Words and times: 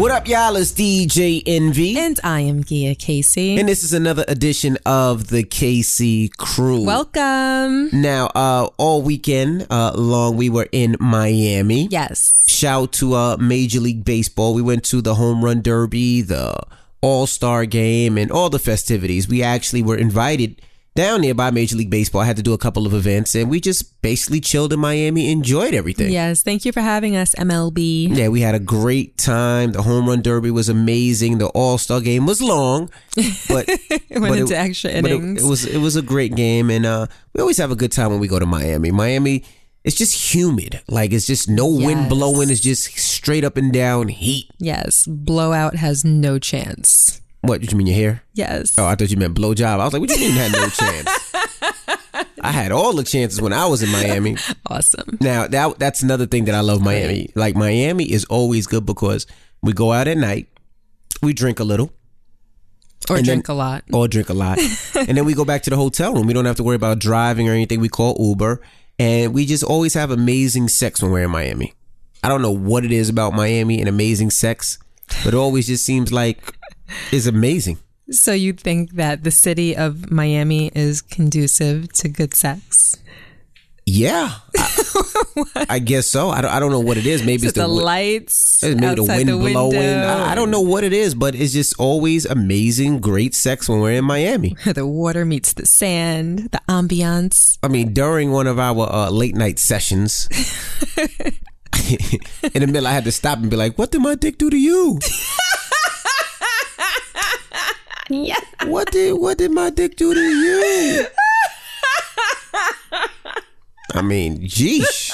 What 0.00 0.12
up, 0.12 0.26
y'all? 0.26 0.56
It's 0.56 0.72
DJ 0.72 1.42
Envy. 1.44 1.98
And 1.98 2.18
I 2.24 2.40
am 2.40 2.64
Gia 2.64 2.94
Casey. 2.94 3.58
And 3.58 3.68
this 3.68 3.84
is 3.84 3.92
another 3.92 4.24
edition 4.28 4.78
of 4.86 5.28
the 5.28 5.42
Casey 5.42 6.30
Crew. 6.38 6.86
Welcome. 6.86 7.90
Now, 7.92 8.28
uh, 8.34 8.70
all 8.78 9.02
weekend 9.02 9.66
uh, 9.68 9.92
long, 9.94 10.38
we 10.38 10.48
were 10.48 10.70
in 10.72 10.96
Miami. 11.00 11.86
Yes. 11.90 12.46
Shout 12.48 12.92
to 12.92 13.12
uh, 13.12 13.36
Major 13.36 13.80
League 13.80 14.02
Baseball. 14.02 14.54
We 14.54 14.62
went 14.62 14.84
to 14.84 15.02
the 15.02 15.16
Home 15.16 15.44
Run 15.44 15.60
Derby, 15.60 16.22
the 16.22 16.58
All 17.02 17.26
Star 17.26 17.66
Game, 17.66 18.16
and 18.16 18.32
all 18.32 18.48
the 18.48 18.58
festivities. 18.58 19.28
We 19.28 19.42
actually 19.42 19.82
were 19.82 19.98
invited 19.98 20.62
down 20.94 21.22
there 21.22 21.34
by 21.34 21.50
Major 21.50 21.76
League 21.76 21.90
Baseball. 21.90 22.20
I 22.20 22.24
had 22.24 22.36
to 22.36 22.42
do 22.42 22.52
a 22.52 22.58
couple 22.58 22.86
of 22.86 22.92
events, 22.94 23.34
and 23.34 23.48
we 23.48 23.60
just 23.60 24.00
basically 24.02 24.40
chilled 24.40 24.72
in 24.72 24.80
Miami, 24.80 25.30
enjoyed 25.30 25.72
everything. 25.74 26.10
Yes. 26.12 26.42
Thank 26.42 26.64
you 26.64 26.72
for 26.72 26.80
having 26.80 27.16
us, 27.16 27.34
MLB. 27.36 28.16
Yeah, 28.16 28.28
we 28.28 28.40
had 28.40 28.54
a 28.54 28.58
great 28.58 29.16
time. 29.16 29.72
The 29.72 29.82
home 29.82 30.08
run 30.08 30.20
derby 30.22 30.50
was 30.50 30.68
amazing. 30.68 31.38
The 31.38 31.46
All 31.48 31.78
Star 31.78 32.00
game 32.00 32.26
was 32.26 32.42
long, 32.42 32.90
but 33.48 33.66
It 33.68 34.02
went 34.10 34.28
but 34.32 34.38
into 34.38 34.56
extra 34.58 34.90
but 35.00 35.10
it- 35.10 35.14
innings. 35.16 35.44
It, 35.44 35.48
was 35.48 35.64
it 35.64 35.78
was 35.78 35.96
a 35.96 36.02
great 36.02 36.34
game, 36.34 36.70
and 36.70 36.84
uh, 36.84 37.06
we 37.34 37.40
always 37.40 37.58
have 37.58 37.70
a 37.70 37.76
good 37.76 37.92
time 37.92 38.10
when 38.10 38.20
we 38.20 38.28
go 38.28 38.38
to 38.38 38.46
Miami. 38.46 38.90
Miami, 38.90 39.44
it's 39.84 39.96
just 39.96 40.34
humid. 40.34 40.82
Like 40.88 41.12
it's 41.12 41.26
just 41.26 41.48
no 41.48 41.66
wind 41.66 42.08
blowing. 42.08 42.50
It's 42.50 42.60
just 42.60 42.98
straight 42.98 43.44
up 43.44 43.56
and 43.56 43.72
down 43.72 44.08
heat. 44.08 44.50
yes. 44.58 45.06
Blowout 45.06 45.76
has 45.76 46.04
no 46.04 46.38
chance. 46.38 47.20
What 47.42 47.60
did 47.60 47.72
you 47.72 47.78
mean 47.78 47.86
your 47.86 47.96
hair? 47.96 48.22
Yes. 48.34 48.74
Oh, 48.78 48.86
I 48.86 48.94
thought 48.94 49.10
you 49.10 49.16
meant 49.16 49.34
blowjob. 49.34 49.64
I 49.80 49.84
was 49.84 49.92
like, 49.92 50.00
what 50.00 50.08
do 50.10 50.20
you 50.20 50.28
mean 50.28 50.36
had 50.36 50.52
no 50.52 50.68
chance? 50.68 51.34
I 52.42 52.52
had 52.52 52.72
all 52.72 52.92
the 52.94 53.02
chances 53.04 53.40
when 53.40 53.52
I 53.52 53.66
was 53.66 53.82
in 53.82 53.90
Miami. 53.90 54.36
Awesome. 54.66 55.18
Now 55.20 55.46
that 55.46 55.78
that's 55.78 56.02
another 56.02 56.26
thing 56.26 56.44
that 56.46 56.54
I 56.54 56.60
love 56.60 56.82
Miami. 56.82 57.30
Like 57.34 57.54
Miami 57.56 58.10
is 58.10 58.24
always 58.26 58.66
good 58.66 58.84
because 58.86 59.26
we 59.62 59.72
go 59.72 59.92
out 59.92 60.08
at 60.08 60.16
night, 60.16 60.48
we 61.22 61.32
drink 61.32 61.60
a 61.60 61.64
little, 61.64 61.92
Or 63.10 63.16
And 63.16 63.26
then- 63.26 63.36
drink 63.36 63.48
a 63.48 63.52
lot. 63.54 63.84
or 63.92 64.08
drink 64.08 64.28
a 64.30 64.34
lot, 64.34 64.58
and 64.94 65.16
then 65.16 65.24
we 65.24 65.34
go 65.34 65.44
back 65.44 65.62
to 65.64 65.70
the 65.70 65.76
hotel 65.76 66.14
room. 66.14 66.26
We 66.26 66.32
don't 66.32 66.46
have 66.46 66.56
to 66.56 66.62
worry 66.62 66.76
about 66.76 66.98
driving 66.98 67.48
or 67.48 67.52
anything. 67.52 67.80
We 67.80 67.88
call 67.90 68.16
Uber, 68.18 68.60
and 68.98 69.32
we 69.34 69.44
just 69.46 69.62
always 69.64 69.94
have 69.94 70.10
amazing 70.10 70.68
sex 70.68 71.02
when 71.02 71.10
we're 71.12 71.24
in 71.24 71.30
Miami. 71.30 71.74
I 72.22 72.28
don't 72.28 72.42
know 72.42 72.50
what 72.54 72.84
it 72.84 72.92
is 72.92 73.08
about 73.08 73.32
Miami 73.34 73.80
and 73.80 73.88
amazing 73.88 74.30
sex, 74.30 74.78
but 75.24 75.34
it 75.34 75.36
always 75.36 75.66
just 75.66 75.84
seems 75.84 76.10
like 76.12 76.38
it's 77.12 77.26
amazing. 77.26 77.78
So 78.10 78.32
you 78.32 78.52
think 78.52 78.92
that 78.92 79.22
the 79.22 79.30
city 79.30 79.76
of 79.76 80.10
Miami 80.10 80.70
is 80.74 81.00
conducive 81.00 81.92
to 81.94 82.08
good 82.08 82.34
sex? 82.34 82.96
Yeah, 83.86 84.34
I, 84.56 85.66
I 85.70 85.78
guess 85.78 86.06
so. 86.06 86.30
I 86.30 86.42
don't, 86.42 86.50
I 86.50 86.60
don't 86.60 86.70
know 86.70 86.80
what 86.80 86.96
it 86.96 87.06
is. 87.06 87.22
Maybe 87.22 87.34
Is 87.46 87.50
it's 87.50 87.58
it 87.58 87.60
the 87.60 87.66
wi- 87.66 87.82
lights 87.84 88.62
Maybe 88.62 88.94
the 88.94 89.04
wind 89.04 89.28
the 89.28 89.36
blowing. 89.36 89.78
I, 89.78 90.32
I 90.32 90.34
don't 90.34 90.50
know 90.50 90.60
what 90.60 90.84
it 90.84 90.92
is, 90.92 91.14
but 91.14 91.34
it's 91.34 91.52
just 91.52 91.74
always 91.78 92.26
amazing, 92.26 93.00
great 93.00 93.34
sex 93.34 93.68
when 93.68 93.80
we're 93.80 93.92
in 93.92 94.04
Miami. 94.04 94.54
the 94.66 94.86
water 94.86 95.24
meets 95.24 95.54
the 95.54 95.66
sand, 95.66 96.50
the 96.52 96.60
ambiance. 96.68 97.58
I 97.62 97.68
mean, 97.68 97.92
during 97.92 98.30
one 98.32 98.46
of 98.46 98.58
our 98.58 98.88
uh, 98.92 99.10
late 99.10 99.34
night 99.34 99.58
sessions, 99.58 100.28
in 100.98 102.60
the 102.60 102.66
middle, 102.66 102.86
I 102.86 102.92
had 102.92 103.04
to 103.04 103.12
stop 103.12 103.38
and 103.38 103.50
be 103.50 103.56
like, 103.56 103.76
"What 103.78 103.90
did 103.90 104.02
my 104.02 104.14
dick 104.14 104.38
do 104.38 104.50
to 104.50 104.58
you? 104.58 104.98
Yeah. 108.10 108.34
What 108.64 108.90
did 108.90 109.12
what 109.14 109.38
did 109.38 109.52
my 109.52 109.70
dick 109.70 109.96
do 109.96 110.12
to 110.12 110.20
you?" 110.20 111.06
I 113.94 114.02
mean, 114.02 114.42
geesh. 114.42 115.12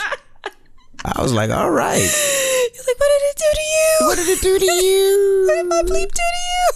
I 1.04 1.22
was 1.22 1.32
like, 1.32 1.50
"All 1.50 1.70
right, 1.70 2.00
He's 2.00 2.86
like, 2.86 2.98
what 2.98 3.10
did 3.12 3.22
it 3.22 3.36
do 3.36 3.44
to 3.54 3.62
you? 3.62 4.06
what 4.06 4.16
did 4.16 4.28
it 4.28 4.40
do 4.40 4.58
to 4.58 4.72
you?" 4.72 5.44
What 5.46 5.54
did 5.56 5.66
my 5.68 5.82
bleep 5.82 6.08
do 6.08 6.22
to 6.26 6.42
you? 6.42 6.72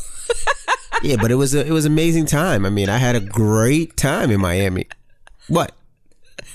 yeah, 1.10 1.16
but 1.20 1.30
it 1.30 1.34
was 1.36 1.54
a, 1.54 1.66
it 1.66 1.72
was 1.72 1.84
amazing 1.86 2.26
time. 2.26 2.64
I 2.64 2.70
mean, 2.70 2.88
I 2.88 2.98
had 2.98 3.16
a 3.16 3.20
great 3.20 3.96
time 3.96 4.30
in 4.30 4.40
Miami. 4.40 4.86
What? 5.48 5.72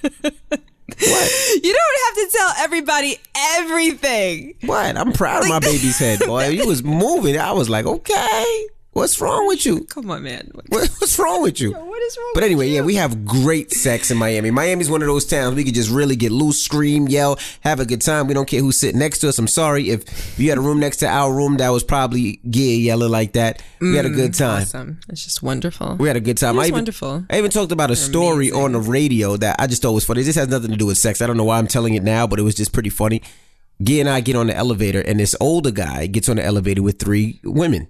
what? 0.01 1.31
You 1.63 1.73
don't 1.73 1.99
have 2.05 2.15
to 2.15 2.29
tell 2.31 2.53
everybody 2.59 3.17
everything. 3.57 4.55
What? 4.61 4.95
I'm 4.95 5.11
proud 5.11 5.43
of 5.43 5.49
my 5.49 5.59
baby's 5.59 5.97
head, 5.97 6.19
boy. 6.19 6.51
He 6.51 6.61
was 6.61 6.83
moving. 6.83 7.37
I 7.37 7.51
was 7.51 7.69
like, 7.69 7.85
okay, 7.85 8.67
what's 8.95 9.21
wrong 9.21 9.47
with 9.47 9.65
you? 9.65 9.83
Come 9.85 10.09
on, 10.09 10.23
man. 10.23 10.49
What, 10.53 10.65
What- 10.69 10.89
What's 10.99 11.19
wrong 11.19 11.43
with 11.43 11.61
you? 11.61 11.71
what 11.71 12.01
is 12.01 12.17
wrong 12.17 12.31
But 12.33 12.43
anyway, 12.43 12.69
yeah, 12.69 12.81
we 12.81 12.95
have 12.95 13.25
great 13.25 13.71
sex 13.71 14.09
in 14.09 14.17
Miami. 14.17 14.49
Miami's 14.51 14.89
one 14.89 15.01
of 15.01 15.07
those 15.07 15.25
towns 15.25 15.55
we 15.55 15.63
could 15.63 15.75
just 15.75 15.89
really 15.91 16.15
get 16.15 16.31
loose, 16.31 16.61
scream, 16.63 17.07
yell, 17.07 17.37
have 17.61 17.79
a 17.79 17.85
good 17.85 18.01
time. 18.01 18.27
We 18.27 18.33
don't 18.33 18.47
care 18.47 18.59
who's 18.61 18.79
sitting 18.79 18.99
next 18.99 19.19
to 19.19 19.29
us. 19.29 19.37
I'm 19.37 19.47
sorry 19.47 19.89
if 19.89 20.39
you 20.39 20.49
had 20.49 20.57
a 20.57 20.61
room 20.61 20.79
next 20.79 20.97
to 20.97 21.07
our 21.07 21.31
room 21.33 21.57
that 21.57 21.69
was 21.69 21.83
probably 21.83 22.39
gay 22.49 22.75
yelling 22.75 23.11
like 23.11 23.33
that. 23.33 23.61
We 23.79 23.95
had 23.95 24.05
a 24.05 24.09
good 24.09 24.31
mm, 24.31 24.37
time. 24.37 24.61
Awesome. 24.63 24.99
It's 25.09 25.23
just 25.23 25.43
wonderful. 25.43 25.95
We 25.97 26.07
had 26.07 26.17
a 26.17 26.21
good 26.21 26.37
time. 26.37 26.57
It 26.57 26.61
I 26.61 26.63
even, 26.63 26.73
wonderful. 26.73 27.25
I 27.29 27.37
even 27.37 27.51
talked 27.51 27.71
about 27.71 27.91
a 27.91 27.95
story 27.95 28.51
on 28.51 28.71
the 28.71 28.79
radio 28.79 29.37
that 29.37 29.57
I 29.59 29.67
just 29.67 29.81
thought 29.81 29.93
was 29.93 30.05
funny. 30.05 30.23
This 30.23 30.35
has 30.35 30.47
nothing 30.47 30.71
to 30.71 30.77
do 30.77 30.87
with 30.87 30.97
sex. 30.97 31.21
I 31.21 31.27
don't 31.27 31.37
know 31.37 31.43
why 31.43 31.59
I'm 31.59 31.67
telling 31.67 31.93
it 31.93 32.03
now, 32.03 32.25
but 32.27 32.39
it 32.39 32.43
was 32.43 32.55
just 32.55 32.73
pretty 32.73 32.89
funny. 32.89 33.21
Guy 33.83 33.95
and 33.95 34.09
I 34.09 34.21
get 34.21 34.35
on 34.35 34.47
the 34.47 34.55
elevator, 34.55 35.01
and 35.01 35.19
this 35.19 35.35
older 35.41 35.71
guy 35.71 36.07
gets 36.07 36.29
on 36.29 36.37
the 36.37 36.43
elevator 36.45 36.81
with 36.81 36.97
three 36.97 37.41
women. 37.43 37.89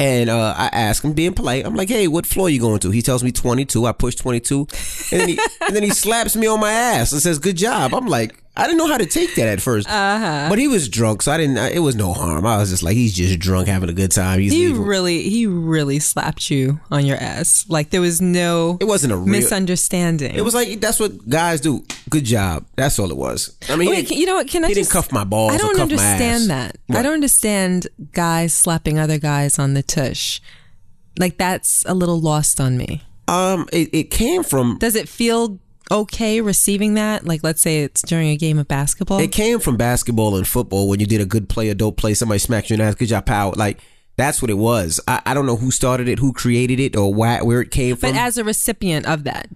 And 0.00 0.30
uh, 0.30 0.54
I 0.56 0.68
ask 0.72 1.04
him, 1.04 1.12
being 1.12 1.34
polite, 1.34 1.66
I'm 1.66 1.76
like, 1.76 1.90
hey, 1.90 2.08
what 2.08 2.24
floor 2.24 2.48
you 2.48 2.58
going 2.58 2.80
to? 2.80 2.90
He 2.90 3.02
tells 3.02 3.22
me 3.22 3.30
22. 3.32 3.84
I 3.84 3.92
push 3.92 4.14
22. 4.14 4.66
And 5.12 5.20
then 5.20 5.28
he, 5.28 5.38
and 5.60 5.76
then 5.76 5.82
he 5.82 5.90
slaps 5.90 6.34
me 6.34 6.46
on 6.46 6.58
my 6.58 6.72
ass 6.72 7.12
and 7.12 7.20
says, 7.20 7.38
good 7.38 7.58
job. 7.58 7.94
I'm 7.94 8.06
like, 8.06 8.34
I 8.60 8.66
didn't 8.66 8.78
know 8.78 8.86
how 8.88 8.98
to 8.98 9.06
take 9.06 9.34
that 9.36 9.48
at 9.48 9.58
1st 9.58 9.86
uh-huh. 9.86 10.46
But 10.48 10.58
he 10.58 10.68
was 10.68 10.88
drunk, 10.88 11.22
so 11.22 11.32
I 11.32 11.36
didn't, 11.38 11.56
it 11.58 11.80
was 11.80 11.96
no 11.96 12.12
harm. 12.12 12.44
I 12.46 12.58
was 12.58 12.70
just 12.70 12.82
like, 12.82 12.94
he's 12.94 13.14
just 13.14 13.38
drunk, 13.38 13.66
having 13.68 13.88
a 13.88 13.92
good 13.92 14.10
time. 14.12 14.38
He's 14.40 14.52
He 14.52 14.68
leaving. 14.68 14.82
really, 14.84 15.22
he 15.28 15.46
really 15.46 15.98
slapped 15.98 16.50
you 16.50 16.80
on 16.90 17.06
your 17.06 17.16
ass. 17.16 17.64
Like 17.68 17.90
there 17.90 18.00
was 18.00 18.20
no 18.20 18.76
It 18.80 18.84
wasn't 18.86 19.12
a 19.12 19.16
real. 19.16 19.26
misunderstanding. 19.26 20.34
It 20.34 20.42
was 20.44 20.54
like 20.54 20.80
that's 20.80 21.00
what 21.00 21.28
guys 21.28 21.60
do. 21.60 21.84
Good 22.08 22.24
job. 22.24 22.66
That's 22.76 22.98
all 22.98 23.10
it 23.10 23.16
was. 23.16 23.56
I 23.68 23.76
mean, 23.76 23.90
Wait, 23.90 24.08
can- 24.08 24.18
you 24.18 24.26
know 24.26 24.34
what? 24.36 24.48
Can 24.48 24.64
I 24.64 24.68
he 24.68 24.74
didn't 24.74 24.84
just 24.86 24.92
cuff 24.92 25.12
my 25.12 25.24
balls 25.24 25.52
I 25.54 25.58
don't 25.58 25.76
cuff 25.76 25.88
my 25.90 25.94
ass. 25.94 26.20
understand 26.20 26.50
that. 26.50 26.76
I 26.90 27.02
don't 27.02 27.14
understand 27.14 27.86
guys 28.12 28.52
slapping 28.54 28.98
other 28.98 29.18
guys 29.18 29.58
on 29.58 29.74
the 29.74 29.82
tush. 29.82 30.40
Like 31.18 31.38
that's 31.38 31.84
a 31.86 31.94
little 31.94 32.20
lost 32.20 32.60
on 32.60 32.76
me. 32.76 33.02
um, 33.28 33.68
it, 33.72 33.88
it 33.92 34.04
came 34.10 34.42
from 34.42 34.76
Does 34.78 34.94
it 34.96 35.08
feel 35.08 35.58
okay 35.90 36.40
receiving 36.40 36.94
that? 36.94 37.26
Like 37.26 37.42
let's 37.42 37.60
say 37.60 37.82
it's 37.82 38.02
during 38.02 38.28
a 38.28 38.36
game 38.36 38.58
of 38.58 38.68
basketball. 38.68 39.20
it 39.20 39.32
came 39.32 39.58
from 39.60 39.76
basketball 39.76 40.36
and 40.36 40.46
football 40.46 40.88
when 40.88 41.00
you 41.00 41.06
did 41.06 41.20
a 41.20 41.26
good 41.26 41.48
play, 41.48 41.68
a 41.68 41.74
dope 41.74 41.96
play, 41.96 42.14
somebody 42.14 42.38
smacked 42.38 42.70
you 42.70 42.74
in 42.74 42.80
the 42.80 42.84
ass, 42.86 42.94
good 42.94 43.08
job, 43.08 43.26
power. 43.26 43.52
Like 43.52 43.80
that's 44.16 44.42
what 44.42 44.50
it 44.50 44.54
was. 44.58 45.00
I, 45.08 45.22
I 45.26 45.34
don't 45.34 45.46
know 45.46 45.56
who 45.56 45.70
started 45.70 46.06
it, 46.08 46.18
who 46.18 46.32
created 46.32 46.78
it, 46.80 46.96
or 46.96 47.12
why, 47.14 47.40
where 47.42 47.60
it 47.60 47.70
came 47.70 47.96
from. 47.96 48.12
But 48.12 48.20
as 48.20 48.36
a 48.36 48.44
recipient 48.44 49.06
of 49.06 49.24
that, 49.24 49.48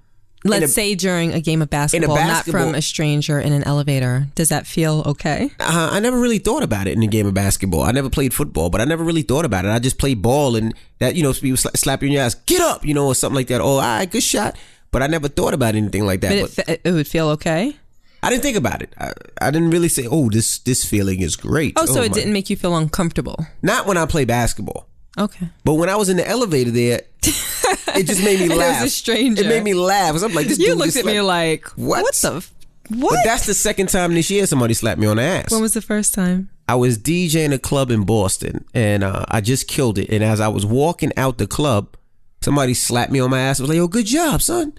let's 0.43 0.65
a- 0.65 0.69
say 0.69 0.95
during 0.95 1.35
a 1.35 1.41
game 1.41 1.61
of 1.61 1.69
basketball, 1.69 2.17
not 2.17 2.47
from 2.47 2.75
a 2.75 2.81
stranger 2.81 3.39
in 3.39 3.53
an 3.53 3.63
elevator, 3.65 4.29
does 4.35 4.49
that 4.49 4.67
feel 4.67 5.03
okay? 5.07 5.51
uh, 5.61 5.91
I 5.93 6.01
never 6.01 6.19
really 6.19 6.39
thought 6.39 6.63
about 6.63 6.87
it 6.87 6.97
in 6.97 7.03
a 7.03 7.07
game 7.07 7.27
of 7.27 7.35
basketball. 7.35 7.83
I 7.83 7.93
never 7.93 8.09
played 8.09 8.33
football, 8.33 8.71
but 8.71 8.81
I 8.81 8.85
never 8.85 9.05
really 9.05 9.23
thought 9.23 9.45
about 9.45 9.67
it. 9.67 9.69
I 9.69 9.79
just 9.81 9.99
played 9.99 10.23
ball 10.23 10.57
and 10.57 10.75
that, 10.99 11.15
you 11.15 11.23
know, 11.23 11.33
people 11.35 11.59
sla- 11.59 11.77
slap 11.77 12.03
you 12.03 12.07
in 12.07 12.13
your 12.13 12.23
ass, 12.23 12.35
get 12.35 12.63
up, 12.63 12.87
you 12.87 12.95
know, 12.95 13.07
or 13.09 13.15
something 13.15 13.37
like 13.37 13.49
that. 13.49 13.61
Oh, 13.61 13.67
all 13.67 13.81
right, 13.81 14.11
good 14.11 14.23
shot. 14.23 14.57
But 14.95 15.03
I 15.03 15.09
never 15.09 15.27
thought 15.29 15.55
about 15.55 15.75
anything 15.75 16.07
like 16.07 16.21
that. 16.23 16.31
But 16.41 16.55
But, 16.57 16.69
it, 16.69 16.83
fe- 16.83 16.89
it 16.89 16.93
would 16.93 17.09
feel 17.09 17.29
okay. 17.31 17.75
I 18.23 18.31
didn't 18.31 18.43
think 18.45 18.57
about 18.57 18.81
it. 18.81 18.95
I, 18.99 19.13
I 19.43 19.51
didn't 19.51 19.71
really 19.71 19.89
say, 19.89 20.07
oh, 20.11 20.31
this 20.31 20.59
this 20.61 20.85
feeling 20.85 21.21
is 21.21 21.35
great. 21.37 21.75
Oh, 21.77 21.85
so 21.85 22.01
it 22.03 22.11
my- 22.11 22.15
didn't 22.15 22.33
make 22.33 22.49
you 22.49 22.57
feel 22.57 22.77
uncomfortable. 22.77 23.45
Not 23.61 23.87
when 23.87 23.97
I 23.99 24.07
play 24.07 24.25
basketball. 24.25 24.89
Okay. 25.19 25.49
But 25.65 25.75
when 25.75 25.89
I 25.89 25.97
was 25.97 26.09
in 26.09 26.17
the 26.17 26.27
elevator 26.27 26.71
there, 26.71 27.01
it 27.23 28.07
just 28.07 28.23
made 28.25 28.41
me 28.41 28.49
laugh. 28.55 28.81
it 28.81 28.85
was 28.85 28.93
a 28.93 28.97
stranger. 28.97 29.43
It 29.45 29.49
made 29.49 29.63
me 29.65 29.75
laugh 29.75 30.11
because 30.11 30.23
I'm 30.23 30.33
like, 30.33 30.47
this 30.47 30.59
You 30.59 30.69
dude 30.69 30.79
looked 30.79 30.97
at 30.97 31.05
me 31.05 31.21
like, 31.21 31.67
What? 31.77 32.03
what, 32.03 32.15
the? 32.15 32.35
F- 32.37 32.55
what? 32.91 33.11
But 33.11 33.19
that's 33.25 33.47
the 33.47 33.55
second 33.55 33.89
time 33.89 34.15
this 34.15 34.31
year 34.31 34.47
somebody 34.47 34.75
slapped 34.75 35.01
me 35.01 35.07
on 35.07 35.17
the 35.17 35.23
ass. 35.23 35.51
when 35.51 35.61
was 35.61 35.75
the 35.75 35.83
first 35.83 36.15
time? 36.15 36.51
I 36.69 36.77
was 36.77 36.99
DJing 36.99 37.53
a 37.53 37.59
club 37.59 37.91
in 37.91 38.05
Boston 38.05 38.65
and 38.75 39.03
uh, 39.05 39.25
I 39.29 39.41
just 39.41 39.69
killed 39.69 39.99
it. 39.99 40.09
And 40.11 40.23
as 40.25 40.41
I 40.41 40.49
was 40.49 40.65
walking 40.67 41.13
out 41.17 41.39
the 41.39 41.47
club, 41.47 41.97
somebody 42.43 42.75
slapped 42.75 43.13
me 43.13 43.21
on 43.21 43.31
my 43.31 43.41
ass. 43.41 43.61
I 43.61 43.65
was 43.65 43.69
like, 43.71 43.77
yo, 43.77 43.87
good 43.89 44.07
job, 44.07 44.41
son. 44.43 44.73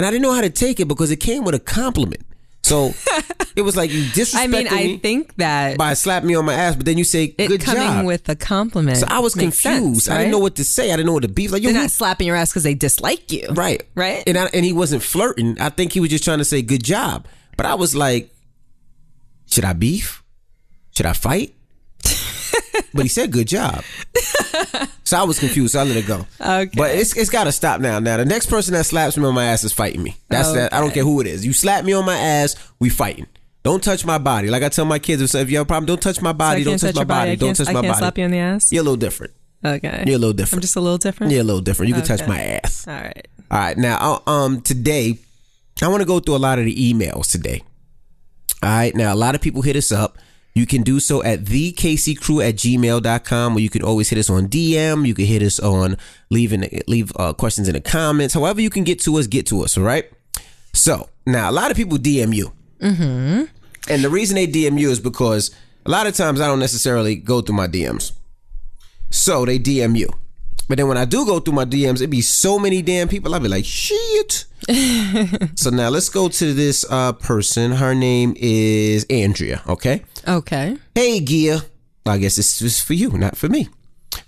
And 0.00 0.06
I 0.06 0.10
didn't 0.10 0.22
know 0.22 0.32
how 0.32 0.40
to 0.40 0.48
take 0.48 0.80
it 0.80 0.88
because 0.88 1.10
it 1.10 1.16
came 1.16 1.44
with 1.44 1.54
a 1.54 1.58
compliment. 1.58 2.22
So 2.62 2.94
it 3.56 3.60
was 3.60 3.76
like 3.76 3.90
you 3.90 4.02
disrespected 4.04 4.34
I 4.34 4.46
mean, 4.46 4.66
I 4.66 4.84
me 4.84 4.96
think 4.96 5.36
that 5.36 5.76
by 5.76 5.92
slapping 5.92 6.26
me 6.26 6.34
on 6.36 6.46
my 6.46 6.54
ass, 6.54 6.74
but 6.74 6.86
then 6.86 6.96
you 6.96 7.04
say, 7.04 7.34
it 7.36 7.48
good 7.48 7.60
coming 7.60 7.82
job. 7.82 8.06
with 8.06 8.26
a 8.30 8.34
compliment. 8.34 8.96
so 8.96 9.06
I 9.10 9.18
was 9.18 9.34
confused. 9.34 10.04
sense, 10.04 10.08
I 10.08 10.16
didn't 10.16 10.30
know 10.30 10.38
what 10.38 10.56
to 10.56 10.64
say. 10.64 10.90
I 10.90 10.96
didn't 10.96 11.04
know 11.04 11.12
what 11.12 11.24
to 11.24 11.28
be. 11.28 11.48
Like, 11.48 11.62
yo, 11.62 11.68
They're 11.68 11.76
who 11.76 11.82
not 11.82 11.90
slapping 11.90 12.28
your 12.28 12.36
ass 12.36 12.48
because 12.48 12.62
they 12.62 12.72
dislike 12.72 13.30
you. 13.30 13.46
Right. 13.50 13.82
Right? 13.94 14.22
And 14.26 14.38
I, 14.38 14.46
and 14.54 14.64
he 14.64 14.72
wasn't 14.72 15.02
flirting. 15.02 15.60
I 15.60 15.68
think 15.68 15.92
he 15.92 16.00
was 16.00 16.08
just 16.08 16.24
trying 16.24 16.38
to 16.38 16.46
say 16.46 16.62
good 16.62 16.82
job. 16.82 17.26
But 17.58 17.66
I 17.66 17.74
was 17.74 17.94
like, 17.94 18.34
should 19.48 19.66
I 19.66 19.74
beef? 19.74 20.22
Should 20.96 21.04
I 21.04 21.12
fight? 21.12 21.54
But 22.94 23.02
he 23.02 23.08
said 23.08 23.30
good 23.32 23.48
job. 23.48 23.82
so 25.04 25.18
I 25.18 25.22
was 25.24 25.38
confused. 25.38 25.72
So 25.72 25.80
I 25.80 25.84
let 25.84 25.96
it 25.96 26.06
go. 26.06 26.26
Okay. 26.40 26.70
But 26.74 26.94
it's 26.94 27.16
it's 27.16 27.30
got 27.30 27.44
to 27.44 27.52
stop 27.52 27.80
now. 27.80 27.98
Now 27.98 28.16
the 28.16 28.24
next 28.24 28.46
person 28.46 28.74
that 28.74 28.86
slaps 28.86 29.16
me 29.16 29.24
on 29.24 29.34
my 29.34 29.46
ass 29.46 29.64
is 29.64 29.72
fighting 29.72 30.02
me. 30.02 30.16
That's 30.28 30.52
that. 30.52 30.72
I 30.72 30.80
don't 30.80 30.92
care 30.92 31.04
who 31.04 31.20
it 31.20 31.26
is. 31.26 31.44
You 31.44 31.52
slap 31.52 31.84
me 31.84 31.92
on 31.92 32.04
my 32.04 32.16
ass, 32.16 32.56
we 32.78 32.88
fighting. 32.88 33.26
Don't 33.62 33.82
touch 33.84 34.04
my 34.06 34.18
body. 34.18 34.48
Like 34.48 34.62
I 34.62 34.68
tell 34.70 34.86
my 34.86 34.98
kids, 34.98 35.34
if 35.34 35.50
you 35.50 35.58
have 35.58 35.66
a 35.66 35.68
problem, 35.68 35.86
don't 35.86 36.00
touch 36.00 36.22
my 36.22 36.30
So 36.30 36.34
body. 36.34 36.64
don't 36.64 36.72
can't 36.80 36.80
touch 36.80 36.94
my 36.96 37.04
body. 37.04 37.36
Don't 37.36 37.48
can't, 37.48 37.58
touch 37.58 37.68
I 37.68 37.72
my 37.72 37.80
can't 37.82 37.92
body. 37.92 37.98
slap 38.00 38.18
you 38.18 38.24
in 38.24 38.30
the 38.30 38.38
ass. 38.38 38.72
You're 38.72 38.80
a 38.80 38.84
little 38.84 38.96
different. 38.96 39.32
Okay. 39.62 40.04
You're 40.06 40.16
a 40.16 40.18
little 40.18 40.32
different. 40.32 40.60
I'm 40.60 40.62
just 40.62 40.76
a 40.76 40.80
little 40.80 40.96
different. 40.98 41.32
You're 41.32 41.42
a 41.42 41.44
little 41.44 41.60
different. 41.60 41.88
You 41.90 41.94
can 41.94 42.04
touch 42.04 42.26
my 42.26 42.40
ass. 42.40 42.88
All 42.88 42.94
right. 42.94 43.28
All 43.50 43.58
right. 43.58 43.76
Now, 43.76 44.22
uh, 44.26 44.30
um, 44.30 44.62
today, 44.62 45.18
I 45.82 45.88
want 45.88 46.00
to 46.00 46.06
go 46.06 46.20
through 46.20 46.36
a 46.36 46.38
lot 46.38 46.58
of 46.58 46.64
the 46.64 46.74
emails 46.74 47.30
today. 47.30 47.62
All 48.62 48.70
right. 48.70 48.94
Now, 48.94 49.12
a 49.12 49.16
lot 49.16 49.34
of 49.34 49.42
people 49.42 49.60
hit 49.60 49.76
us 49.76 49.92
up. 49.92 50.16
You 50.54 50.66
can 50.66 50.82
do 50.82 50.98
so 50.98 51.22
at 51.22 51.44
thecaseycrew 51.44 52.46
at 52.46 52.56
gmail.com, 52.56 53.56
or 53.56 53.60
you 53.60 53.70
can 53.70 53.82
always 53.82 54.08
hit 54.08 54.18
us 54.18 54.28
on 54.28 54.48
DM. 54.48 55.06
You 55.06 55.14
can 55.14 55.24
hit 55.24 55.42
us 55.42 55.60
on 55.60 55.96
leaving 56.28 56.68
leave 56.88 57.12
uh, 57.16 57.32
questions 57.32 57.68
in 57.68 57.74
the 57.74 57.80
comments. 57.80 58.34
However, 58.34 58.60
you 58.60 58.70
can 58.70 58.84
get 58.84 59.00
to 59.02 59.16
us, 59.16 59.26
get 59.26 59.46
to 59.46 59.62
us. 59.62 59.78
All 59.78 59.84
right. 59.84 60.10
So 60.72 61.08
now, 61.26 61.50
a 61.50 61.52
lot 61.52 61.70
of 61.70 61.76
people 61.76 61.98
DM 61.98 62.34
you, 62.34 62.52
mm-hmm. 62.80 63.44
and 63.88 64.04
the 64.04 64.10
reason 64.10 64.36
they 64.36 64.46
DM 64.46 64.78
you 64.78 64.90
is 64.90 65.00
because 65.00 65.54
a 65.86 65.90
lot 65.90 66.06
of 66.06 66.14
times 66.14 66.40
I 66.40 66.46
don't 66.46 66.60
necessarily 66.60 67.16
go 67.16 67.40
through 67.40 67.56
my 67.56 67.68
DMs, 67.68 68.12
so 69.10 69.44
they 69.44 69.58
DM 69.58 69.96
you. 69.96 70.10
But 70.70 70.78
then 70.78 70.86
when 70.86 70.98
I 70.98 71.04
do 71.04 71.26
go 71.26 71.40
through 71.40 71.54
my 71.54 71.64
DMs, 71.64 71.96
it'd 71.96 72.10
be 72.10 72.20
so 72.20 72.56
many 72.56 72.80
damn 72.80 73.08
people. 73.08 73.34
I'd 73.34 73.42
be 73.42 73.48
like, 73.48 73.64
shit. 73.64 74.44
so 75.56 75.70
now 75.70 75.88
let's 75.88 76.08
go 76.08 76.28
to 76.28 76.54
this 76.54 76.84
uh, 76.88 77.12
person. 77.12 77.72
Her 77.72 77.92
name 77.92 78.34
is 78.36 79.04
Andrea. 79.10 79.62
Okay. 79.66 80.04
Okay. 80.26 80.76
Hey, 80.94 81.20
Gia. 81.20 81.62
I 82.06 82.18
guess 82.18 82.36
this 82.36 82.60
is 82.62 82.80
for 82.80 82.94
you, 82.94 83.10
not 83.10 83.36
for 83.36 83.48
me. 83.48 83.68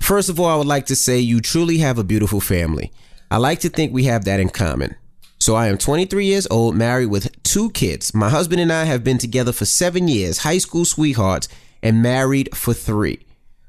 First 0.01 0.29
of 0.29 0.39
all, 0.39 0.47
I 0.47 0.57
would 0.57 0.67
like 0.67 0.87
to 0.87 0.97
say 0.97 1.19
you 1.19 1.41
truly 1.41 1.79
have 1.79 1.99
a 1.99 2.05
beautiful 2.05 2.41
family. 2.41 2.93
I 3.31 3.39
like 3.39 3.61
to 3.61 3.69
think 3.69 3.93
we 3.93 4.05
have 4.05 4.25
that 4.25 4.41
in 4.41 4.51
common. 4.51 4.95
So 5.39 5.57
I 5.57 5.69
am 5.69 5.79
23 5.79 6.27
years 6.27 6.47
old, 6.51 6.77
married 6.77 7.07
with 7.07 7.43
two 7.43 7.71
kids. 7.71 8.15
My 8.15 8.29
husband 8.29 8.61
and 8.61 8.73
I 8.73 8.85
have 8.85 9.03
been 9.03 9.19
together 9.19 9.53
for 9.53 9.65
seven 9.65 10.07
years, 10.07 10.39
high 10.39 10.59
school 10.59 10.85
sweethearts, 10.85 11.49
and 11.83 12.03
married 12.03 12.55
for 12.55 12.75
three. 12.75 13.25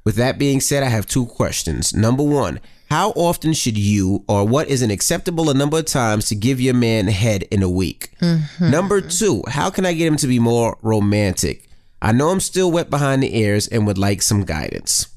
With 0.05 0.15
that 0.17 0.37
being 0.37 0.59
said, 0.59 0.83
I 0.83 0.89
have 0.89 1.07
two 1.07 1.25
questions. 1.25 1.93
Number 1.93 2.23
one, 2.23 2.59
how 2.89 3.09
often 3.11 3.53
should 3.53 3.77
you, 3.77 4.23
or 4.27 4.45
what 4.45 4.67
is 4.67 4.81
an 4.81 4.91
acceptable 4.91 5.51
number 5.53 5.79
of 5.79 5.85
times 5.85 6.27
to 6.27 6.35
give 6.35 6.61
your 6.61 6.75
man 6.75 7.07
head 7.07 7.43
in 7.43 7.63
a 7.63 7.69
week? 7.69 8.11
Mm-hmm. 8.21 8.69
Number 8.69 9.01
two, 9.01 9.41
how 9.47 9.69
can 9.69 9.85
I 9.85 9.93
get 9.93 10.07
him 10.07 10.17
to 10.17 10.27
be 10.27 10.37
more 10.39 10.77
romantic? 10.81 11.67
I 12.03 12.11
know 12.11 12.29
I'm 12.29 12.41
still 12.41 12.69
wet 12.69 12.89
behind 12.89 13.23
the 13.23 13.35
ears 13.35 13.65
and 13.65 13.87
would 13.87 13.97
like 13.97 14.21
some 14.21 14.43
guidance. 14.43 15.07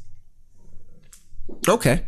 Okay. 1.69 2.07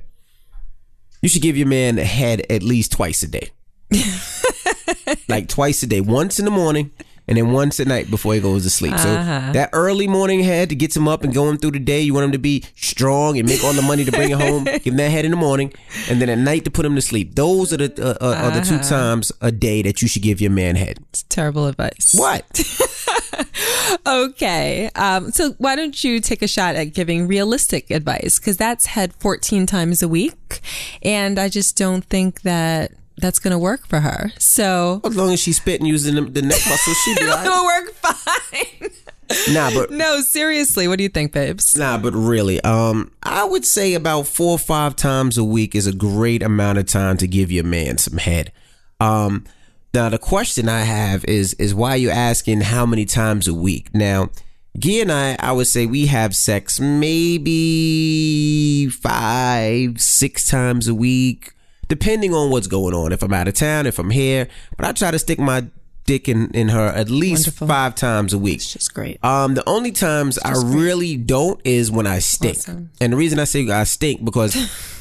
You 1.20 1.28
should 1.28 1.42
give 1.42 1.56
your 1.56 1.66
man 1.66 1.98
a 1.98 2.04
head 2.04 2.46
at 2.48 2.62
least 2.62 2.92
twice 2.92 3.24
a 3.24 3.26
day. 3.26 3.50
like 5.28 5.48
twice 5.48 5.82
a 5.82 5.86
day, 5.88 6.00
once 6.00 6.38
in 6.38 6.44
the 6.44 6.52
morning 6.52 6.92
and 7.26 7.36
then 7.36 7.50
once 7.50 7.80
at 7.80 7.88
night 7.88 8.08
before 8.08 8.34
he 8.34 8.40
goes 8.40 8.62
to 8.62 8.70
sleep. 8.70 8.96
So 8.98 9.14
that 9.14 9.70
early 9.72 10.06
morning 10.06 10.40
head 10.40 10.68
to 10.68 10.76
get 10.76 10.96
him 10.96 11.08
up 11.08 11.24
and 11.24 11.34
going 11.34 11.58
through 11.58 11.72
the 11.72 11.80
day, 11.80 12.00
you 12.00 12.14
want 12.14 12.26
him 12.26 12.32
to 12.32 12.38
be 12.38 12.64
strong 12.76 13.36
and 13.36 13.48
make 13.48 13.64
all 13.64 13.72
the 13.72 13.82
money 13.82 14.04
to 14.04 14.12
bring 14.12 14.30
it 14.30 14.40
home. 14.40 14.64
Give 14.64 14.86
him 14.86 14.96
that 14.96 15.10
head 15.10 15.24
in 15.26 15.32
the 15.32 15.36
morning, 15.36 15.72
and 16.08 16.22
then 16.22 16.30
at 16.30 16.38
night 16.38 16.64
to 16.64 16.70
put 16.70 16.86
him 16.86 16.94
to 16.94 17.02
sleep. 17.02 17.34
Those 17.34 17.72
are 17.72 17.76
the 17.76 17.92
uh, 18.02 18.24
uh, 18.24 18.34
are 18.34 18.50
the 18.52 18.62
two 18.62 18.78
times 18.78 19.30
a 19.42 19.52
day 19.52 19.82
that 19.82 20.00
you 20.00 20.08
should 20.08 20.22
give 20.22 20.40
your 20.40 20.50
man 20.50 20.76
head. 20.76 21.00
It's 21.10 21.24
terrible 21.24 21.66
advice. 21.66 22.14
What? 22.16 22.44
Okay. 24.06 24.90
Um, 24.94 25.30
so 25.32 25.52
why 25.58 25.76
don't 25.76 26.02
you 26.02 26.20
take 26.20 26.42
a 26.42 26.48
shot 26.48 26.76
at 26.76 26.86
giving 26.94 27.26
realistic 27.26 27.90
advice? 27.90 28.38
Because 28.38 28.56
that's 28.56 28.86
head 28.86 29.12
14 29.14 29.66
times 29.66 30.02
a 30.02 30.08
week. 30.08 30.60
And 31.02 31.38
I 31.38 31.48
just 31.48 31.76
don't 31.76 32.04
think 32.04 32.42
that 32.42 32.92
that's 33.18 33.38
going 33.38 33.52
to 33.52 33.58
work 33.58 33.86
for 33.86 34.00
her. 34.00 34.32
So 34.38 35.00
As 35.04 35.16
long 35.16 35.32
as 35.32 35.40
she's 35.40 35.56
spitting 35.56 35.86
using 35.86 36.14
the, 36.14 36.22
the 36.22 36.42
neck 36.42 36.60
muscle, 36.68 36.94
she 36.94 37.14
be 37.16 37.24
right. 37.26 37.44
it'll 37.46 37.64
work 37.64 37.92
fine. 37.94 38.90
Nah, 39.52 39.70
but 39.74 39.90
no, 39.90 40.22
seriously. 40.22 40.88
What 40.88 40.96
do 40.96 41.02
you 41.02 41.10
think, 41.10 41.32
babes? 41.32 41.76
Nah, 41.76 41.98
but 41.98 42.14
really, 42.14 42.62
um, 42.62 43.12
I 43.22 43.44
would 43.44 43.66
say 43.66 43.92
about 43.92 44.26
four 44.26 44.52
or 44.52 44.58
five 44.58 44.96
times 44.96 45.36
a 45.36 45.44
week 45.44 45.74
is 45.74 45.86
a 45.86 45.92
great 45.92 46.42
amount 46.42 46.78
of 46.78 46.86
time 46.86 47.18
to 47.18 47.28
give 47.28 47.52
your 47.52 47.64
man 47.64 47.98
some 47.98 48.16
head. 48.16 48.52
Um, 49.00 49.44
now 49.94 50.08
the 50.08 50.18
question 50.18 50.68
I 50.68 50.82
have 50.82 51.24
is 51.24 51.54
is 51.54 51.74
why 51.74 51.96
you 51.96 52.10
asking 52.10 52.60
how 52.62 52.86
many 52.86 53.04
times 53.04 53.48
a 53.48 53.54
week? 53.54 53.94
Now, 53.94 54.30
Gia 54.78 55.02
and 55.02 55.12
I, 55.12 55.36
I 55.40 55.52
would 55.52 55.66
say 55.66 55.86
we 55.86 56.06
have 56.06 56.36
sex 56.36 56.78
maybe 56.78 58.88
five, 58.88 60.00
six 60.00 60.48
times 60.48 60.88
a 60.88 60.94
week, 60.94 61.52
depending 61.88 62.34
on 62.34 62.50
what's 62.50 62.66
going 62.66 62.94
on. 62.94 63.12
If 63.12 63.22
I'm 63.22 63.32
out 63.32 63.48
of 63.48 63.54
town, 63.54 63.86
if 63.86 63.98
I'm 63.98 64.10
here, 64.10 64.48
but 64.76 64.86
I 64.86 64.92
try 64.92 65.10
to 65.10 65.18
stick 65.18 65.38
my 65.38 65.66
dick 66.06 66.28
in, 66.28 66.50
in 66.52 66.68
her 66.70 66.86
at 66.88 67.10
least 67.10 67.46
Wonderful. 67.48 67.66
five 67.66 67.94
times 67.94 68.32
a 68.32 68.38
week. 68.38 68.56
It's 68.56 68.72
Just 68.72 68.94
great. 68.94 69.22
Um, 69.22 69.54
the 69.54 69.68
only 69.68 69.92
times 69.92 70.38
I 70.38 70.54
really 70.64 71.16
don't 71.16 71.60
is 71.64 71.90
when 71.90 72.06
I 72.06 72.18
stink, 72.20 72.56
Awesome. 72.58 72.90
and 73.00 73.12
the 73.12 73.16
reason 73.16 73.38
I 73.38 73.44
say 73.44 73.68
I 73.68 73.84
stink 73.84 74.24
because 74.24 74.56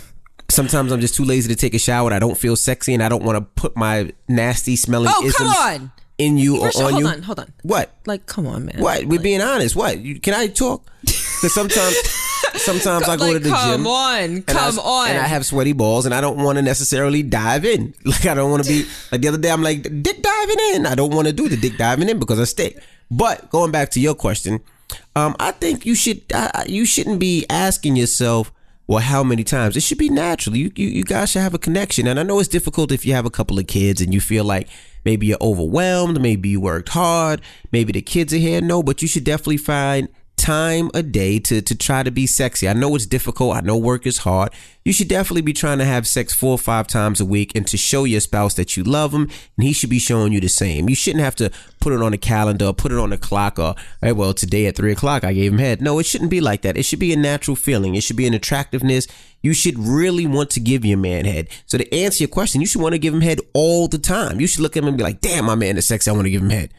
sometimes 0.50 0.92
I'm 0.92 1.02
just 1.02 1.16
too 1.16 1.26
lazy 1.26 1.50
to 1.50 1.56
take 1.56 1.74
a 1.74 1.80
shower. 1.80 2.08
and 2.08 2.16
I 2.16 2.20
don't 2.20 2.38
feel 2.38 2.56
sexy, 2.56 2.94
and 2.94 3.04
I 3.04 3.10
don't 3.10 3.24
want 3.24 3.38
to 3.38 3.42
put 3.62 3.76
my 3.76 4.12
nasty 4.28 4.76
smelling 4.76 5.10
Oh, 5.12 5.32
come 5.36 5.48
on. 5.48 5.92
in 6.18 6.38
you 6.38 6.58
or 6.58 6.66
First 6.68 6.78
on 6.82 6.84
hold 6.92 7.00
you. 7.02 7.06
Hold 7.08 7.18
on, 7.18 7.24
hold 7.24 7.40
on. 7.40 7.54
What? 7.64 7.94
Like, 8.06 8.26
come 8.26 8.48
on, 8.48 8.66
man. 8.66 8.76
What? 8.80 9.06
We're 9.06 9.20
being 9.20 9.42
honest. 9.42 9.76
What? 9.76 10.00
You, 10.00 10.20
can 10.20 10.34
I 10.34 10.48
talk? 10.48 10.86
Because 11.02 11.54
sometimes, 11.54 11.96
sometimes 12.56 13.08
I 13.08 13.18
go 13.18 13.26
like, 13.26 13.34
to 13.34 13.40
the 13.40 13.50
come 13.50 13.72
gym. 13.72 13.88
on, 13.88 14.20
and 14.22 14.44
I- 14.48 14.54
come 14.54 14.80
on. 14.80 15.10
And 15.10 15.18
I 15.20 15.28
have 15.28 15.46
sweaty 15.46 15.74
balls, 15.74 16.06
and 16.06 16.14
I 16.16 16.22
don't 16.22 16.38
want 16.38 16.58
to 16.58 16.62
necessarily 16.62 17.24
dive 17.24 17.66
in. 17.66 17.94
Like 18.06 18.26
I 18.26 18.34
don't 18.34 18.50
want 18.52 18.64
to 18.64 18.70
be 18.70 18.88
like 19.12 19.22
the 19.22 19.28
other 19.28 19.38
day. 19.38 19.52
I'm 19.52 19.62
like 19.64 19.84
dick 20.02 20.22
diving 20.22 20.58
in. 20.74 20.86
I 20.86 20.96
don't 20.96 21.14
want 21.14 21.28
to 21.28 21.34
do 21.34 21.50
the 21.50 21.58
dick 21.58 21.78
diving 21.78 22.10
in 22.10 22.20
because 22.20 22.40
I 22.40 22.46
stink. 22.46 22.78
But 23.12 23.50
going 23.50 23.72
back 23.72 23.92
to 23.92 24.00
your 24.00 24.16
question, 24.16 24.62
um, 25.16 25.36
I 25.40 25.52
think 25.52 25.86
you 25.86 25.94
should 25.96 26.22
I- 26.34 26.66
you 26.68 26.86
shouldn't 26.86 27.20
be 27.20 27.46
asking 27.50 27.96
yourself, 27.98 28.52
well, 28.88 29.00
how 29.00 29.22
many 29.22 29.44
times? 29.44 29.76
It 29.76 29.84
should 29.84 29.98
be 29.98 30.10
natural. 30.10 30.56
You, 30.56 30.72
you 30.76 30.88
you 30.88 31.04
guys 31.04 31.32
should 31.32 31.42
have 31.42 31.54
a 31.54 31.60
connection. 31.60 32.08
And 32.08 32.20
I 32.20 32.24
know 32.24 32.40
it's 32.40 32.48
difficult 32.48 32.92
if 32.92 33.06
you 33.06 33.14
have 33.14 33.26
a 33.26 33.30
couple 33.30 33.60
of 33.60 33.68
kids 33.68 34.02
and 34.02 34.14
you 34.14 34.22
feel 34.22 34.46
like 34.46 34.70
maybe 35.04 35.28
you're 35.28 35.38
overwhelmed, 35.42 36.22
maybe 36.22 36.50
you 36.50 36.62
worked 36.62 36.90
hard, 36.90 37.42
maybe 37.72 37.92
the 37.92 38.02
kids 38.02 38.34
are 38.34 38.38
here. 38.38 38.62
No, 38.62 38.82
but 38.82 39.02
you 39.02 39.08
should 39.08 39.26
definitely 39.26 39.58
find 39.58 40.08
time 40.38 40.90
a 40.94 41.04
day 41.04 41.40
to 41.40 41.62
to 41.62 41.76
try 41.76 42.04
to 42.04 42.12
be 42.12 42.26
sexy. 42.26 42.70
I 42.70 42.74
know 42.74 42.96
it's 42.96 43.06
difficult. 43.06 43.56
I 43.56 43.62
know 43.62 43.78
work 43.78 44.06
is 44.06 44.20
hard. 44.20 44.54
You 44.86 44.94
should 44.94 45.10
definitely 45.10 45.42
be 45.42 45.52
trying 45.52 45.80
to 45.80 45.86
have 45.86 46.08
sex 46.08 46.34
four 46.34 46.52
or 46.52 46.58
five 46.58 46.88
times 46.88 47.20
a 47.20 47.26
week 47.26 47.52
and 47.56 47.68
to 47.68 47.76
show 47.76 48.06
your 48.06 48.22
spouse 48.22 48.54
that 48.54 48.78
you 48.78 48.84
love 48.84 49.14
him 49.14 49.24
and 49.24 49.68
he 49.68 49.74
should 49.74 49.90
be 49.90 50.00
showing 50.00 50.32
you 50.32 50.40
the 50.40 50.48
same. 50.48 50.88
You 50.88 50.96
shouldn't 50.96 51.24
have 51.24 51.36
to 51.38 51.52
put 51.82 51.92
it 51.92 52.02
on 52.02 52.14
a 52.14 52.18
calendar 52.18 52.72
put 52.72 52.92
it 52.92 52.98
on 52.98 53.12
a 53.12 53.18
clock 53.18 53.60
or 53.60 53.76
hey, 54.02 54.14
well 54.14 54.34
today 54.34 54.68
at 54.68 54.76
three 54.76 54.92
o'clock 54.92 55.24
I 55.24 55.34
gave 55.34 55.52
him 55.52 55.60
head. 55.60 55.82
No, 55.82 56.00
it 56.00 56.06
shouldn't 56.06 56.32
be 56.32 56.40
like 56.40 56.62
that. 56.62 56.78
It 56.78 56.84
should 56.84 57.00
be 57.00 57.12
a 57.12 57.18
natural 57.18 57.56
feeling. 57.56 57.96
It 57.96 58.04
should 58.04 58.16
be 58.16 58.28
an 58.28 58.34
attractiveness. 58.34 59.08
You 59.42 59.54
should 59.54 59.78
really 59.78 60.26
want 60.26 60.50
to 60.52 60.60
give 60.60 60.86
your 60.86 60.98
man 60.98 61.26
head. 61.26 61.50
So 61.66 61.78
to 61.78 61.94
answer 61.94 62.24
your 62.24 62.30
question, 62.30 62.62
you 62.62 62.68
should 62.68 62.82
want 62.82 62.94
to 62.94 63.00
give 63.00 63.14
him 63.14 63.22
head 63.22 63.40
all 63.54 63.88
the 63.88 64.00
time. 64.00 64.40
You 64.40 64.48
should 64.48 64.62
look 64.62 64.78
at 64.78 64.84
him 64.84 64.90
and 64.90 64.98
be 64.98 65.04
like, 65.04 65.22
damn, 65.22 65.46
my 65.46 65.56
man 65.56 65.78
is 65.78 65.88
sexy. 65.88 66.10
I 66.10 66.14
want 66.14 66.26
to 66.26 66.32
give 66.32 66.42
him 66.42 66.50
head. 66.50 66.74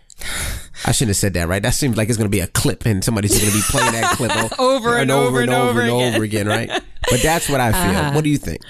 I 0.84 0.92
shouldn't 0.92 1.10
have 1.10 1.16
said 1.16 1.34
that, 1.34 1.48
right? 1.48 1.62
That 1.62 1.74
seems 1.74 1.96
like 1.96 2.08
it's 2.08 2.16
going 2.18 2.26
to 2.30 2.34
be 2.36 2.40
a 2.40 2.46
clip, 2.46 2.86
and 2.86 3.02
somebody's 3.04 3.32
going 3.38 3.50
to 3.50 3.56
be 3.56 3.62
playing 3.68 3.92
that 3.92 4.16
clip 4.16 4.30
o- 4.34 4.48
Over 4.76 4.96
and 4.96 5.10
over 5.10 5.40
and 5.40 5.50
over 5.50 5.80
and 5.80 5.90
again. 5.90 6.14
over 6.14 6.24
again, 6.24 6.46
right? 6.46 6.68
But 7.10 7.20
that's 7.22 7.48
what 7.48 7.60
I 7.60 7.72
feel. 7.72 8.14
What 8.14 8.22
do 8.24 8.30
you 8.30 8.38
think? 8.38 8.60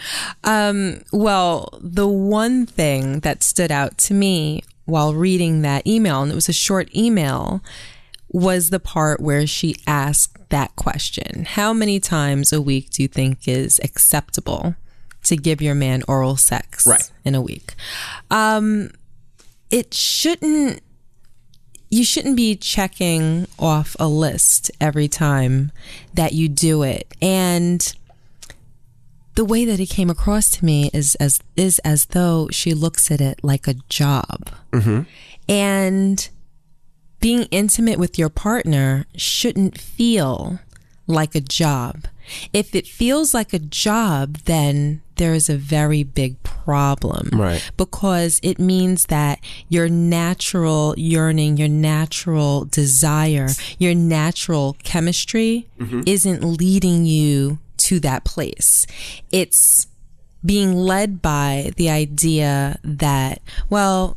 Well, 1.12 1.68
the 1.80 2.06
one 2.08 2.66
thing 2.66 3.20
that 3.20 3.42
stood 3.42 3.70
out 3.72 3.98
to 3.98 4.14
me 4.14 4.62
while 4.84 5.12
reading 5.14 5.62
that 5.62 5.86
email, 5.86 6.22
and 6.22 6.32
it 6.32 6.34
was 6.34 6.48
a 6.48 6.52
short 6.52 6.94
email, 6.96 7.62
was 8.30 8.70
the 8.70 8.80
part 8.80 9.20
where 9.20 9.46
she 9.46 9.76
asked 9.86 10.36
that 10.50 10.74
question 10.76 11.44
How 11.44 11.72
many 11.74 12.00
times 12.00 12.52
a 12.52 12.60
week 12.62 12.90
do 12.90 13.02
you 13.02 13.08
think 13.08 13.46
is 13.46 13.78
acceptable 13.84 14.76
to 15.24 15.36
give 15.36 15.60
your 15.60 15.74
man 15.74 16.02
oral 16.08 16.36
sex 16.36 16.86
Right. 16.86 17.10
in 17.24 17.34
a 17.34 17.40
week? 17.42 17.74
Um, 18.30 18.90
it 19.70 19.92
shouldn't. 19.92 20.80
You 21.90 22.04
shouldn't 22.04 22.36
be 22.36 22.54
checking 22.56 23.46
off 23.58 23.96
a 23.98 24.08
list 24.08 24.70
every 24.80 25.08
time 25.08 25.72
that 26.14 26.32
you 26.32 26.48
do 26.48 26.82
it. 26.82 27.14
And 27.22 27.94
the 29.34 29.44
way 29.44 29.64
that 29.64 29.80
it 29.80 29.88
came 29.88 30.10
across 30.10 30.50
to 30.50 30.64
me 30.64 30.90
is 30.92 31.14
as 31.16 31.40
is 31.56 31.78
as 31.80 32.06
though 32.06 32.48
she 32.50 32.74
looks 32.74 33.10
at 33.10 33.20
it 33.20 33.38
like 33.42 33.68
a 33.68 33.74
job, 33.88 34.50
mm-hmm. 34.72 35.02
and 35.48 36.28
being 37.20 37.44
intimate 37.50 37.98
with 37.98 38.18
your 38.18 38.28
partner 38.28 39.06
shouldn't 39.16 39.80
feel 39.80 40.58
like 41.06 41.34
a 41.34 41.40
job. 41.40 42.06
If 42.52 42.74
it 42.74 42.86
feels 42.86 43.32
like 43.32 43.52
a 43.52 43.58
job, 43.58 44.38
then 44.44 45.02
there 45.18 45.34
is 45.34 45.48
a 45.48 45.56
very 45.56 46.02
big 46.02 46.42
problem. 46.42 47.30
Right. 47.32 47.70
Because 47.76 48.40
it 48.42 48.58
means 48.58 49.06
that 49.06 49.40
your 49.68 49.88
natural 49.88 50.94
yearning, 50.96 51.56
your 51.56 51.68
natural 51.68 52.64
desire, 52.64 53.48
your 53.78 53.94
natural 53.94 54.76
chemistry 54.82 55.68
mm-hmm. 55.78 56.02
isn't 56.06 56.42
leading 56.42 57.04
you 57.04 57.58
to 57.78 58.00
that 58.00 58.24
place. 58.24 58.86
It's 59.30 59.86
being 60.44 60.74
led 60.74 61.20
by 61.20 61.72
the 61.76 61.90
idea 61.90 62.78
that, 62.82 63.42
well, 63.68 64.16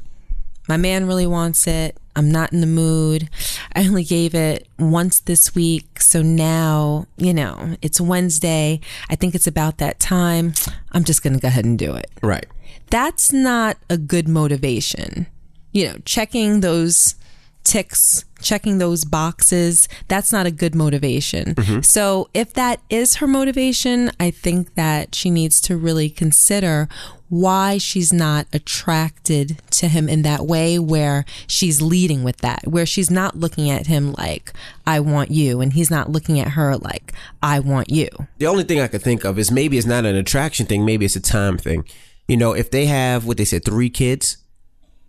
my 0.67 0.77
man 0.77 1.07
really 1.07 1.27
wants 1.27 1.67
it. 1.67 1.97
I'm 2.15 2.29
not 2.29 2.51
in 2.51 2.61
the 2.61 2.67
mood. 2.67 3.29
I 3.73 3.85
only 3.85 4.03
gave 4.03 4.35
it 4.35 4.67
once 4.77 5.19
this 5.21 5.55
week. 5.55 6.01
So 6.01 6.21
now, 6.21 7.07
you 7.17 7.33
know, 7.33 7.77
it's 7.81 8.01
Wednesday. 8.01 8.81
I 9.09 9.15
think 9.15 9.33
it's 9.33 9.47
about 9.47 9.77
that 9.77 9.99
time. 9.99 10.53
I'm 10.91 11.03
just 11.03 11.23
going 11.23 11.33
to 11.33 11.39
go 11.39 11.47
ahead 11.47 11.65
and 11.65 11.79
do 11.79 11.95
it. 11.95 12.11
Right. 12.21 12.45
That's 12.89 13.31
not 13.31 13.77
a 13.89 13.97
good 13.97 14.27
motivation. 14.27 15.27
You 15.71 15.87
know, 15.87 15.97
checking 16.03 16.59
those 16.59 17.15
ticks, 17.63 18.25
checking 18.41 18.77
those 18.77 19.05
boxes, 19.05 19.87
that's 20.07 20.31
not 20.31 20.45
a 20.45 20.51
good 20.51 20.75
motivation. 20.75 21.55
Mm-hmm. 21.55 21.81
So 21.81 22.29
if 22.33 22.53
that 22.53 22.79
is 22.89 23.15
her 23.15 23.27
motivation, 23.27 24.11
I 24.19 24.31
think 24.31 24.75
that 24.75 25.15
she 25.15 25.29
needs 25.29 25.61
to 25.61 25.77
really 25.77 26.09
consider 26.09 26.87
why 27.29 27.77
she's 27.77 28.11
not 28.11 28.45
attracted 28.51 29.57
to 29.71 29.87
him 29.87 30.09
in 30.09 30.21
that 30.23 30.45
way 30.45 30.77
where 30.77 31.23
she's 31.47 31.81
leading 31.81 32.23
with 32.23 32.37
that, 32.39 32.67
where 32.67 32.85
she's 32.85 33.09
not 33.09 33.37
looking 33.37 33.71
at 33.71 33.87
him 33.87 34.13
like, 34.17 34.51
I 34.85 34.99
want 34.99 35.31
you, 35.31 35.61
and 35.61 35.71
he's 35.71 35.89
not 35.89 36.11
looking 36.11 36.41
at 36.41 36.49
her 36.49 36.75
like, 36.75 37.13
I 37.41 37.59
want 37.59 37.89
you. 37.89 38.09
The 38.39 38.47
only 38.47 38.65
thing 38.65 38.81
I 38.81 38.87
could 38.87 39.01
think 39.01 39.23
of 39.23 39.39
is 39.39 39.49
maybe 39.49 39.77
it's 39.77 39.87
not 39.87 40.03
an 40.03 40.17
attraction 40.17 40.65
thing, 40.65 40.83
maybe 40.83 41.05
it's 41.05 41.15
a 41.15 41.21
time 41.21 41.57
thing. 41.57 41.85
You 42.27 42.35
know, 42.35 42.51
if 42.53 42.69
they 42.69 42.87
have 42.87 43.25
what 43.25 43.37
they 43.37 43.45
said, 43.45 43.63
three 43.63 43.89
kids, 43.89 44.35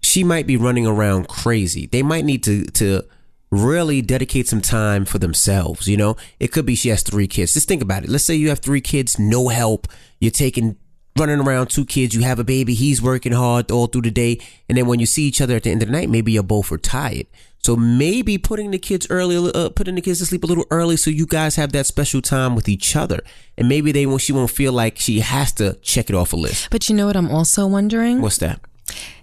she 0.03 0.25
might 0.25 0.47
be 0.47 0.57
running 0.57 0.87
around 0.87 1.29
crazy. 1.29 1.87
They 1.87 2.03
might 2.03 2.25
need 2.25 2.43
to 2.45 2.65
to 2.67 3.05
really 3.51 4.01
dedicate 4.01 4.49
some 4.49 4.63
time 4.63 5.05
for 5.05 5.19
themselves, 5.19 5.87
you 5.87 5.97
know? 5.97 6.17
It 6.41 6.49
could 6.49 6.65
be 6.65 6.75
she 6.75 6.89
has 6.89 7.03
three 7.03 7.27
kids. 7.27 7.53
Just 7.53 7.69
think 7.69 7.83
about 7.83 8.03
it. 8.03 8.09
Let's 8.09 8.25
say 8.25 8.35
you 8.35 8.49
have 8.49 8.61
three 8.61 8.81
kids, 8.81 9.19
no 9.19 9.49
help. 9.49 9.89
You're 10.21 10.31
taking 10.31 10.79
running 11.19 11.41
around 11.41 11.69
two 11.69 11.85
kids, 11.85 12.15
you 12.15 12.23
have 12.23 12.39
a 12.39 12.45
baby, 12.45 12.75
he's 12.75 13.03
working 13.03 13.33
hard 13.33 13.71
all 13.71 13.87
through 13.87 14.03
the 14.03 14.11
day, 14.11 14.41
and 14.69 14.79
then 14.79 14.87
when 14.87 14.99
you 14.99 15.07
see 15.07 15.25
each 15.25 15.41
other 15.41 15.57
at 15.57 15.65
the 15.65 15.71
end 15.71 15.83
of 15.83 15.89
the 15.89 15.93
night, 15.93 16.09
maybe 16.09 16.33
you're 16.33 16.43
both 16.43 16.73
are 16.73 16.79
tired. 16.79 17.27
So 17.63 17.77
maybe 17.77 18.39
putting 18.39 18.73
the 18.73 18.79
kids 18.79 19.07
early, 19.09 19.37
uh, 19.55 19.69
putting 19.69 19.95
the 19.95 20.01
kids 20.01 20.19
to 20.19 20.27
sleep 20.27 20.43
a 20.43 20.47
little 20.47 20.65
early, 20.71 20.97
so 20.97 21.11
you 21.11 21.27
guys 21.27 21.57
have 21.57 21.73
that 21.73 21.87
special 21.87 22.21
time 22.21 22.57
with 22.57 22.69
each 22.69 22.97
other, 22.97 23.21
and 23.57 23.69
maybe 23.69 23.93
they 23.93 24.05
won't. 24.05 24.21
She 24.21 24.33
won't 24.33 24.51
feel 24.51 24.73
like 24.73 24.99
she 24.99 25.21
has 25.21 25.53
to 25.53 25.75
check 25.75 26.11
it 26.11 26.17
off 26.17 26.33
a 26.33 26.37
list. 26.37 26.71
But 26.71 26.89
you 26.89 26.97
know 26.97 27.07
what 27.07 27.15
I'm 27.15 27.31
also 27.31 27.69
wondering? 27.69 28.21
What's 28.21 28.39
that? 28.39 28.59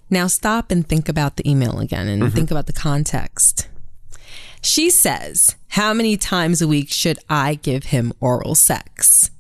Now 0.10 0.28
stop 0.28 0.72
and 0.72 0.88
think 0.88 1.08
about 1.08 1.38
the 1.38 1.50
email 1.50 1.80
again 1.80 2.08
and 2.08 2.24
mm-hmm. 2.24 2.36
think 2.36 2.52
about 2.52 2.66
the 2.66 2.74
context. 2.74 3.68
She 4.62 4.90
says, 4.90 5.56
How 5.70 5.94
many 5.94 6.18
times 6.18 6.62
a 6.62 6.68
week 6.68 6.92
should 6.92 7.20
I 7.30 7.56
give 7.56 7.86
him 7.86 8.14
oral 8.20 8.56
sex? 8.56 9.32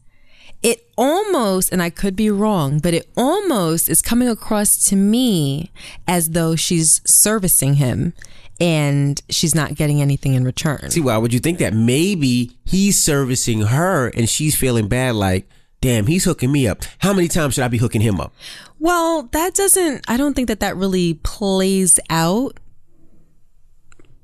It 0.62 0.90
almost, 0.98 1.72
and 1.72 1.82
I 1.82 1.90
could 1.90 2.16
be 2.16 2.30
wrong, 2.30 2.80
but 2.80 2.94
it 2.94 3.10
almost 3.16 3.90
is 3.90 4.02
coming 4.02 4.28
across 4.28 4.84
to 4.90 4.96
me 4.96 5.72
as 6.08 6.32
though 6.32 6.56
she's 6.56 7.02
servicing 7.06 7.76
him 7.76 8.14
and 8.60 9.22
she's 9.30 9.56
not 9.56 9.76
getting 9.76 10.02
anything 10.02 10.34
in 10.34 10.44
return. 10.44 10.90
See, 10.90 11.00
why 11.00 11.18
would 11.18 11.34
you 11.34 11.40
think 11.40 11.60
that? 11.60 11.74
Maybe 11.74 12.58
he's 12.66 13.02
servicing 13.02 13.62
her 13.62 14.10
and 14.10 14.28
she's 14.30 14.58
feeling 14.58 14.90
bad, 14.90 15.16
like, 15.16 15.48
damn, 15.82 16.08
he's 16.08 16.26
hooking 16.26 16.52
me 16.52 16.68
up. 16.68 16.84
How 17.00 17.14
many 17.14 17.28
times 17.28 17.54
should 17.56 17.64
I 17.64 17.68
be 17.68 17.78
hooking 17.78 18.02
him 18.02 18.20
up? 18.20 18.34
Well, 18.80 19.24
that 19.32 19.54
doesn't, 19.54 20.06
I 20.08 20.18
don't 20.18 20.34
think 20.34 20.48
that 20.48 20.60
that 20.60 20.76
really 20.76 21.16
plays 21.16 22.00
out 22.10 22.60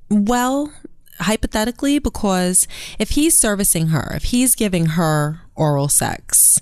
well, 0.09 0.71
hypothetically, 1.19 2.00
because 2.00 2.67
if 3.00 3.12
he's 3.12 3.38
servicing 3.38 3.88
her, 3.88 4.13
if 4.15 4.25
he's 4.25 4.55
giving 4.55 4.85
her 4.88 5.41
oral 5.55 5.88
sex, 5.88 6.62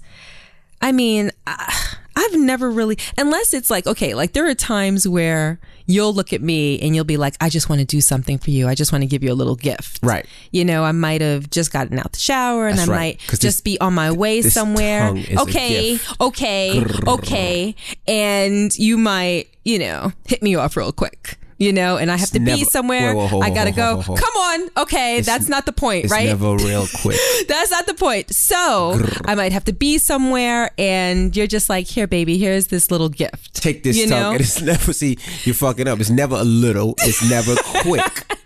I 0.81 0.91
mean, 0.91 1.31
I've 1.45 2.35
never 2.35 2.69
really, 2.69 2.97
unless 3.17 3.53
it's 3.53 3.69
like, 3.69 3.87
okay, 3.87 4.13
like 4.13 4.33
there 4.33 4.47
are 4.47 4.55
times 4.55 5.07
where 5.07 5.59
you'll 5.85 6.13
look 6.13 6.33
at 6.33 6.41
me 6.41 6.79
and 6.81 6.95
you'll 6.95 7.03
be 7.05 7.17
like, 7.17 7.35
I 7.41 7.49
just 7.49 7.69
want 7.69 7.79
to 7.79 7.85
do 7.85 8.01
something 8.01 8.37
for 8.37 8.49
you. 8.51 8.67
I 8.67 8.75
just 8.75 8.91
want 8.91 9.01
to 9.03 9.07
give 9.07 9.23
you 9.23 9.31
a 9.31 9.35
little 9.35 9.55
gift. 9.55 9.99
Right. 10.03 10.25
You 10.51 10.65
know, 10.65 10.83
I 10.83 10.91
might 10.91 11.21
have 11.21 11.49
just 11.49 11.71
gotten 11.71 11.99
out 11.99 12.11
the 12.13 12.19
shower 12.19 12.67
and 12.67 12.77
That's 12.77 12.89
I 12.89 12.91
right. 12.91 13.19
might 13.19 13.29
just 13.29 13.41
this- 13.41 13.61
be 13.61 13.79
on 13.79 13.93
my 13.93 14.11
way 14.11 14.41
somewhere. 14.41 15.07
tongue 15.07 15.17
is 15.17 15.37
a 15.37 15.41
Okay, 15.41 15.99
okay, 16.21 16.85
okay. 17.07 17.75
And 18.07 18.73
you 18.75 18.97
might, 18.97 19.47
you 19.63 19.79
know, 19.79 20.11
hit 20.27 20.41
me 20.41 20.55
off 20.55 20.75
real 20.77 20.91
quick. 20.91 21.37
You 21.63 21.71
know, 21.71 21.97
and 21.97 22.11
I 22.11 22.17
have 22.17 22.31
to 22.31 22.39
be 22.39 22.63
somewhere. 22.65 23.13
whoa, 23.15 23.27
whoa, 23.27 23.37
whoa, 23.37 23.41
I 23.41 23.49
gotta 23.49 23.71
go. 23.71 24.01
Come 24.03 24.35
on. 24.35 24.69
Okay, 24.77 25.21
that's 25.21 25.47
not 25.47 25.65
the 25.65 25.71
point, 25.71 26.05
It's 26.05 26.11
right? 26.11 26.27
never 26.27 26.55
real 26.57 26.87
quick. 27.01 27.17
That's 27.47 27.71
not 27.71 27.85
the 27.85 27.93
point. 27.93 28.33
So 28.33 28.99
I 29.25 29.35
might 29.35 29.51
have 29.53 29.63
to 29.65 29.73
be 29.73 29.97
somewhere, 29.97 30.71
and 30.77 31.35
you're 31.35 31.47
just 31.47 31.69
like, 31.69 31.87
here, 31.87 32.07
baby, 32.07 32.37
here's 32.37 32.67
this 32.67 32.91
little 32.91 33.09
gift. 33.09 33.55
Take 33.55 33.83
this 33.83 33.97
You 33.97 34.07
know? 34.07 34.31
And 34.31 34.41
it's 34.41 34.61
never, 34.71 34.91
see, 34.93 35.17
you're 35.43 35.55
fucking 35.55 35.87
up. 35.87 35.99
It's 35.99 36.09
never 36.09 36.35
a 36.35 36.43
little, 36.43 36.95
it's 36.99 37.27
never 37.29 37.55
quick. 37.81 38.37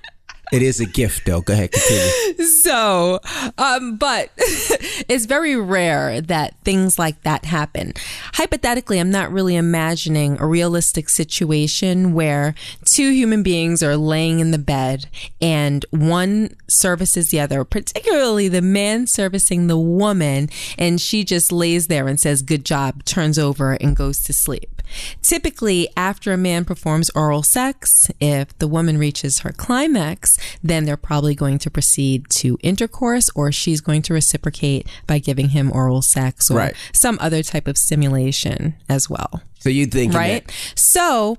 It 0.52 0.62
is 0.62 0.80
a 0.80 0.86
gift, 0.86 1.26
though. 1.26 1.42
Go 1.42 1.54
ahead, 1.54 1.72
continue. 1.72 2.46
so 2.68 3.20
um 3.58 3.98
but 3.98 4.30
it's 4.38 5.26
very 5.26 5.56
rare 5.56 6.22
that 6.22 6.54
things 6.64 7.00
like 7.00 7.22
that 7.24 7.46
happen 7.46 7.94
hypothetically 8.34 9.00
i'm 9.00 9.10
not 9.10 9.32
really 9.32 9.56
imagining 9.56 10.40
a 10.40 10.46
realistic 10.46 11.10
situation 11.10 12.14
where 12.14 12.54
two 12.86 13.12
human 13.12 13.44
beings 13.44 13.82
are 13.82 13.98
laying 13.98 14.40
in 14.40 14.52
the 14.52 14.58
bed 14.58 15.06
and 15.42 15.86
one 15.92 16.56
services 16.68 17.30
the 17.30 17.40
other 17.40 17.64
particularly 17.64 18.48
the 18.48 18.62
man 18.62 19.08
servicing 19.08 19.68
the 19.68 19.78
woman 19.78 20.50
and 20.78 21.02
she 21.02 21.24
just 21.24 21.52
lays 21.52 21.88
there 21.88 22.08
and 22.08 22.20
says 22.20 22.42
good 22.42 22.66
job 22.66 23.04
turns 23.06 23.40
over 23.40 23.74
and 23.74 23.96
goes 23.96 24.20
to 24.24 24.34
sleep 24.34 24.82
typically 25.22 25.88
after 25.98 26.32
a 26.32 26.38
man 26.38 26.64
performs 26.64 27.10
oral 27.12 27.44
sex 27.44 28.10
if 28.20 28.58
the 28.60 28.68
woman 28.68 28.98
reaches 28.98 29.40
her 29.40 29.52
climax 29.52 30.37
then 30.64 30.86
they're 30.86 30.98
probably 30.98 31.36
going 31.36 31.58
to 31.60 31.70
proceed 31.72 32.30
to 32.30 32.58
intercourse 32.62 33.30
or 33.36 33.52
she's 33.52 33.82
going 33.82 34.02
to 34.04 34.14
reciprocate 34.14 34.88
by 35.06 35.20
giving 35.20 35.50
him 35.50 35.72
oral 35.72 36.02
sex 36.02 36.50
or 36.52 36.58
Right. 36.58 36.76
some 36.94 37.18
other 37.22 37.44
type 37.44 37.68
of 37.68 37.78
stimulation 37.78 38.76
as 38.90 39.10
well. 39.10 39.42
So 39.60 39.70
you'd 39.70 39.92
think 39.92 40.14
Right? 40.14 40.50
So 40.76 41.38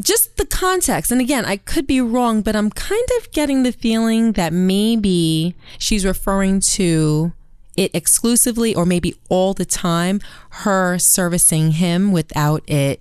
just 0.00 0.36
the 0.36 0.46
context, 0.46 1.10
and 1.10 1.20
again, 1.20 1.44
I 1.44 1.56
could 1.56 1.86
be 1.86 2.00
wrong, 2.00 2.42
but 2.42 2.54
I'm 2.54 2.70
kind 2.70 3.06
of 3.18 3.30
getting 3.32 3.62
the 3.64 3.72
feeling 3.72 4.32
that 4.32 4.52
maybe 4.52 5.54
she's 5.78 6.04
referring 6.04 6.60
to 6.74 7.32
it 7.76 7.90
exclusively 7.94 8.74
or 8.74 8.84
maybe 8.84 9.14
all 9.28 9.54
the 9.54 9.64
time, 9.64 10.20
her 10.50 10.98
servicing 10.98 11.72
him 11.72 12.12
without 12.12 12.62
it 12.68 13.00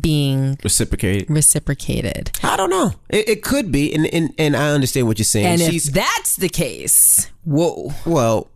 being 0.00 0.58
reciprocated. 0.62 1.30
reciprocated. 1.30 2.38
I 2.42 2.56
don't 2.56 2.70
know. 2.70 2.92
It, 3.08 3.28
it 3.28 3.42
could 3.42 3.70
be, 3.72 3.94
and, 3.94 4.06
and 4.06 4.34
and 4.38 4.56
I 4.56 4.70
understand 4.70 5.06
what 5.06 5.18
you're 5.18 5.24
saying. 5.24 5.46
And 5.46 5.60
She's 5.60 5.88
if 5.88 5.94
that's 5.94 6.36
the 6.36 6.48
case, 6.48 7.30
whoa. 7.44 7.92
well. 8.06 8.50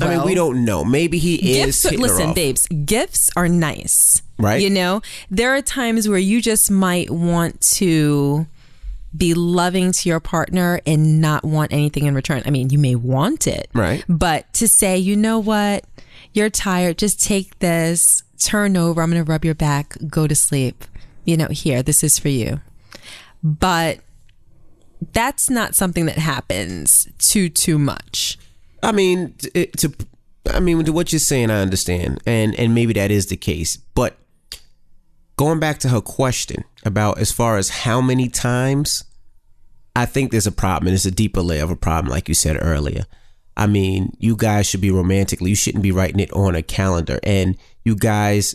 I 0.00 0.10
mean, 0.10 0.24
we 0.24 0.34
don't 0.34 0.64
know. 0.64 0.84
Maybe 0.84 1.18
he 1.18 1.60
is. 1.60 1.82
Gifts, 1.82 1.98
listen, 1.98 2.32
babes, 2.32 2.68
gifts 2.68 3.30
are 3.34 3.48
nice. 3.48 4.22
Right. 4.38 4.60
You 4.60 4.70
know, 4.70 5.02
there 5.28 5.56
are 5.56 5.62
times 5.62 6.08
where 6.08 6.18
you 6.18 6.40
just 6.40 6.70
might 6.70 7.10
want 7.10 7.60
to 7.78 8.46
be 9.16 9.34
loving 9.34 9.90
to 9.92 10.08
your 10.08 10.20
partner 10.20 10.80
and 10.86 11.20
not 11.20 11.42
want 11.42 11.72
anything 11.72 12.06
in 12.06 12.14
return. 12.14 12.42
I 12.46 12.50
mean, 12.50 12.70
you 12.70 12.78
may 12.78 12.94
want 12.94 13.46
it. 13.46 13.68
Right. 13.74 14.04
But 14.08 14.52
to 14.54 14.68
say, 14.68 14.98
you 14.98 15.16
know 15.16 15.38
what? 15.38 15.84
You're 16.32 16.50
tired. 16.50 16.98
Just 16.98 17.22
take 17.22 17.58
this, 17.58 18.22
turn 18.38 18.76
over. 18.76 19.02
I'm 19.02 19.10
going 19.10 19.24
to 19.24 19.30
rub 19.30 19.44
your 19.44 19.54
back, 19.54 19.96
go 20.08 20.26
to 20.26 20.34
sleep. 20.34 20.84
You 21.24 21.36
know, 21.36 21.48
here, 21.48 21.82
this 21.82 22.02
is 22.02 22.18
for 22.18 22.28
you. 22.28 22.60
But 23.42 24.00
that's 25.12 25.48
not 25.50 25.74
something 25.74 26.06
that 26.06 26.18
happens 26.18 27.08
too, 27.18 27.48
too 27.48 27.78
much. 27.78 28.38
I 28.82 28.92
mean, 28.92 29.34
it, 29.54 29.76
to 29.78 29.92
I 30.50 30.60
mean, 30.60 30.84
to 30.84 30.92
what 30.92 31.12
you're 31.12 31.18
saying, 31.18 31.50
I 31.50 31.60
understand, 31.60 32.20
and 32.26 32.54
and 32.58 32.74
maybe 32.74 32.92
that 32.94 33.10
is 33.10 33.26
the 33.26 33.36
case. 33.36 33.76
But 33.76 34.16
going 35.36 35.60
back 35.60 35.78
to 35.80 35.88
her 35.88 36.00
question 36.00 36.64
about 36.84 37.18
as 37.18 37.32
far 37.32 37.56
as 37.56 37.68
how 37.70 38.00
many 38.00 38.28
times, 38.28 39.04
I 39.94 40.06
think 40.06 40.30
there's 40.30 40.46
a 40.46 40.52
problem, 40.52 40.88
and 40.88 40.94
it's 40.94 41.04
a 41.04 41.10
deeper 41.10 41.42
layer 41.42 41.64
of 41.64 41.70
a 41.70 41.76
problem, 41.76 42.10
like 42.10 42.28
you 42.28 42.34
said 42.34 42.56
earlier. 42.60 43.04
I 43.58 43.66
mean, 43.66 44.16
you 44.18 44.36
guys 44.36 44.68
should 44.68 44.80
be 44.80 44.92
romantically. 44.92 45.50
You 45.50 45.56
shouldn't 45.56 45.82
be 45.82 45.92
writing 45.92 46.20
it 46.20 46.32
on 46.32 46.54
a 46.54 46.62
calendar, 46.62 47.18
and 47.24 47.56
you 47.84 47.96
guys 47.96 48.54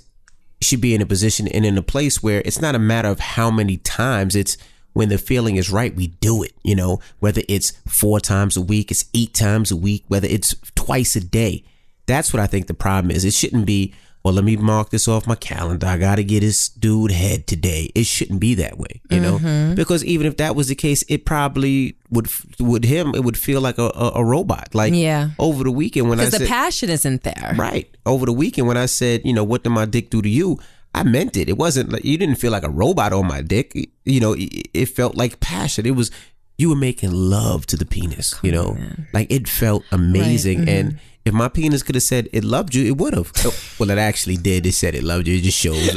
should 0.61 0.79
be 0.79 0.95
in 0.95 1.01
a 1.01 1.05
position 1.05 1.47
and 1.49 1.65
in 1.65 1.77
a 1.77 1.83
place 1.83 2.23
where 2.23 2.41
it's 2.45 2.61
not 2.61 2.73
a 2.73 2.79
matter 2.79 3.09
of 3.09 3.19
how 3.19 3.51
many 3.51 3.77
times. 3.77 4.33
It's 4.33 4.57
when 4.93 5.09
the 5.09 5.17
feeling 5.17 5.57
is 5.57 5.69
right, 5.69 5.93
we 5.93 6.07
do 6.07 6.41
it. 6.41 6.53
You 6.63 6.75
know, 6.75 7.01
whether 7.19 7.41
it's 7.49 7.71
four 7.85 8.19
times 8.19 8.55
a 8.55 8.61
week, 8.61 8.91
it's 8.91 9.05
eight 9.13 9.33
times 9.33 9.71
a 9.71 9.75
week, 9.75 10.05
whether 10.07 10.27
it's 10.27 10.55
twice 10.75 11.15
a 11.15 11.21
day. 11.21 11.65
That's 12.05 12.33
what 12.33 12.41
I 12.41 12.47
think 12.47 12.67
the 12.67 12.73
problem 12.73 13.11
is. 13.11 13.25
It 13.25 13.33
shouldn't 13.33 13.65
be, 13.65 13.93
well, 14.23 14.33
let 14.33 14.45
me 14.45 14.55
mark 14.55 14.89
this 14.89 15.07
off 15.07 15.27
my 15.27 15.35
calendar. 15.35 15.85
I 15.85 15.97
got 15.97 16.15
to 16.15 16.23
get 16.23 16.39
this 16.39 16.69
dude 16.69 17.11
head 17.11 17.45
today. 17.45 17.91
It 17.93 18.05
shouldn't 18.05 18.39
be 18.39 18.55
that 18.55 18.77
way, 18.77 19.01
you 19.09 19.19
know, 19.19 19.37
mm-hmm. 19.37 19.75
because 19.75 20.03
even 20.05 20.25
if 20.25 20.37
that 20.37 20.55
was 20.55 20.69
the 20.69 20.75
case, 20.75 21.03
it 21.09 21.25
probably 21.25 21.97
would, 22.09 22.29
would 22.57 22.85
him, 22.85 23.13
it 23.15 23.25
would 23.25 23.37
feel 23.37 23.59
like 23.59 23.77
a, 23.77 23.91
a, 23.93 24.11
a 24.15 24.23
robot. 24.23 24.73
Like 24.73 24.93
Yeah. 24.93 25.31
over 25.39 25.65
the 25.65 25.71
weekend 25.71 26.09
when 26.09 26.21
I 26.21 26.25
the 26.25 26.37
said, 26.37 26.47
passion 26.47 26.89
isn't 26.89 27.23
there. 27.23 27.53
Right. 27.57 27.93
Over 28.05 28.25
the 28.25 28.33
weekend 28.33 28.67
when 28.67 28.77
I 28.77 28.85
said, 28.85 29.23
you 29.25 29.33
know, 29.33 29.43
what 29.43 29.63
did 29.63 29.71
my 29.71 29.85
dick 29.85 30.09
do 30.09 30.21
to 30.21 30.29
you? 30.29 30.57
I 30.95 31.03
meant 31.03 31.35
it. 31.35 31.49
It 31.49 31.57
wasn't 31.57 31.91
like 31.91 32.05
you 32.05 32.17
didn't 32.17 32.35
feel 32.35 32.51
like 32.51 32.63
a 32.63 32.69
robot 32.69 33.11
on 33.11 33.27
my 33.27 33.41
dick. 33.41 33.73
You 34.05 34.19
know, 34.21 34.33
it, 34.33 34.69
it 34.73 34.85
felt 34.85 35.15
like 35.17 35.39
passion. 35.41 35.85
It 35.85 35.95
was 35.95 36.11
you 36.57 36.69
were 36.69 36.75
making 36.75 37.11
love 37.11 37.65
to 37.65 37.77
the 37.77 37.85
penis. 37.85 38.35
You 38.43 38.51
know, 38.51 38.77
like 39.11 39.31
it 39.31 39.47
felt 39.47 39.83
amazing. 39.91 40.59
Right, 40.59 40.67
mm-hmm. 40.67 40.87
And 40.87 40.99
if 41.25 41.33
my 41.33 41.47
penis 41.47 41.83
could 41.83 41.95
have 41.95 42.03
said 42.03 42.27
it 42.33 42.43
loved 42.43 42.75
you, 42.75 42.85
it 42.85 42.97
would 42.97 43.13
have. 43.13 43.31
Oh, 43.45 43.53
well, 43.79 43.89
it 43.89 43.97
actually 43.97 44.37
did. 44.37 44.65
It 44.65 44.73
said 44.73 44.93
it 44.95 45.03
loved 45.03 45.27
you. 45.27 45.37
It 45.37 45.43
just 45.43 45.57
shows 45.57 45.95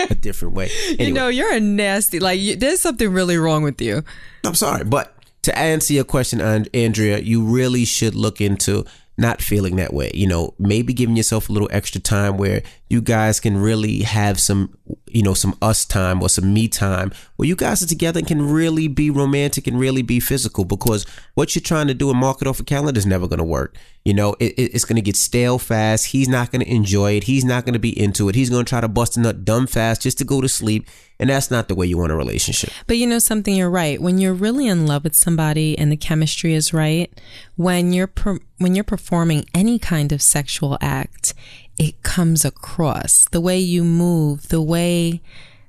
a, 0.00 0.10
a 0.10 0.14
different 0.14 0.54
way. 0.54 0.70
Anyway, 0.88 1.06
You 1.06 1.12
know, 1.12 1.28
you're 1.28 1.52
a 1.52 1.60
nasty. 1.60 2.18
Like, 2.20 2.40
you, 2.40 2.56
there's 2.56 2.80
something 2.80 3.08
really 3.12 3.36
wrong 3.36 3.62
with 3.62 3.80
you. 3.80 4.02
I'm 4.44 4.54
sorry, 4.54 4.84
but 4.84 5.14
to 5.42 5.56
answer 5.58 5.92
your 5.92 6.04
question, 6.04 6.40
And- 6.40 6.68
Andrea, 6.74 7.18
you 7.18 7.44
really 7.44 7.84
should 7.84 8.14
look 8.14 8.40
into 8.40 8.84
not 9.16 9.40
feeling 9.40 9.76
that 9.76 9.94
way. 9.94 10.10
You 10.12 10.26
know, 10.26 10.54
maybe 10.58 10.92
giving 10.92 11.16
yourself 11.16 11.48
a 11.48 11.52
little 11.52 11.68
extra 11.70 12.00
time 12.00 12.36
where 12.36 12.62
you 12.94 13.00
guys 13.02 13.40
can 13.40 13.56
really 13.58 14.02
have 14.02 14.38
some, 14.40 14.76
you 15.08 15.22
know, 15.22 15.34
some 15.34 15.54
us 15.60 15.84
time 15.84 16.22
or 16.22 16.28
some 16.28 16.54
me 16.54 16.68
time 16.68 17.12
where 17.36 17.48
you 17.48 17.56
guys 17.56 17.82
are 17.82 17.86
together 17.86 18.18
and 18.20 18.26
can 18.28 18.40
really 18.50 18.86
be 18.88 19.10
romantic 19.10 19.66
and 19.66 19.78
really 19.78 20.02
be 20.02 20.20
physical 20.20 20.64
because 20.64 21.04
what 21.34 21.54
you're 21.54 21.62
trying 21.62 21.88
to 21.88 21.94
do 21.94 22.08
and 22.10 22.18
market 22.18 22.46
off 22.46 22.60
a 22.60 22.64
calendar 22.64 22.96
is 22.98 23.04
never 23.04 23.26
going 23.26 23.38
to 23.38 23.44
work. 23.44 23.76
You 24.04 24.14
know, 24.14 24.34
it, 24.38 24.52
it- 24.56 24.70
it's 24.74 24.84
going 24.84 24.96
to 24.96 25.02
get 25.02 25.16
stale 25.16 25.58
fast. 25.58 26.06
He's 26.06 26.28
not 26.28 26.52
going 26.52 26.64
to 26.64 26.70
enjoy 26.70 27.12
it. 27.16 27.24
He's 27.24 27.44
not 27.44 27.64
going 27.64 27.72
to 27.74 27.78
be 27.78 27.98
into 27.98 28.28
it. 28.28 28.34
He's 28.36 28.50
going 28.50 28.64
to 28.64 28.68
try 28.68 28.80
to 28.80 28.88
bust 28.88 29.16
a 29.16 29.20
nut 29.20 29.44
dumb 29.44 29.66
fast 29.66 30.02
just 30.02 30.18
to 30.18 30.24
go 30.24 30.40
to 30.40 30.48
sleep. 30.48 30.86
And 31.20 31.30
that's 31.30 31.50
not 31.50 31.68
the 31.68 31.74
way 31.76 31.86
you 31.86 31.96
want 31.98 32.10
a 32.12 32.16
relationship. 32.16 32.70
But 32.86 32.96
you 32.98 33.06
know 33.06 33.20
something, 33.20 33.54
you're 33.54 33.70
right. 33.70 34.00
When 34.02 34.18
you're 34.18 34.34
really 34.34 34.66
in 34.66 34.86
love 34.86 35.04
with 35.04 35.14
somebody 35.14 35.78
and 35.78 35.90
the 35.92 35.96
chemistry 35.96 36.54
is 36.54 36.72
right, 36.74 37.10
when 37.56 37.92
you're 37.92 38.08
per- 38.08 38.40
when 38.58 38.74
you're 38.74 38.84
performing 38.84 39.44
any 39.54 39.78
kind 39.78 40.10
of 40.12 40.20
sexual 40.22 40.76
act, 40.80 41.32
it 41.78 42.02
comes 42.02 42.44
across 42.44 43.26
the 43.30 43.40
way 43.40 43.58
you 43.58 43.84
move, 43.84 44.48
the 44.48 44.62
way 44.62 45.20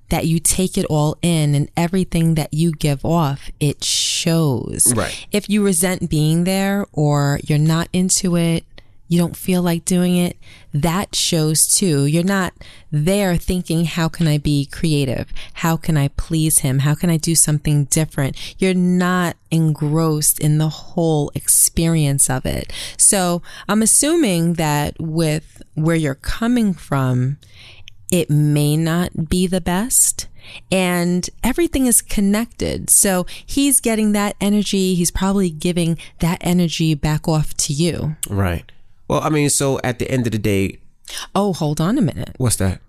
that 0.09 0.27
you 0.27 0.39
take 0.39 0.77
it 0.77 0.85
all 0.85 1.17
in, 1.21 1.55
and 1.55 1.69
everything 1.75 2.35
that 2.35 2.53
you 2.53 2.71
give 2.71 3.03
off. 3.03 3.49
It 3.59 3.83
shows. 3.83 4.93
Right. 4.95 5.27
If 5.31 5.49
you 5.49 5.63
resent 5.63 6.09
being 6.09 6.43
there 6.43 6.85
or 6.91 7.39
you're 7.43 7.57
not 7.57 7.89
into 7.91 8.37
it, 8.37 8.65
you 9.07 9.19
don't 9.19 9.37
feel 9.37 9.61
like 9.61 9.85
doing 9.85 10.17
it, 10.17 10.37
that 10.73 11.15
shows 11.15 11.67
too. 11.67 12.05
You're 12.05 12.23
not 12.23 12.53
there 12.91 13.37
thinking, 13.37 13.85
how 13.85 14.09
can 14.09 14.27
I 14.27 14.37
be 14.37 14.65
creative? 14.65 15.31
How 15.53 15.77
can 15.77 15.97
I 15.97 16.09
please 16.09 16.59
him? 16.59 16.79
How 16.79 16.95
can 16.95 17.09
I 17.09 17.17
do 17.17 17.35
something 17.35 17.85
different? 17.85 18.35
You're 18.59 18.73
not 18.73 19.37
engrossed 19.51 20.39
in 20.39 20.57
the 20.57 20.69
whole 20.69 21.31
experience 21.35 22.29
of 22.29 22.45
it. 22.45 22.73
So 22.97 23.41
I'm 23.67 23.81
assuming 23.81 24.53
that 24.53 24.95
with 24.99 25.61
where 25.75 25.95
you're 25.95 26.15
coming 26.15 26.73
from, 26.73 27.37
it 28.11 28.29
may 28.29 28.75
not 28.77 29.29
be 29.29 29.47
the 29.47 29.61
best. 29.61 30.27
And 30.71 31.27
everything 31.43 31.87
is 31.87 32.03
connected. 32.03 32.91
So 32.91 33.25
he's 33.45 33.79
getting 33.79 34.11
that 34.11 34.35
energy. 34.39 34.93
He's 34.93 35.09
probably 35.09 35.49
giving 35.49 35.97
that 36.19 36.37
energy 36.41 36.93
back 36.93 37.27
off 37.27 37.55
to 37.57 37.73
you. 37.73 38.15
Right. 38.29 38.71
Well, 39.07 39.21
I 39.21 39.29
mean, 39.29 39.49
so 39.49 39.79
at 39.83 39.99
the 39.99 40.09
end 40.09 40.25
of 40.27 40.31
the 40.31 40.39
day, 40.39 40.79
Oh, 41.35 41.53
hold 41.53 41.79
on 41.79 41.97
a 41.97 42.01
minute. 42.01 42.33
what's 42.37 42.55
that? 42.57 42.81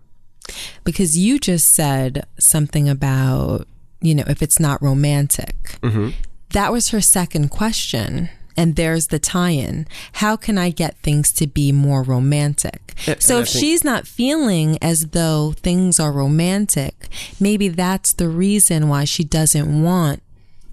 Because 0.84 1.18
you 1.18 1.38
just 1.38 1.74
said 1.74 2.26
something 2.38 2.88
about, 2.88 3.66
you 4.00 4.14
know, 4.14 4.24
if 4.26 4.42
it's 4.42 4.58
not 4.60 4.80
romantic. 4.80 5.78
Mm-hmm. 5.82 6.10
That 6.50 6.72
was 6.72 6.90
her 6.90 7.00
second 7.00 7.50
question. 7.50 8.30
And 8.58 8.74
there's 8.74 9.08
the 9.08 9.18
tie 9.18 9.50
in. 9.50 9.86
How 10.14 10.34
can 10.36 10.56
I 10.56 10.70
get 10.70 10.96
things 11.02 11.30
to 11.32 11.46
be 11.46 11.72
more 11.72 12.02
romantic? 12.02 12.94
And- 13.06 13.20
so 13.22 13.36
and 13.38 13.46
if 13.46 13.52
think- 13.52 13.60
she's 13.62 13.84
not 13.84 14.06
feeling 14.06 14.78
as 14.80 15.08
though 15.08 15.52
things 15.58 16.00
are 16.00 16.10
romantic, 16.12 17.08
maybe 17.38 17.68
that's 17.68 18.14
the 18.14 18.28
reason 18.30 18.88
why 18.88 19.04
she 19.04 19.24
doesn't 19.24 19.82
want 19.82 20.22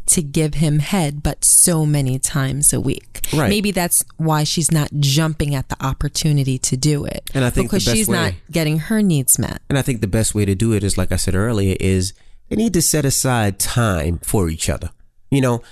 to 0.08 0.22
give 0.22 0.56
him 0.56 0.80
head, 0.80 1.24
but 1.24 1.44
so 1.46 1.86
many 1.86 2.20
times 2.20 2.74
a 2.74 2.80
week. 2.82 3.22
Right. 3.34 3.50
Maybe 3.50 3.72
that's 3.72 4.04
why 4.18 4.44
she's 4.44 4.72
not 4.72 4.90
jumping 5.00 5.56
at 5.56 5.70
the 5.70 5.84
opportunity 5.84 6.58
to 6.60 6.78
do 6.78 7.06
it. 7.06 7.30
And 7.34 7.44
I 7.46 7.50
think 7.50 7.70
because 7.70 7.84
she's 7.84 8.10
not 8.10 8.34
getting 8.52 8.80
her 8.80 9.02
needs 9.02 9.40
met. 9.40 9.62
And 9.70 9.78
I 9.78 9.82
think 9.82 10.02
the 10.02 10.08
best 10.08 10.36
way 10.36 10.46
to 10.46 10.56
do 10.56 10.74
it 10.74 10.84
is, 10.84 10.98
like 10.98 11.12
I 11.12 11.16
said 11.16 11.36
earlier, 11.36 11.76
is 11.80 12.14
they 12.50 12.56
need 12.56 12.74
to 12.74 12.82
set 12.82 13.06
aside 13.06 13.60
time 13.60 14.20
for 14.20 14.50
each 14.50 14.70
other. 14.70 14.90
You 15.32 15.42
know, 15.42 15.64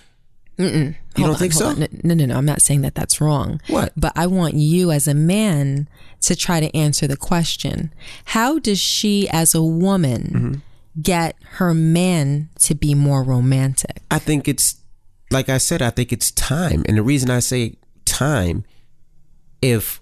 you 0.58 0.66
Hold 0.68 0.96
don't 1.18 1.30
on, 1.32 1.36
think 1.36 1.54
so? 1.54 1.68
on. 1.68 1.80
No, 2.04 2.14
no, 2.14 2.26
no. 2.26 2.38
I'm 2.38 2.46
not 2.46 2.62
saying 2.62 2.82
that 2.82 2.96
that's 2.96 3.20
wrong. 3.20 3.60
What? 3.68 3.94
But 3.98 4.14
I 4.16 4.28
want 4.28 4.54
you 4.56 4.92
as 4.92 5.08
a 5.08 5.14
man 5.14 5.88
to 6.22 6.36
try 6.36 6.60
to 6.60 6.76
answer 6.76 7.08
the 7.08 7.18
question 7.18 7.94
How 8.26 8.60
does 8.60 8.80
she, 8.80 9.28
as 9.30 9.54
a 9.56 9.64
woman, 9.64 10.22
Mm-hmm. 10.24 10.54
Get 11.00 11.36
her 11.54 11.74
man 11.74 12.50
to 12.60 12.76
be 12.76 12.96
more 12.96 13.24
romantic? 13.24 14.02
I 14.10 14.20
think 14.20 14.48
it's 14.48 14.82
like 15.32 15.50
I 15.50 15.58
said, 15.58 15.82
I 15.82 15.90
think 15.90 16.12
it's 16.12 16.32
time. 16.32 16.84
And 16.88 16.98
the 16.98 17.04
reason 17.04 17.30
I 17.30 17.40
say 17.40 17.76
time, 18.06 18.66
if 19.62 20.02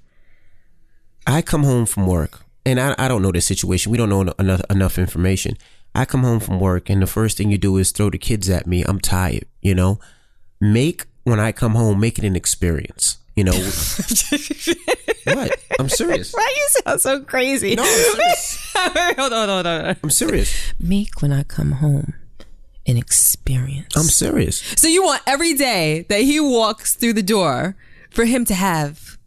I 1.28 1.41
come 1.41 1.63
home 1.63 1.86
from 1.86 2.08
work 2.08 2.41
and 2.65 2.80
I, 2.80 2.95
I 2.97 3.08
don't 3.08 3.21
know 3.21 3.32
the 3.32 3.41
situation, 3.41 3.91
we 3.91 3.97
don't 3.97 4.10
know 4.10 4.21
enough 4.39 4.62
enough 4.69 4.97
information. 4.97 5.56
I 5.93 6.06
come 6.06 6.23
home 6.23 6.39
from 6.39 6.60
work 6.60 6.89
and 6.89 7.02
the 7.02 7.08
first 7.08 7.38
thing 7.38 7.52
you 7.52 7.58
do 7.58 7.78
is 7.78 7.91
throw 7.91 8.10
the 8.10 8.17
kids 8.17 8.49
at 8.49 8.67
me. 8.67 8.84
I'm 8.84 8.99
tired, 8.99 9.45
you 9.62 9.75
know. 9.75 9.99
Make 10.62 11.06
when 11.23 11.39
I 11.39 11.52
come 11.52 11.75
home, 11.75 11.99
make 11.99 12.17
it 12.17 12.25
an 12.25 12.36
experience. 12.36 13.17
You 13.36 13.45
know 13.45 13.52
what? 15.25 15.60
I'm 15.79 15.89
serious. 15.89 16.34
Why 16.34 16.53
you 16.55 16.82
sound 16.84 17.01
so 17.01 17.21
crazy? 17.21 17.75
No, 17.75 17.84
I'm 17.84 17.89
serious. 17.89 18.71
hold 18.75 19.34
on, 19.34 19.49
hold 19.49 19.67
on. 19.67 19.97
I'm 20.03 20.10
serious. 20.10 20.73
Make 20.79 21.21
when 21.21 21.32
I 21.32 21.43
come 21.43 21.73
home 21.73 22.13
an 22.86 22.97
experience. 22.97 23.95
I'm 23.95 24.03
serious. 24.03 24.58
so 24.77 24.88
you 24.88 25.03
want 25.03 25.21
every 25.27 25.53
day 25.53 26.05
that 26.10 26.21
he 26.21 26.39
walks 26.39 26.95
through 26.95 27.13
the 27.13 27.23
door 27.23 27.75
for 28.10 28.25
him 28.25 28.45
to 28.45 28.53
have 28.53 29.17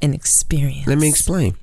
an 0.00 0.14
experience. 0.14 0.86
Let 0.86 0.98
me 0.98 1.08
explain. 1.08 1.56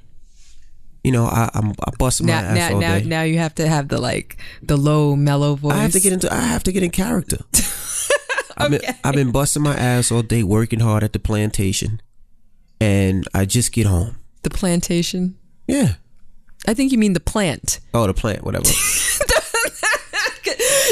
You 1.04 1.12
know, 1.12 1.26
I, 1.26 1.50
I'm 1.54 1.70
I 1.70 1.92
bust 2.00 2.24
my 2.24 2.30
now, 2.30 2.40
ass 2.40 2.56
now, 2.56 2.74
all 2.74 2.82
now, 2.82 2.98
day. 2.98 3.06
now 3.06 3.22
you 3.22 3.38
have 3.38 3.54
to 3.56 3.68
have 3.68 3.90
the 3.90 4.02
like 4.02 4.38
the 4.64 4.76
low 4.76 5.16
mellow 5.16 5.56
voice. 5.56 5.74
I 5.74 5.78
have 5.78 5.92
to 5.92 6.00
get 6.00 6.14
into. 6.14 6.34
I 6.34 6.40
have 6.42 6.64
to 6.64 6.72
get 6.72 6.82
in 6.82 6.90
character. 6.90 7.38
I've, 8.58 8.72
been, 8.72 8.82
I've 9.04 9.14
been 9.14 9.32
busting 9.32 9.62
my 9.62 9.76
ass 9.76 10.12
all 10.12 10.22
day, 10.22 10.42
working 10.42 10.80
hard 10.80 11.04
at 11.04 11.14
the 11.14 11.20
plantation, 11.20 12.02
and 12.80 13.28
I 13.34 13.46
just 13.46 13.72
get 13.72 13.86
home. 13.86 14.18
the 14.44 14.50
plantation. 14.50 15.38
Yeah. 15.68 15.94
I 16.68 16.74
think 16.74 16.92
you 16.92 16.98
mean 16.98 17.14
the 17.14 17.20
plant. 17.20 17.80
Oh, 17.94 18.08
the 18.08 18.14
plant, 18.14 18.44
whatever. 18.44 18.66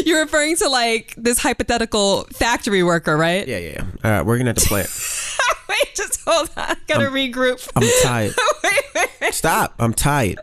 You're 0.06 0.22
referring 0.22 0.56
to 0.58 0.69
like 0.69 1.13
this 1.17 1.39
hypothetical 1.39 2.24
factory 2.34 2.84
worker, 2.84 3.15
right? 3.15 3.48
yeah, 3.48 3.58
yeah, 3.58 3.69
yeah. 3.74 3.86
All 4.04 4.12
right, 4.12 4.26
working 4.26 4.48
at 4.48 4.56
the 4.56 4.62
plant. 4.65 4.89
Wait, 5.69 5.96
just 5.96 6.19
hold 6.26 6.50
on. 6.58 6.63
I 6.65 6.76
Gotta 6.88 7.06
regroup. 7.06 7.69
I'm 7.76 7.88
tired. 8.04 8.34
wait, 8.63 8.74
wait, 8.96 9.10
wait. 9.22 9.34
Stop. 9.34 9.74
I'm 9.80 9.93
tired. 9.93 10.39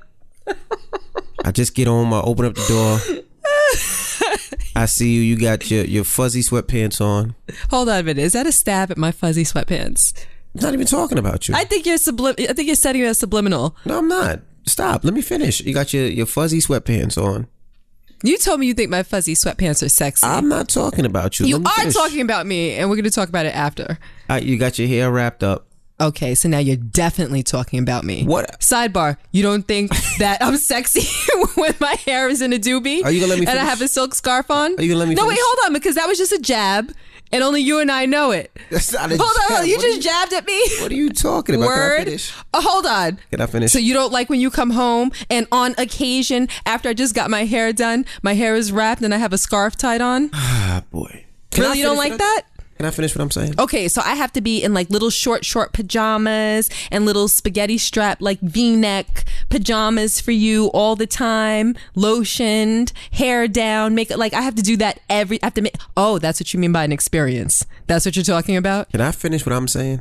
I 1.44 1.50
just 1.52 1.74
get 1.74 1.86
home. 1.88 2.12
I 2.14 2.20
open 2.22 2.46
up 2.46 2.54
the 2.54 2.66
door. 2.68 2.98
I 4.74 4.86
see 4.86 5.12
you. 5.14 5.20
You 5.20 5.36
got 5.38 5.70
your 5.70 5.84
your 5.84 6.04
fuzzy 6.04 6.40
sweatpants 6.42 7.00
on. 7.00 7.34
Hold 7.70 7.88
on 7.90 8.00
a 8.00 8.02
minute. 8.02 8.22
Is 8.22 8.32
that 8.32 8.46
a 8.46 8.52
stab 8.52 8.90
at 8.90 8.96
my 8.98 9.12
fuzzy 9.12 9.44
sweatpants? 9.44 10.12
I'm 10.54 10.62
not 10.62 10.74
even 10.74 10.86
talking 10.86 11.18
about 11.18 11.48
you. 11.48 11.54
I 11.54 11.64
think 11.64 11.86
you're 11.86 11.98
sublim. 11.98 12.34
I 12.48 12.52
think 12.52 12.66
you're 12.66 12.74
setting 12.76 13.02
it 13.02 13.06
as 13.06 13.18
subliminal. 13.18 13.76
no, 13.84 13.98
I'm 13.98 14.08
not. 14.08 14.40
Stop. 14.66 15.04
Let 15.04 15.14
me 15.14 15.22
finish. 15.22 15.60
You 15.60 15.72
got 15.74 15.92
your 15.92 16.06
your 16.06 16.26
fuzzy 16.26 16.60
sweatpants 16.60 17.16
on. 17.16 17.46
You 18.22 18.36
told 18.36 18.60
me 18.60 18.66
you 18.66 18.74
think 18.74 18.90
my 18.90 19.02
fuzzy 19.02 19.34
sweatpants 19.34 19.82
are 19.82 19.88
sexy. 19.88 20.26
I'm 20.26 20.48
not 20.48 20.68
talking 20.68 21.06
about 21.06 21.40
you. 21.40 21.46
you 21.46 21.56
are 21.56 21.74
finish. 21.76 21.94
talking 21.94 22.20
about 22.20 22.46
me, 22.46 22.74
and 22.74 22.90
we're 22.90 22.96
going 22.96 23.04
to 23.04 23.10
talk 23.10 23.30
about 23.30 23.46
it 23.46 23.54
after. 23.54 23.98
Right, 24.28 24.42
you 24.42 24.58
got 24.58 24.78
your 24.78 24.88
hair 24.88 25.10
wrapped 25.10 25.42
up. 25.42 25.66
Okay, 26.00 26.34
so 26.34 26.48
now 26.48 26.58
you're 26.58 26.76
definitely 26.76 27.42
talking 27.42 27.78
about 27.78 28.04
me. 28.04 28.24
What? 28.24 28.60
Sidebar: 28.60 29.16
You 29.32 29.42
don't 29.42 29.66
think 29.66 29.90
that 30.18 30.38
I'm 30.42 30.56
sexy 30.56 31.08
when 31.54 31.74
my 31.80 31.94
hair 32.06 32.28
is 32.28 32.42
in 32.42 32.52
a 32.52 32.58
doobie? 32.58 33.04
Are 33.04 33.10
you 33.10 33.20
gonna 33.20 33.30
let 33.30 33.40
me 33.40 33.46
And 33.46 33.58
I 33.58 33.64
have 33.64 33.80
a 33.80 33.88
silk 33.88 34.14
scarf 34.14 34.50
on? 34.50 34.78
Are 34.78 34.82
you 34.82 34.88
gonna 34.88 35.00
let 35.00 35.08
me 35.08 35.14
No, 35.14 35.26
wait, 35.26 35.38
hold 35.40 35.66
on, 35.66 35.72
because 35.72 35.94
that 35.96 36.06
was 36.06 36.16
just 36.18 36.32
a 36.32 36.38
jab, 36.38 36.92
and 37.32 37.42
only 37.42 37.60
you 37.60 37.78
and 37.78 37.90
I 37.90 38.06
know 38.06 38.30
it. 38.30 38.56
That's 38.70 38.92
not 38.92 39.12
a 39.12 39.16
Hold 39.16 39.20
on, 39.20 39.48
hold 39.48 39.60
on. 39.60 39.68
You 39.68 39.76
What 39.76 39.82
just 39.82 40.02
jabbed 40.02 40.32
at 40.32 40.46
me. 40.46 40.60
What 40.80 40.92
are 40.92 40.94
you 40.94 41.10
talking 41.10 41.54
about? 41.54 41.66
Can 41.66 41.72
I 41.72 41.76
Word. 41.76 42.04
finish? 42.04 42.34
Oh, 42.54 42.60
hold 42.60 42.86
on. 42.86 43.18
Can 43.30 43.40
I 43.40 43.46
finish? 43.46 43.72
So 43.72 43.78
you 43.78 43.94
don't 43.94 44.12
like 44.12 44.28
when 44.28 44.40
you 44.40 44.50
come 44.50 44.70
home 44.70 45.12
and 45.28 45.46
on 45.52 45.74
occasion 45.78 46.48
after 46.66 46.88
I 46.88 46.94
just 46.94 47.14
got 47.14 47.30
my 47.30 47.44
hair 47.44 47.72
done, 47.72 48.04
my 48.22 48.34
hair 48.34 48.54
is 48.54 48.72
wrapped 48.72 49.02
and 49.02 49.14
I 49.14 49.18
have 49.18 49.32
a 49.32 49.38
scarf 49.38 49.76
tied 49.76 50.00
on? 50.00 50.30
ah, 50.34 50.82
boy. 50.90 51.26
Can 51.50 51.64
really, 51.64 51.78
you 51.78 51.84
don't 51.84 51.96
like 51.96 52.16
that? 52.16 52.42
Can 52.80 52.86
I 52.86 52.92
finish 52.92 53.14
what 53.14 53.20
I'm 53.20 53.30
saying? 53.30 53.60
Okay, 53.60 53.88
so 53.88 54.00
I 54.02 54.14
have 54.14 54.32
to 54.32 54.40
be 54.40 54.64
in 54.64 54.72
like 54.72 54.88
little 54.88 55.10
short, 55.10 55.44
short 55.44 55.74
pajamas 55.74 56.70
and 56.90 57.04
little 57.04 57.28
spaghetti 57.28 57.76
strap, 57.76 58.22
like 58.22 58.40
v 58.40 58.74
neck 58.74 59.26
pajamas 59.50 60.18
for 60.18 60.30
you 60.30 60.68
all 60.68 60.96
the 60.96 61.06
time, 61.06 61.74
lotioned, 61.94 62.92
hair 63.12 63.46
down, 63.48 63.94
makeup. 63.94 64.16
Like 64.16 64.32
I 64.32 64.40
have 64.40 64.54
to 64.54 64.62
do 64.62 64.78
that 64.78 64.98
every, 65.10 65.42
I 65.42 65.46
have 65.48 65.54
to 65.56 65.60
make, 65.60 65.74
oh, 65.94 66.18
that's 66.18 66.40
what 66.40 66.54
you 66.54 66.58
mean 66.58 66.72
by 66.72 66.84
an 66.84 66.90
experience. 66.90 67.66
That's 67.86 68.06
what 68.06 68.16
you're 68.16 68.24
talking 68.24 68.56
about? 68.56 68.90
Can 68.92 69.02
I 69.02 69.12
finish 69.12 69.44
what 69.44 69.52
I'm 69.52 69.68
saying? 69.68 70.00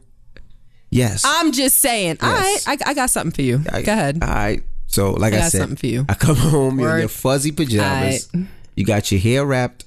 Yes. 0.90 1.24
I'm 1.26 1.52
just 1.52 1.80
saying. 1.80 2.20
All 2.22 2.32
right, 2.32 2.60
I, 2.66 2.78
I 2.86 2.94
got 2.94 3.10
something 3.10 3.34
for 3.34 3.42
you. 3.42 3.62
I- 3.74 3.82
Go 3.82 3.92
ahead. 3.92 4.20
All 4.24 4.30
right. 4.30 4.64
So, 4.88 5.12
like 5.12 5.34
I 5.34 5.36
I, 5.36 5.40
got 5.42 5.52
said, 5.52 5.60
something 5.60 5.76
for 5.76 5.88
you. 5.88 6.06
I 6.08 6.14
come 6.14 6.36
home, 6.38 6.80
you're 6.80 6.94
in 6.94 7.00
your 7.00 7.10
fuzzy 7.10 7.52
pajamas. 7.52 8.32
You 8.78 8.86
got 8.86 9.12
your 9.12 9.20
hair 9.20 9.46
wrapped, 9.46 9.84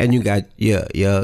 and 0.00 0.12
you 0.12 0.24
got 0.24 0.42
your 0.56 0.88
your 0.92 1.22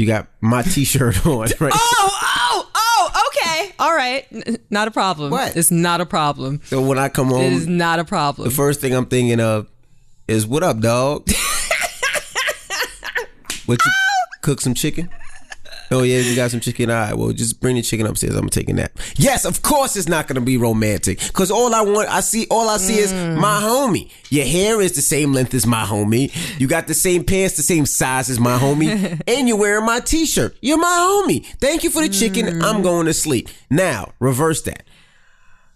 you 0.00 0.06
got 0.06 0.28
my 0.40 0.62
t-shirt 0.62 1.26
on. 1.26 1.48
Right. 1.60 1.72
Oh, 1.74 2.10
oh, 2.22 2.70
oh, 2.74 3.28
okay. 3.28 3.72
All 3.78 3.94
right. 3.94 4.24
N- 4.32 4.56
not 4.70 4.88
a 4.88 4.90
problem. 4.90 5.30
What? 5.30 5.54
It's 5.54 5.70
not 5.70 6.00
a 6.00 6.06
problem. 6.06 6.62
So 6.64 6.80
when 6.80 6.98
I 6.98 7.10
come 7.10 7.30
It 7.32 7.52
is 7.52 7.66
not 7.66 7.98
a 7.98 8.04
problem. 8.06 8.48
the 8.48 8.54
first 8.54 8.80
thing 8.80 8.94
I'm 8.94 9.04
thinking 9.04 9.40
of 9.40 9.68
is, 10.26 10.46
"What 10.46 10.62
up, 10.62 10.80
dog? 10.80 11.28
what 13.66 13.78
you 13.84 13.92
cook 14.40 14.62
some 14.62 14.72
chicken?" 14.72 15.10
Oh 15.92 16.02
yeah, 16.02 16.18
you 16.18 16.36
got 16.36 16.50
some 16.50 16.60
chicken. 16.60 16.88
All 16.88 16.96
right, 16.96 17.14
well, 17.14 17.32
just 17.32 17.60
bring 17.60 17.76
the 17.76 17.82
chicken 17.82 18.06
upstairs. 18.06 18.36
I'm 18.36 18.48
taking 18.48 18.76
that. 18.76 18.92
Yes, 19.16 19.44
of 19.44 19.62
course, 19.62 19.96
it's 19.96 20.08
not 20.08 20.28
gonna 20.28 20.40
be 20.40 20.56
romantic 20.56 21.18
because 21.18 21.50
all 21.50 21.74
I 21.74 21.80
want, 21.80 22.08
I 22.08 22.20
see, 22.20 22.46
all 22.50 22.68
I 22.68 22.76
see 22.76 22.98
is 22.98 23.12
mm. 23.12 23.36
my 23.36 23.60
homie. 23.60 24.10
Your 24.30 24.46
hair 24.46 24.80
is 24.80 24.92
the 24.92 25.02
same 25.02 25.32
length 25.32 25.52
as 25.54 25.66
my 25.66 25.84
homie. 25.84 26.32
You 26.60 26.68
got 26.68 26.86
the 26.86 26.94
same 26.94 27.24
pants, 27.24 27.56
the 27.56 27.62
same 27.62 27.86
size 27.86 28.30
as 28.30 28.38
my 28.38 28.56
homie, 28.58 29.20
and 29.26 29.48
you're 29.48 29.56
wearing 29.56 29.84
my 29.84 30.00
t-shirt. 30.00 30.56
You're 30.60 30.78
my 30.78 30.86
homie. 31.26 31.44
Thank 31.60 31.82
you 31.82 31.90
for 31.90 32.02
the 32.02 32.08
chicken. 32.08 32.62
I'm 32.62 32.76
mm. 32.76 32.82
going 32.82 33.06
to 33.06 33.14
sleep. 33.14 33.48
Now, 33.68 34.12
reverse 34.20 34.62
that. 34.62 34.84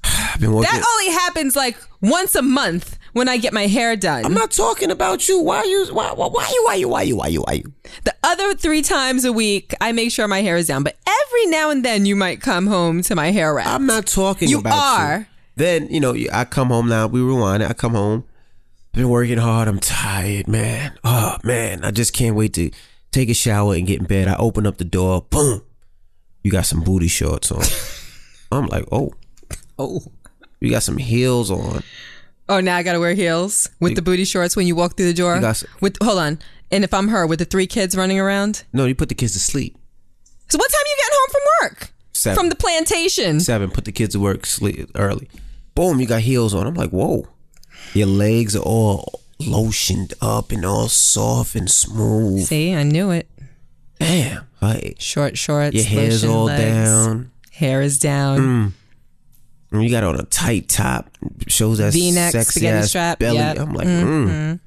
That 0.38 0.84
only 0.98 1.12
happens 1.12 1.54
like 1.56 1.76
once 2.00 2.34
a 2.34 2.42
month 2.42 2.98
when 3.14 3.28
I 3.28 3.38
get 3.38 3.52
my 3.54 3.66
hair 3.66 3.96
done. 3.96 4.26
I'm 4.26 4.34
not 4.34 4.50
talking 4.50 4.90
about 4.90 5.26
you. 5.28 5.40
Why 5.40 5.62
you? 5.64 5.86
Why? 5.94 6.12
Why, 6.12 6.26
why 6.28 6.50
you? 6.52 6.64
Why 6.64 6.74
you? 6.74 6.88
Why 6.88 7.02
you? 7.02 7.16
Why 7.16 7.26
you? 7.28 7.40
Why 7.42 7.52
you? 7.54 7.72
the 8.04 8.14
other 8.22 8.54
three 8.54 8.82
times 8.82 9.24
a 9.24 9.32
week, 9.32 9.72
I 9.80 9.92
make 9.92 10.10
sure 10.10 10.28
my 10.28 10.42
hair 10.42 10.56
is 10.56 10.66
down. 10.66 10.82
But 10.82 10.98
every 11.06 11.46
now 11.46 11.70
and 11.70 11.84
then, 11.84 12.04
you 12.04 12.16
might 12.16 12.42
come 12.42 12.66
home 12.66 13.00
to 13.02 13.14
my 13.14 13.30
hair 13.30 13.54
wrap. 13.54 13.66
I'm 13.68 13.86
not 13.86 14.06
talking 14.06 14.48
You 14.50 14.58
about 14.58 15.00
are. 15.00 15.18
you. 15.20 15.26
Then 15.56 15.88
you 15.88 16.00
know 16.00 16.14
I 16.32 16.44
come 16.44 16.68
home 16.68 16.88
now. 16.88 17.06
We 17.06 17.20
rewind 17.20 17.62
it. 17.62 17.70
I 17.70 17.72
come 17.72 17.94
home. 17.94 18.24
Been 18.92 19.08
working 19.08 19.38
hard. 19.38 19.68
I'm 19.68 19.78
tired, 19.80 20.48
man. 20.48 20.98
Oh 21.04 21.36
man, 21.44 21.84
I 21.84 21.90
just 21.92 22.12
can't 22.12 22.36
wait 22.36 22.52
to 22.54 22.70
take 23.12 23.28
a 23.28 23.34
shower 23.34 23.74
and 23.74 23.86
get 23.86 24.00
in 24.00 24.06
bed. 24.06 24.28
I 24.28 24.34
open 24.36 24.66
up 24.66 24.78
the 24.78 24.84
door. 24.84 25.22
Boom. 25.30 25.62
You 26.42 26.50
got 26.50 26.66
some 26.66 26.82
booty 26.82 27.08
shorts 27.08 27.50
on. 27.52 27.62
I'm 28.52 28.66
like, 28.66 28.84
oh, 28.92 29.12
oh. 29.78 30.02
you 30.60 30.70
got 30.70 30.82
some 30.82 30.98
heels 30.98 31.50
on. 31.50 31.82
Oh, 32.48 32.60
now 32.60 32.76
I 32.76 32.82
gotta 32.82 33.00
wear 33.00 33.14
heels 33.14 33.68
with 33.80 33.96
the 33.96 34.02
booty 34.02 34.24
shorts 34.24 34.54
when 34.56 34.66
you 34.66 34.76
walk 34.76 34.96
through 34.96 35.06
the 35.06 35.14
door. 35.14 35.40
With 35.80 35.96
hold 36.02 36.18
on, 36.18 36.38
and 36.70 36.84
if 36.84 36.92
I'm 36.92 37.08
her 37.08 37.26
with 37.26 37.38
the 37.38 37.44
three 37.46 37.66
kids 37.66 37.96
running 37.96 38.20
around. 38.20 38.64
No, 38.72 38.84
you 38.84 38.94
put 38.94 39.08
the 39.08 39.14
kids 39.14 39.32
to 39.32 39.38
sleep. 39.40 39.76
So 40.48 40.58
what 40.58 40.70
time 40.70 40.82
you 40.86 40.96
getting 40.98 41.18
home 41.18 41.30
from 41.30 41.40
work? 41.70 41.90
Seven. 42.12 42.38
From 42.38 42.48
the 42.50 42.56
plantation. 42.56 43.40
Seven. 43.40 43.70
Put 43.70 43.86
the 43.86 43.92
kids 43.92 44.12
to 44.14 44.20
work 44.20 44.44
sleep 44.46 44.90
early. 44.94 45.28
Boom. 45.74 46.00
You 46.00 46.06
got 46.06 46.20
heels 46.20 46.54
on. 46.54 46.66
I'm 46.66 46.74
like, 46.74 46.90
whoa. 46.90 47.26
Your 47.94 48.06
legs 48.06 48.54
are 48.54 48.62
all 48.62 49.20
lotioned 49.40 50.12
up 50.20 50.52
and 50.52 50.64
all 50.64 50.88
soft 50.88 51.54
and 51.56 51.70
smooth. 51.70 52.44
See, 52.44 52.74
I 52.74 52.82
knew 52.82 53.10
it. 53.10 53.28
Damn. 53.98 54.44
Like, 54.60 54.96
Short 54.98 55.36
shorts. 55.38 55.74
your 55.74 55.84
hair's 55.84 56.22
lotion 56.24 56.36
all 56.36 56.44
legs. 56.44 56.62
down. 56.62 57.30
Hair 57.52 57.82
is 57.82 57.98
down. 57.98 58.38
Mm. 58.40 58.72
You 59.82 59.90
got 59.90 60.04
on 60.04 60.18
a 60.18 60.24
tight 60.24 60.68
top, 60.68 61.10
shows 61.46 61.78
that 61.78 61.92
V-neck, 61.92 62.32
sexy 62.32 62.68
ass 62.68 62.90
strap, 62.90 63.18
belly. 63.18 63.38
yep. 63.38 63.58
I'm 63.58 63.72
like, 63.72 63.86
mm. 63.86 64.60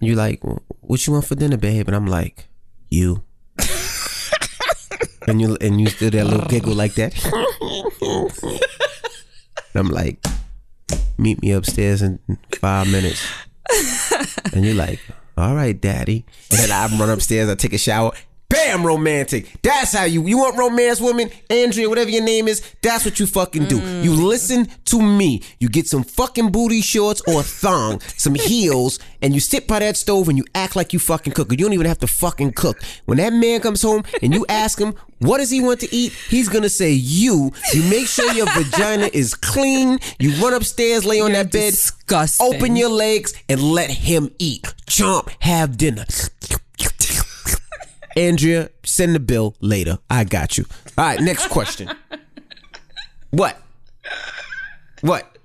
And 0.00 0.08
you 0.08 0.14
like, 0.14 0.40
what 0.80 1.06
you 1.06 1.12
want 1.12 1.26
for 1.26 1.34
dinner, 1.34 1.56
babe? 1.56 1.88
And 1.88 1.96
I'm 1.96 2.06
like, 2.06 2.48
you. 2.88 3.24
and 5.26 5.40
you 5.40 5.56
and 5.60 5.80
you 5.80 5.88
do 5.88 6.10
that 6.10 6.24
little 6.26 6.46
giggle 6.46 6.74
like 6.74 6.94
that. 6.94 7.12
and 8.02 8.60
I'm 9.74 9.88
like, 9.88 10.24
meet 11.18 11.42
me 11.42 11.52
upstairs 11.52 12.02
in 12.02 12.18
five 12.60 12.90
minutes. 12.90 13.26
and 14.54 14.64
you're 14.64 14.74
like, 14.74 15.00
all 15.36 15.54
right, 15.54 15.78
daddy. 15.78 16.24
And 16.50 16.60
then 16.60 16.70
I 16.70 16.86
run 16.98 17.10
upstairs, 17.10 17.48
I 17.48 17.54
take 17.54 17.72
a 17.72 17.78
shower. 17.78 18.12
Bam, 18.50 18.86
romantic. 18.86 19.60
That's 19.62 19.92
how 19.92 20.04
you 20.04 20.26
you 20.26 20.38
want 20.38 20.56
romance, 20.56 21.02
woman, 21.02 21.28
Andrea, 21.50 21.86
whatever 21.86 22.08
your 22.08 22.22
name 22.24 22.48
is. 22.48 22.62
That's 22.80 23.04
what 23.04 23.20
you 23.20 23.26
fucking 23.26 23.66
do. 23.66 23.78
Mm. 23.78 24.04
You 24.04 24.14
listen 24.14 24.68
to 24.86 25.02
me. 25.02 25.42
You 25.60 25.68
get 25.68 25.86
some 25.86 26.02
fucking 26.02 26.50
booty 26.50 26.80
shorts 26.80 27.20
or 27.28 27.40
a 27.40 27.42
thong, 27.42 28.00
some 28.00 28.34
heels, 28.34 28.98
and 29.20 29.34
you 29.34 29.40
sit 29.40 29.68
by 29.68 29.80
that 29.80 29.98
stove 29.98 30.30
and 30.30 30.38
you 30.38 30.44
act 30.54 30.76
like 30.76 30.94
you 30.94 30.98
fucking 30.98 31.34
cook. 31.34 31.50
You 31.50 31.58
don't 31.58 31.74
even 31.74 31.86
have 31.86 31.98
to 31.98 32.06
fucking 32.06 32.52
cook. 32.52 32.80
When 33.04 33.18
that 33.18 33.34
man 33.34 33.60
comes 33.60 33.82
home 33.82 34.04
and 34.22 34.32
you 34.32 34.46
ask 34.48 34.80
him 34.80 34.94
what 35.18 35.38
does 35.38 35.50
he 35.50 35.60
want 35.60 35.80
to 35.80 35.94
eat, 35.94 36.12
he's 36.30 36.48
gonna 36.48 36.70
say 36.70 36.92
you. 36.92 37.52
You 37.74 37.82
make 37.90 38.06
sure 38.06 38.32
your 38.32 38.46
vagina 38.46 39.10
is 39.12 39.34
clean. 39.34 39.98
You 40.18 40.30
run 40.42 40.54
upstairs, 40.54 41.04
lay 41.04 41.20
on 41.20 41.32
You're 41.32 41.44
that 41.44 41.52
bed, 41.52 41.72
disgusting. 41.72 42.46
open 42.54 42.76
your 42.76 42.88
legs, 42.90 43.34
and 43.48 43.60
let 43.60 43.90
him 43.90 44.30
eat. 44.38 44.62
Chomp, 44.86 45.28
have 45.40 45.76
dinner. 45.76 46.06
Andrea, 48.16 48.70
send 48.84 49.14
the 49.14 49.20
bill 49.20 49.54
later. 49.60 49.98
I 50.10 50.24
got 50.24 50.58
you. 50.58 50.64
All 50.96 51.04
right, 51.04 51.20
next 51.20 51.48
question. 51.48 51.90
What? 53.30 53.60
What? 55.02 55.38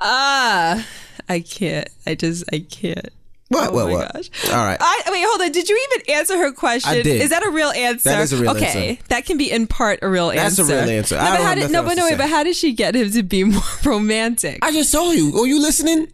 Ah, 0.00 0.86
I 1.28 1.40
can't. 1.40 1.88
I 2.06 2.14
just, 2.14 2.44
I 2.52 2.60
can't. 2.60 3.10
What? 3.50 3.70
Oh 3.70 3.72
what? 3.72 3.86
my 3.86 3.92
what? 3.92 4.12
gosh. 4.14 4.30
All 4.52 4.64
right. 4.64 4.78
I 4.80 5.02
wait, 5.10 5.24
hold 5.26 5.40
on. 5.40 5.50
Did 5.50 5.68
you 5.68 5.88
even 5.90 6.14
answer 6.14 6.38
her 6.38 6.52
question? 6.52 6.92
I 6.92 7.02
did. 7.02 7.20
Is 7.20 7.30
that 7.30 7.44
a 7.44 7.50
real 7.50 7.70
answer? 7.70 8.10
That 8.10 8.20
is 8.20 8.32
a 8.32 8.36
real 8.36 8.52
okay, 8.52 8.90
answer. 8.90 9.02
that 9.08 9.26
can 9.26 9.38
be 9.38 9.50
in 9.50 9.66
part 9.66 9.98
a 10.02 10.08
real 10.08 10.30
answer. 10.30 10.62
That's 10.62 10.70
a 10.70 10.84
real 10.84 10.88
answer. 10.88 11.16
No, 11.16 11.20
I 11.20 11.30
but 11.30 11.36
don't 11.36 11.46
how 11.46 11.54
did, 11.56 11.70
no, 11.72 11.82
but 11.82 11.96
no, 11.96 12.04
wait, 12.04 12.16
but 12.16 12.28
how 12.28 12.44
did 12.44 12.54
she 12.54 12.72
get 12.72 12.94
him 12.94 13.10
to 13.10 13.24
be 13.24 13.42
more 13.44 13.62
romantic? 13.84 14.64
I 14.64 14.70
just 14.70 14.92
told 14.92 15.16
you. 15.16 15.32
Oh, 15.34 15.44
you 15.44 15.60
listening? 15.60 16.12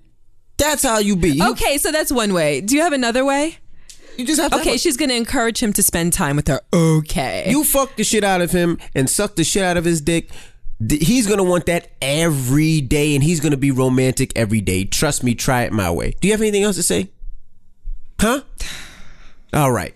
That's 0.57 0.83
how 0.83 0.99
you 0.99 1.15
be. 1.15 1.33
You, 1.33 1.51
okay, 1.51 1.77
so 1.77 1.93
that's 1.93 2.11
one 2.11 2.33
way. 2.33 2.63
Do 2.63 2.75
you 2.75 2.81
have 2.81 2.95
another 2.95 3.23
way? 3.23 3.59
You 4.19 4.25
just 4.27 4.41
have 4.41 4.51
to. 4.53 4.59
Okay, 4.59 4.77
she's 4.77 4.97
going 4.97 5.09
to 5.11 5.15
encourage 5.17 5.63
him 5.63 5.73
to 5.75 5.83
spend 5.83 6.13
time 6.13 6.37
with 6.37 6.49
her. 6.49 6.61
Okay. 6.73 7.45
you 7.49 7.65
fuck 7.65 7.97
the 7.97 8.05
shit 8.05 8.25
out 8.25 8.41
of 8.41 8.51
him 8.51 8.79
and 8.95 9.09
suck 9.11 9.37
the 9.37 9.45
shit 9.45 9.63
out 9.63 9.77
of 9.77 9.85
his 9.85 10.01
dick. 10.01 10.31
D- 10.85 10.99
He's 10.99 11.27
gonna 11.27 11.43
want 11.43 11.65
that 11.67 11.89
every 12.03 12.83
day, 12.83 13.15
and 13.15 13.25
he's 13.25 13.41
gonna 13.41 13.57
be 13.57 13.71
romantic 13.71 14.31
every 14.37 14.61
day. 14.61 14.85
Trust 14.85 15.25
me. 15.25 15.35
Try 15.35 15.63
it 15.63 15.73
my 15.73 15.91
way. 15.91 16.15
Do 16.21 16.29
you 16.29 16.35
have 16.35 16.43
anything 16.43 16.65
else 16.65 16.77
to 16.77 16.83
say? 16.83 17.09
Huh? 18.21 18.43
All 19.55 19.73
right. 19.73 19.95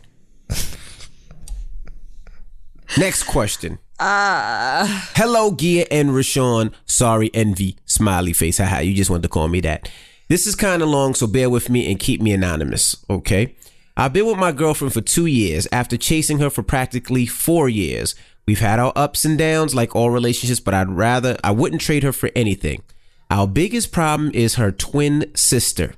Next 2.98 3.24
question. 3.24 3.78
Ah. 3.98 5.10
Hello, 5.14 5.54
Gia 5.54 5.90
and 5.92 6.10
Raashaun. 6.10 6.72
Sorry, 6.86 7.30
envy. 7.34 7.76
Smiley 7.84 8.32
face. 8.32 8.58
Haha, 8.58 8.80
you 8.80 8.94
just 8.94 9.10
wanted 9.10 9.24
to 9.24 9.28
call 9.28 9.48
me 9.48 9.60
that. 9.60 9.90
This 10.28 10.46
is 10.46 10.54
kind 10.54 10.80
of 10.82 10.88
long, 10.88 11.14
so 11.14 11.26
bear 11.26 11.50
with 11.50 11.68
me 11.68 11.90
and 11.90 12.00
keep 12.00 12.20
me 12.22 12.32
anonymous, 12.32 12.96
okay? 13.10 13.54
I've 14.00 14.14
been 14.14 14.24
with 14.24 14.38
my 14.38 14.50
girlfriend 14.50 14.94
for 14.94 15.02
two 15.02 15.26
years 15.26 15.68
after 15.70 15.98
chasing 15.98 16.38
her 16.38 16.48
for 16.48 16.62
practically 16.62 17.26
four 17.26 17.68
years. 17.68 18.14
We've 18.46 18.58
had 18.58 18.78
our 18.78 18.94
ups 18.96 19.26
and 19.26 19.36
downs 19.36 19.74
like 19.74 19.94
all 19.94 20.08
relationships, 20.08 20.58
but 20.58 20.72
I'd 20.72 20.88
rather, 20.88 21.36
I 21.44 21.50
wouldn't 21.50 21.82
trade 21.82 22.02
her 22.02 22.12
for 22.12 22.30
anything. 22.34 22.82
Our 23.30 23.46
biggest 23.46 23.92
problem 23.92 24.30
is 24.32 24.54
her 24.54 24.72
twin 24.72 25.30
sister. 25.36 25.92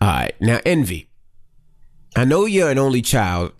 All 0.00 0.08
right, 0.08 0.34
now, 0.40 0.58
envy. 0.66 1.08
I 2.16 2.24
know 2.24 2.46
you're 2.46 2.72
an 2.72 2.78
only 2.78 3.00
child, 3.00 3.52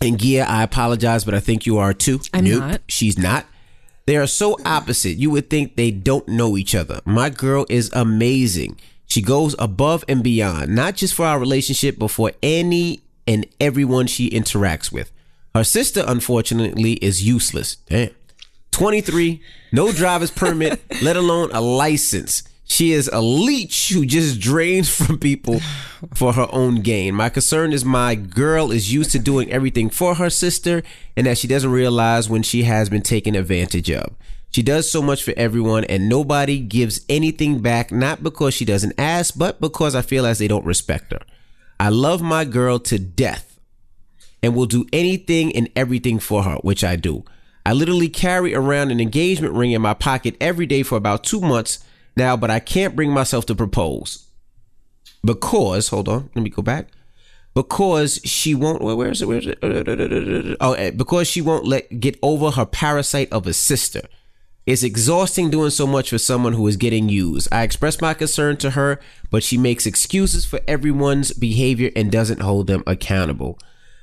and 0.00 0.18
Gia, 0.18 0.48
I 0.48 0.62
apologize, 0.62 1.26
but 1.26 1.34
I 1.34 1.40
think 1.40 1.66
you 1.66 1.76
are 1.76 1.92
too. 1.92 2.18
I'm 2.32 2.44
nope, 2.44 2.60
not. 2.60 2.80
She's 2.88 3.18
not. 3.18 3.44
They 4.06 4.16
are 4.16 4.26
so 4.26 4.56
opposite. 4.64 5.18
You 5.18 5.28
would 5.32 5.50
think 5.50 5.76
they 5.76 5.90
don't 5.90 6.26
know 6.26 6.56
each 6.56 6.74
other. 6.74 7.02
My 7.04 7.28
girl 7.28 7.66
is 7.68 7.90
amazing. 7.92 8.78
She 9.08 9.22
goes 9.22 9.56
above 9.58 10.04
and 10.06 10.22
beyond, 10.22 10.74
not 10.74 10.94
just 10.94 11.14
for 11.14 11.24
our 11.24 11.38
relationship, 11.38 11.98
but 11.98 12.10
for 12.10 12.32
any 12.42 13.00
and 13.26 13.46
everyone 13.60 14.06
she 14.06 14.30
interacts 14.30 14.92
with. 14.92 15.10
Her 15.54 15.64
sister, 15.64 16.04
unfortunately, 16.06 16.92
is 16.94 17.26
useless. 17.26 17.76
Damn. 17.76 18.10
23, 18.70 19.42
no 19.72 19.92
driver's 19.92 20.30
permit, 20.30 20.80
let 21.02 21.16
alone 21.16 21.50
a 21.52 21.60
license. 21.60 22.42
She 22.64 22.92
is 22.92 23.08
a 23.08 23.22
leech 23.22 23.88
who 23.88 24.04
just 24.04 24.38
drains 24.40 24.94
from 24.94 25.18
people 25.18 25.60
for 26.14 26.34
her 26.34 26.46
own 26.52 26.82
gain. 26.82 27.14
My 27.14 27.30
concern 27.30 27.72
is 27.72 27.84
my 27.84 28.14
girl 28.14 28.70
is 28.70 28.92
used 28.92 29.10
to 29.12 29.18
doing 29.18 29.50
everything 29.50 29.88
for 29.88 30.16
her 30.16 30.30
sister 30.30 30.82
and 31.16 31.26
that 31.26 31.38
she 31.38 31.48
doesn't 31.48 31.70
realize 31.70 32.28
when 32.28 32.42
she 32.42 32.64
has 32.64 32.90
been 32.90 33.02
taken 33.02 33.34
advantage 33.34 33.90
of. 33.90 34.14
She 34.50 34.62
does 34.62 34.90
so 34.90 35.02
much 35.02 35.22
for 35.22 35.34
everyone 35.36 35.84
and 35.84 36.08
nobody 36.08 36.58
gives 36.58 37.04
anything 37.08 37.60
back, 37.60 37.92
not 37.92 38.22
because 38.22 38.54
she 38.54 38.64
doesn't 38.64 38.98
ask, 38.98 39.34
but 39.36 39.60
because 39.60 39.94
I 39.94 40.02
feel 40.02 40.24
as 40.24 40.38
they 40.38 40.48
don't 40.48 40.64
respect 40.64 41.12
her. 41.12 41.20
I 41.78 41.90
love 41.90 42.22
my 42.22 42.44
girl 42.44 42.78
to 42.80 42.98
death 42.98 43.60
and 44.42 44.54
will 44.54 44.66
do 44.66 44.86
anything 44.92 45.54
and 45.54 45.68
everything 45.76 46.18
for 46.18 46.44
her, 46.44 46.56
which 46.56 46.82
I 46.82 46.96
do. 46.96 47.24
I 47.66 47.72
literally 47.72 48.08
carry 48.08 48.54
around 48.54 48.90
an 48.90 49.00
engagement 49.00 49.54
ring 49.54 49.72
in 49.72 49.82
my 49.82 49.94
pocket 49.94 50.36
every 50.40 50.66
day 50.66 50.82
for 50.82 50.96
about 50.96 51.24
two 51.24 51.40
months 51.40 51.84
now, 52.16 52.36
but 52.36 52.50
I 52.50 52.60
can't 52.60 52.96
bring 52.96 53.10
myself 53.10 53.46
to 53.46 53.54
propose 53.54 54.28
because 55.24 55.88
hold 55.88 56.08
on, 56.08 56.30
let 56.34 56.42
me 56.42 56.50
go 56.50 56.62
back. 56.62 56.88
Because 57.54 58.20
she 58.24 58.54
won't. 58.54 58.82
Where, 58.82 59.10
is 59.10 59.20
it? 59.20 59.26
Where 59.26 59.38
is 59.38 59.46
it? 59.46 60.56
Oh, 60.60 60.74
eh, 60.74 60.90
because 60.90 61.26
she 61.26 61.40
won't 61.40 61.66
let 61.66 61.98
get 61.98 62.16
over 62.22 62.52
her 62.52 62.64
parasite 62.64 63.32
of 63.32 63.46
a 63.46 63.52
sister. 63.52 64.02
It's 64.68 64.82
exhausting 64.82 65.48
doing 65.48 65.70
so 65.70 65.86
much 65.86 66.10
for 66.10 66.18
someone 66.18 66.52
who 66.52 66.66
is 66.66 66.76
getting 66.76 67.08
used. 67.08 67.48
I 67.50 67.62
express 67.62 68.02
my 68.02 68.12
concern 68.12 68.58
to 68.58 68.72
her, 68.72 69.00
but 69.30 69.42
she 69.42 69.56
makes 69.56 69.86
excuses 69.86 70.44
for 70.44 70.60
everyone's 70.68 71.32
behavior 71.32 71.90
and 71.96 72.12
doesn't 72.12 72.42
hold 72.42 72.66
them 72.66 72.82
accountable. 72.86 73.58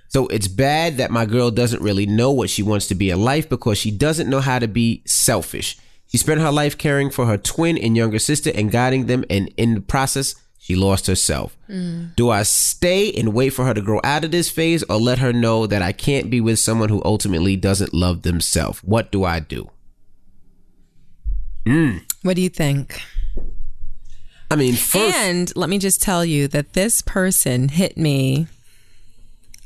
So 0.08 0.26
it's 0.30 0.48
bad 0.48 0.98
that 0.98 1.12
my 1.12 1.28
girl 1.28 1.52
doesn't 1.52 1.84
really 1.84 2.08
know 2.08 2.32
what 2.32 2.50
she 2.50 2.64
wants 2.64 2.88
to 2.88 2.96
be 2.96 3.12
in 3.12 3.24
life 3.24 3.48
because 3.48 3.78
she 3.78 3.92
doesn't 3.92 4.28
know 4.28 4.40
how 4.40 4.58
to 4.58 4.68
be 4.68 5.04
selfish. 5.06 5.78
She 6.08 6.18
spent 6.18 6.42
her 6.42 6.52
life 6.52 6.80
caring 6.80 7.12
for 7.12 7.28
her 7.28 7.38
twin 7.38 7.78
and 7.78 7.96
younger 7.96 8.18
sister 8.18 8.52
and 8.56 8.72
guiding 8.72 9.06
them, 9.06 9.24
and 9.30 9.54
in 9.58 9.76
the 9.76 9.82
process, 9.82 10.34
she 10.58 10.76
lost 10.76 11.06
herself. 11.06 11.56
Mm. 11.70 12.16
Do 12.16 12.32
I 12.32 12.42
stay 12.42 13.12
and 13.12 13.36
wait 13.36 13.52
for 13.52 13.66
her 13.66 13.76
to 13.76 13.82
grow 13.82 14.02
out 14.04 14.24
of 14.24 14.32
this 14.32 14.50
phase 14.50 14.82
or 14.90 14.96
let 14.96 15.20
her 15.20 15.32
know 15.32 15.68
that 15.68 15.84
I 15.84 15.92
can't 15.92 16.32
be 16.32 16.42
with 16.42 16.58
someone 16.58 16.90
who 16.90 17.04
ultimately 17.06 17.56
doesn't 17.56 17.94
love 17.94 18.24
themselves? 18.24 18.80
What 18.80 19.12
do 19.12 19.24
I 19.26 19.40
do? 19.42 19.70
Hmm. 21.66 21.98
What 22.22 22.36
do 22.36 22.42
you 22.42 22.50
think? 22.50 23.02
I 24.52 24.56
mean, 24.56 24.76
first, 24.76 25.16
And 25.16 25.52
let 25.56 25.70
me 25.70 25.80
just 25.80 26.02
tell 26.02 26.24
you 26.24 26.48
that 26.50 26.74
this 26.74 27.02
person 27.02 27.70
hit 27.70 27.98
me 27.98 28.48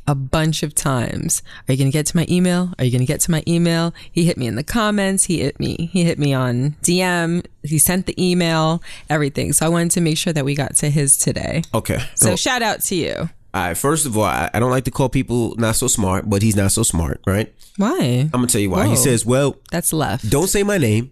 a 0.08 0.16
bunch 0.16 0.64
of 0.64 0.74
times. 0.74 1.44
Are 1.68 1.74
you 1.74 1.78
going 1.78 1.92
to 1.92 1.96
get 1.96 2.06
to 2.08 2.16
my 2.18 2.26
email? 2.30 2.74
Are 2.80 2.86
you 2.86 2.90
going 2.92 3.02
to 3.02 3.06
get 3.06 3.20
to 3.22 3.32
my 3.32 3.44
email? 3.48 3.94
He 4.12 4.24
hit 4.26 4.38
me 4.38 4.48
in 4.48 4.56
the 4.56 4.64
comments. 4.64 5.26
He 5.26 5.42
hit 5.42 5.60
me. 5.60 5.90
He 5.92 6.04
hit 6.04 6.18
me 6.18 6.34
on 6.34 6.72
DM. 6.82 7.46
He 7.64 7.78
sent 7.78 8.06
the 8.06 8.16
email, 8.24 8.82
everything. 9.10 9.54
So 9.54 9.66
I 9.66 9.70
wanted 9.70 9.92
to 9.92 10.02
make 10.02 10.18
sure 10.18 10.34
that 10.34 10.46
we 10.46 10.56
got 10.56 10.76
to 10.78 10.90
his 10.90 11.18
today. 11.18 11.62
okay. 11.76 12.00
So 12.16 12.30
So, 12.32 12.36
shout 12.38 12.62
out 12.64 12.82
to 12.86 12.96
you. 12.96 13.14
all 13.54 13.62
right, 13.62 13.78
first 13.78 14.06
of 14.08 14.18
all, 14.18 14.24
I, 14.24 14.50
I 14.54 14.60
don't 14.60 14.72
like 14.72 14.86
to 14.86 14.92
call 14.92 15.10
people 15.10 15.56
not 15.58 15.76
so 15.76 15.88
smart, 15.88 16.28
but 16.30 16.42
he's 16.42 16.56
not 16.56 16.72
so 16.72 16.82
smart, 16.84 17.22
right? 17.28 17.54
Why? 17.78 17.98
I'm 18.00 18.30
going 18.32 18.48
to 18.48 18.52
tell 18.52 18.62
you 18.62 18.70
why. 18.72 18.88
He 18.88 18.96
says, 18.96 19.26
well, 19.26 19.58
That's 19.72 19.94
left. 19.94 20.28
don't 20.30 20.48
say 20.48 20.64
my 20.64 20.78
name. 20.80 21.12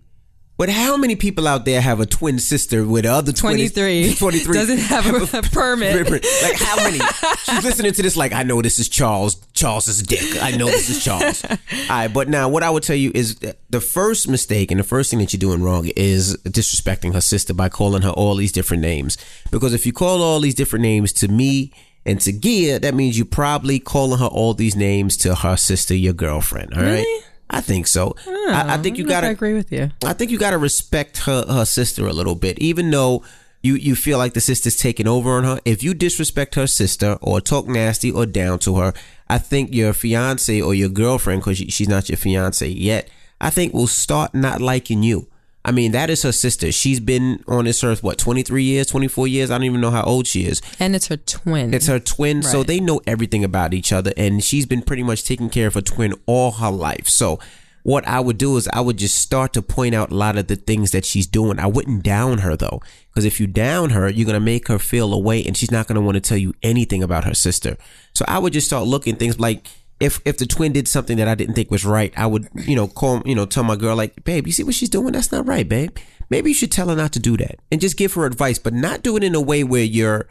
But 0.58 0.70
how 0.70 0.98
many 0.98 1.16
people 1.16 1.48
out 1.48 1.66
there 1.66 1.80
have 1.82 2.00
a 2.00 2.06
twin 2.08 2.40
sister 2.40 2.84
with 2.84 3.04
the 3.04 3.12
other 3.12 3.32
twin 3.32 3.60
is- 3.60 3.72
23. 3.74 4.16
23 4.18 4.54
Doesn't 4.54 4.78
have 4.80 5.06
a, 5.06 5.38
a 5.38 5.42
permit. 5.52 6.10
like 6.42 6.56
how 6.56 6.76
many? 6.78 7.00
She's 7.46 7.64
listening 7.64 7.94
to 7.94 8.02
this 8.02 8.18
like 8.18 8.34
I 8.34 8.42
know 8.44 8.62
this 8.64 8.80
is 8.80 8.90
Charles. 8.90 9.36
Charles's 9.54 10.02
dick. 10.02 10.42
I 10.42 10.52
know 10.58 10.66
this 10.66 10.90
is 10.90 11.04
Charles. 11.04 11.44
All 11.46 11.58
right, 11.90 12.08
but 12.08 12.28
now 12.28 12.50
what 12.50 12.64
I 12.64 12.70
would 12.72 12.82
tell 12.84 12.96
you 12.96 13.12
is 13.14 13.36
the 13.70 13.82
first 13.82 14.28
mistake 14.28 14.72
and 14.72 14.80
the 14.80 14.84
first 14.84 15.12
thing 15.12 15.20
that 15.20 15.32
you're 15.32 15.40
doing 15.40 15.62
wrong 15.62 15.90
is 15.96 16.36
disrespecting 16.38 17.14
her 17.14 17.22
sister 17.22 17.54
by 17.54 17.70
calling 17.70 18.02
her 18.02 18.10
all 18.10 18.36
these 18.36 18.52
different 18.52 18.82
names. 18.82 19.18
Because 19.52 19.74
if 19.76 19.86
you 19.86 19.94
call 19.94 20.24
all 20.24 20.40
these 20.40 20.56
different 20.56 20.82
names 20.84 21.14
to 21.14 21.28
me 21.28 21.72
and 22.06 22.20
to 22.22 22.32
Gia, 22.32 22.80
that 22.80 22.96
means 22.96 23.18
you're 23.18 23.26
probably 23.28 23.80
calling 23.80 24.20
her 24.20 24.26
all 24.28 24.54
these 24.56 24.76
names 24.76 25.18
to 25.18 25.36
her 25.36 25.56
sister, 25.58 25.94
your 25.94 26.14
girlfriend. 26.14 26.74
All 26.74 26.82
right. 26.82 27.04
Really? 27.06 27.24
I 27.50 27.62
think 27.62 27.88
so. 27.88 28.16
I, 28.28 28.66
I 28.68 28.78
oh, 28.78 28.82
think 28.82 28.98
you 28.98 29.06
I 29.06 29.08
don't 29.08 29.10
know 29.10 29.18
if 29.18 29.22
gotta 29.22 29.28
I 29.28 29.32
agree 29.32 29.54
with 29.54 29.72
you. 29.72 29.92
I 30.04 30.14
think 30.14 30.32
you 30.32 30.38
got 30.38 30.52
to 30.52 30.58
respect 30.58 31.20
her 31.20 31.46
her 31.48 31.66
sister 31.66 32.08
a 32.08 32.14
little 32.14 32.36
bit, 32.36 32.60
even 32.60 32.90
though 32.92 33.24
you 33.62 33.76
you 33.76 33.96
feel 33.96 34.18
like 34.18 34.34
the 34.34 34.42
sister's 34.42 34.76
taking 34.76 35.08
over 35.08 35.32
on 35.32 35.44
her. 35.44 35.60
If 35.66 35.84
you 35.84 35.94
disrespect 35.94 36.56
her 36.56 36.68
sister 36.68 37.18
or 37.22 37.42
talk 37.42 37.68
nasty 37.68 38.12
or 38.12 38.26
down 38.26 38.60
to 38.60 38.78
her, 38.78 38.94
I 39.30 39.38
think 39.38 39.74
your 39.74 39.94
fiance 39.94 40.62
or 40.62 40.74
your 40.74 40.90
girlfriend, 40.90 41.42
because 41.42 41.58
she's 41.58 41.90
not 41.90 42.10
your 42.10 42.18
fiance 42.18 42.68
yet, 42.68 43.10
I 43.40 43.50
think 43.50 43.74
will 43.74 43.88
start 43.88 44.36
not 44.36 44.62
liking 44.62 45.04
you. 45.04 45.28
I 45.68 45.72
mean, 45.72 45.92
that 45.92 46.10
is 46.10 46.24
her 46.24 46.32
sister. 46.32 46.72
She's 46.72 47.02
been 47.02 47.44
on 47.46 47.66
this 47.66 47.84
earth 47.84 48.02
what 48.02 48.18
twenty 48.18 48.42
three 48.42 48.64
years, 48.64 48.88
twenty 48.88 49.10
four 49.10 49.28
years. 49.28 49.52
I 49.52 49.56
don't 49.56 49.66
even 49.66 49.82
know 49.82 49.92
how 49.92 50.04
old 50.04 50.26
she 50.26 50.46
is. 50.46 50.62
And 50.80 50.96
it's 50.96 51.08
her 51.08 51.18
twin. 51.18 51.74
It's 51.74 51.88
her 51.88 52.00
twin, 52.00 52.42
so 52.42 52.64
they 52.64 52.80
know 52.80 53.02
everything 53.06 53.44
about 53.44 53.74
each 53.74 53.92
other, 53.92 54.14
and 54.16 54.42
she's 54.42 54.66
been 54.66 54.82
pretty 54.82 55.04
much 55.04 55.26
taking 55.26 55.50
care 55.50 55.68
of 55.68 55.74
her 55.74 55.82
twin 55.82 56.14
all 56.26 56.52
her 56.54 56.72
life. 56.72 57.10
So, 57.10 57.40
what 57.84 58.08
I 58.08 58.22
would 58.22 58.38
do 58.38 58.56
is 58.56 58.70
I 58.72 58.80
would 58.80 58.98
just 58.98 59.18
start 59.18 59.52
to 59.54 59.62
point 59.62 59.94
out 59.94 60.10
a 60.10 60.16
lot 60.16 60.38
of 60.38 60.48
the 60.48 60.56
things 60.56 60.92
that 60.92 61.04
she's 61.04 61.28
doing. 61.28 61.60
I 61.60 61.68
wouldn't 61.68 62.02
down 62.02 62.38
her 62.40 62.56
though, 62.56 62.82
because 63.10 63.26
if 63.26 63.40
you 63.42 63.46
down 63.46 63.90
her, 63.90 64.10
you're 64.10 64.26
gonna 64.26 64.40
make 64.40 64.70
her 64.70 64.80
feel 64.80 65.14
away, 65.14 65.44
and 65.44 65.58
she's 65.58 65.72
not 65.72 65.88
gonna 65.88 66.02
want 66.02 66.16
to 66.16 66.22
tell 66.22 66.38
you 66.38 66.54
anything 66.64 67.04
about 67.04 67.26
her 67.26 67.34
sister. 67.34 67.76
So 68.14 68.24
I 68.26 68.40
would 68.40 68.54
just 68.54 68.68
start 68.68 68.88
looking 68.88 69.18
things 69.18 69.38
like. 69.38 69.68
If, 70.00 70.22
if 70.26 70.38
the 70.38 70.46
twin 70.46 70.74
did 70.74 70.88
something 70.88 71.18
that 71.18 71.28
I 71.28 71.36
didn't 71.36 71.56
think 71.56 71.72
was 71.72 71.86
right, 71.86 72.14
I 72.16 72.28
would, 72.28 72.50
you 72.56 72.76
know, 72.76 72.88
call, 72.88 73.22
you 73.26 73.34
know, 73.34 73.46
tell 73.46 73.64
my 73.64 73.76
girl 73.76 73.96
like, 73.96 74.24
babe, 74.24 74.46
you 74.46 74.54
see 74.54 74.64
what 74.64 74.76
she's 74.76 74.90
doing? 74.90 75.14
That's 75.14 75.32
not 75.32 75.48
right, 75.48 75.68
babe. 75.68 75.98
Maybe 76.30 76.52
you 76.52 76.54
should 76.54 76.72
tell 76.72 76.90
her 76.90 76.96
not 76.96 77.14
to 77.14 77.20
do 77.20 77.36
that 77.38 77.60
and 77.72 77.82
just 77.82 77.98
give 77.98 78.14
her 78.14 78.26
advice, 78.26 78.60
but 78.60 78.74
not 78.74 79.02
do 79.02 79.18
it 79.18 79.24
in 79.24 79.34
a 79.34 79.42
way 79.42 79.64
where 79.64 79.84
you're, 79.84 80.28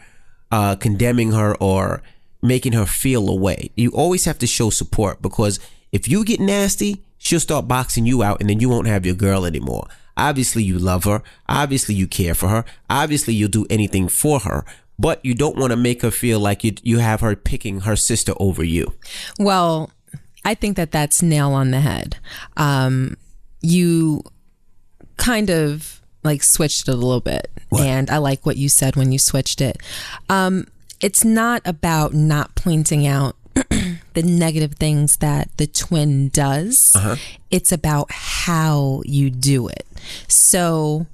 uh, 0.52 0.76
condemning 0.76 1.32
her 1.32 1.56
or 1.56 2.02
making 2.42 2.74
her 2.74 2.86
feel 2.86 3.28
away. 3.28 3.70
You 3.74 3.90
always 3.90 4.24
have 4.24 4.38
to 4.38 4.46
show 4.46 4.70
support 4.70 5.20
because 5.20 5.58
if 5.90 6.06
you 6.06 6.24
get 6.24 6.40
nasty, 6.40 7.02
she'll 7.18 7.40
start 7.40 7.66
boxing 7.66 8.06
you 8.06 8.22
out 8.22 8.40
and 8.40 8.48
then 8.48 8.60
you 8.60 8.68
won't 8.68 8.86
have 8.86 9.04
your 9.04 9.14
girl 9.14 9.44
anymore. 9.44 9.88
Obviously, 10.16 10.62
you 10.62 10.78
love 10.78 11.04
her. 11.04 11.22
Obviously, 11.48 11.94
you 11.94 12.06
care 12.06 12.34
for 12.34 12.48
her. 12.48 12.64
Obviously, 12.88 13.34
you'll 13.34 13.50
do 13.50 13.66
anything 13.68 14.08
for 14.08 14.40
her, 14.40 14.64
but 14.98 15.24
you 15.24 15.34
don't 15.34 15.56
want 15.56 15.70
to 15.72 15.76
make 15.76 16.02
her 16.02 16.10
feel 16.10 16.40
like 16.40 16.64
you, 16.64 16.74
you 16.82 16.98
have 16.98 17.20
her 17.20 17.36
picking 17.36 17.80
her 17.80 17.96
sister 17.96 18.32
over 18.38 18.64
you. 18.64 18.94
Well, 19.38 19.90
I 20.44 20.54
think 20.54 20.76
that 20.76 20.92
that's 20.92 21.22
nail 21.22 21.52
on 21.52 21.70
the 21.70 21.80
head. 21.80 22.16
Um, 22.56 23.16
you 23.60 24.22
kind 25.16 25.50
of 25.50 26.00
like 26.22 26.42
switched 26.42 26.88
it 26.88 26.92
a 26.92 26.96
little 26.96 27.20
bit, 27.20 27.50
and 27.78 28.10
I 28.10 28.18
like 28.18 28.46
what 28.46 28.56
you 28.56 28.68
said 28.68 28.96
when 28.96 29.12
you 29.12 29.18
switched 29.18 29.60
it. 29.60 29.78
Um, 30.28 30.66
it's 31.00 31.24
not 31.24 31.62
about 31.64 32.14
not 32.14 32.54
pointing 32.54 33.06
out 33.06 33.36
the 33.54 34.22
negative 34.22 34.74
things 34.74 35.18
that 35.18 35.48
the 35.56 35.66
twin 35.66 36.28
does. 36.28 36.92
It's 37.50 37.72
about 37.72 38.10
how 38.10 39.02
you 39.04 39.30
do 39.30 39.68
it. 39.68 39.86
So, 40.28 41.06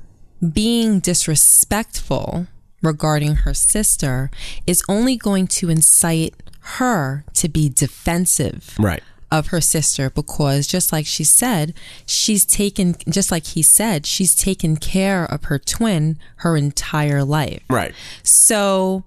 being 0.53 1.01
disrespectful 1.01 2.47
regarding 2.83 3.37
her 3.37 3.55
sister 3.55 4.31
is 4.67 4.83
only 4.89 5.17
going 5.17 5.47
to 5.47 5.71
incite 5.71 6.35
her 6.79 7.25
to 7.35 7.49
be 7.49 7.69
defensive 7.69 8.75
Right. 8.79 9.03
of 9.31 9.49
her 9.49 9.61
sister 9.61 10.11
because 10.11 10.67
just 10.67 10.93
like 10.93 11.07
she 11.07 11.25
said, 11.25 11.75
she's 12.07 12.45
taken 12.45 12.97
just 13.09 13.31
like 13.31 13.47
he 13.47 13.63
said, 13.63 14.07
she's 14.07 14.35
taken 14.35 14.77
care 14.77 15.25
of 15.25 15.45
her 15.45 15.59
twin 15.59 16.19
her 16.37 16.57
entire 16.57 17.25
life. 17.25 17.63
Right. 17.71 17.95
So 18.23 19.05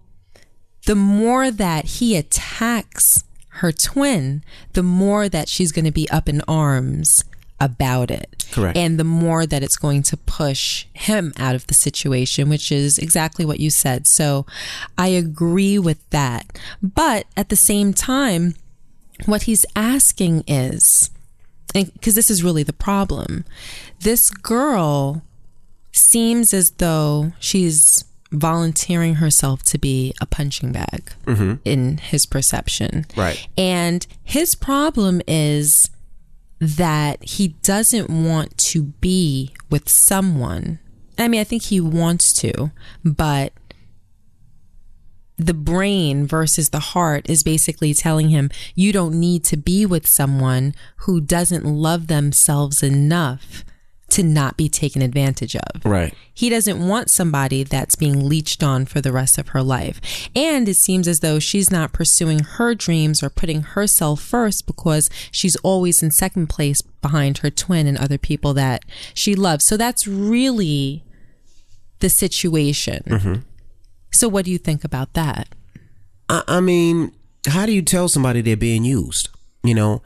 the 0.86 0.96
more 0.96 1.52
that 1.52 1.86
he 1.86 2.16
attacks 2.16 3.24
her 3.60 3.72
twin, 3.72 4.44
the 4.74 4.84
more 4.84 5.30
that 5.30 5.48
she's 5.50 5.72
going 5.72 5.86
to 5.86 5.92
be 5.92 6.10
up 6.10 6.28
in 6.28 6.42
arms 6.48 7.24
about 7.65 8.12
it. 8.12 8.45
Correct. 8.51 8.78
And 8.78 8.97
the 8.99 9.04
more 9.04 9.45
that 9.45 9.63
it's 9.63 9.75
going 9.75 10.04
to 10.04 10.17
push 10.17 10.86
him 10.93 11.34
out 11.38 11.56
of 11.56 11.67
the 11.67 11.73
situation, 11.73 12.47
which 12.47 12.71
is 12.71 12.97
exactly 12.97 13.43
what 13.43 13.60
you 13.60 13.69
said. 13.69 14.08
So 14.08 14.45
I 14.97 15.08
agree 15.08 15.78
with 15.78 16.08
that. 16.12 16.58
But 16.82 17.25
at 17.36 17.49
the 17.49 17.56
same 17.56 17.93
time, 17.93 18.56
what 19.25 19.43
he's 19.43 19.65
asking 19.75 20.43
is, 20.47 21.10
because 21.73 22.15
this 22.15 22.30
is 22.30 22.43
really 22.43 22.63
the 22.63 22.73
problem, 22.73 23.43
this 24.01 24.30
girl 24.30 25.23
seems 25.91 26.54
as 26.54 26.71
though 26.71 27.34
she's 27.39 28.06
volunteering 28.32 29.15
herself 29.15 29.63
to 29.63 29.78
be 29.78 30.13
a 30.19 30.25
punching 30.25 30.71
bag 30.71 31.12
mm-hmm. 31.25 31.56
in 31.63 31.97
his 31.97 32.25
perception. 32.25 33.06
Right. 33.15 33.47
And 33.58 34.06
his 34.23 34.56
problem 34.56 35.21
is 35.28 35.89
that 36.60 37.24
he 37.24 37.50
doesn't 37.63 38.10
want 38.10 38.58
to 38.58 38.84
be 38.84 39.54
with 39.70 39.89
someone. 39.89 40.80
I 41.18 41.28
mean, 41.28 41.41
I 41.41 41.44
think 41.44 41.63
he 41.63 41.80
wants 41.80 42.34
to, 42.41 42.72
but 43.04 43.54
the 45.38 45.54
brain 45.54 46.26
versus 46.26 46.70
the 46.70 46.80
heart 46.80 47.30
is 47.30 47.44
basically 47.44 47.94
telling 47.94 48.30
him 48.30 48.50
you 48.74 48.94
don't 48.94 49.20
need 49.20 49.44
to 49.44 49.58
be 49.58 49.86
with 49.86 50.08
someone 50.08 50.74
who 51.00 51.20
doesn't 51.20 51.65
love 51.65 52.08
themselves 52.08 52.82
enough 52.82 53.65
to 54.15 54.23
not 54.23 54.56
be 54.56 54.69
taken 54.69 55.01
advantage 55.01 55.58
of. 55.58 55.84
Right. 55.84 56.13
He 56.34 56.49
doesn't 56.49 56.88
want 56.88 57.10
somebody 57.10 57.63
that's 57.63 57.95
being 57.95 58.30
leached 58.30 58.63
on 58.63 58.86
for 58.86 59.01
the 59.01 59.12
rest 59.12 59.38
of 59.38 59.49
her 59.49 59.62
life. 59.62 60.30
And 60.34 60.69
it 60.69 60.75
seems 60.75 61.06
as 61.06 61.19
though 61.19 61.38
she's 61.38 61.69
not 61.69 61.91
pursuing 61.91 62.39
her 62.39 62.73
dreams 62.73 63.21
or 63.21 63.30
putting 63.30 63.63
herself 63.63 64.21
first 64.21 64.65
because 64.65 65.10
she's 65.32 65.58
always 65.58 66.01
in 66.01 66.12
second 66.12 66.47
place 66.47 66.82
behind 66.82 67.39
her 67.39 67.49
twin 67.49 67.88
and 67.88 67.97
other 67.97 68.17
people 68.17 68.54
that 68.54 68.84
she 69.13 69.36
loves. 69.36 69.65
So 69.65 69.75
that's 69.75 70.08
really 70.08 71.04
the 71.99 72.08
situation. 72.10 73.04
Mm-hmm. 73.06 73.36
So, 74.12 74.30
what 74.30 74.45
do 74.45 74.51
you 74.51 74.58
think 74.58 74.86
about 74.86 75.12
that? 75.13 75.49
I, 76.30 76.41
I 76.47 76.62
mean, 76.62 77.12
how 77.47 77.65
do 77.65 77.73
you 77.73 77.82
tell 77.82 78.08
somebody 78.08 78.39
they're 78.39 78.56
being 78.56 78.86
used? 78.86 79.28
You 79.62 79.73
know, 79.73 80.04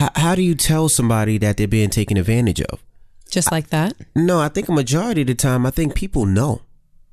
how, 0.00 0.10
how 0.16 0.34
do 0.34 0.42
you 0.42 0.56
tell 0.56 0.88
somebody 0.88 1.38
that 1.38 1.56
they're 1.56 1.68
being 1.68 1.90
taken 1.90 2.16
advantage 2.16 2.60
of? 2.62 2.82
Just 3.30 3.50
like 3.50 3.68
that? 3.68 3.94
No, 4.14 4.40
I 4.40 4.48
think 4.48 4.68
a 4.68 4.72
majority 4.72 5.22
of 5.22 5.26
the 5.26 5.34
time, 5.34 5.66
I 5.66 5.70
think 5.70 5.94
people 5.94 6.26
know. 6.26 6.62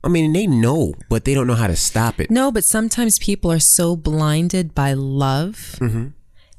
I 0.04 0.08
mean, 0.08 0.34
they 0.34 0.48
know, 0.48 0.96
but 1.10 1.26
they 1.26 1.34
don't 1.34 1.48
know 1.48 1.56
how 1.56 1.68
to 1.68 1.76
stop 1.76 2.20
it. 2.20 2.32
No, 2.32 2.52
but 2.52 2.64
sometimes 2.64 3.20
people 3.20 3.52
are 3.52 3.60
so 3.60 3.96
blinded 3.96 4.74
by 4.74 4.94
love 4.94 5.76
mm-hmm. 5.80 6.08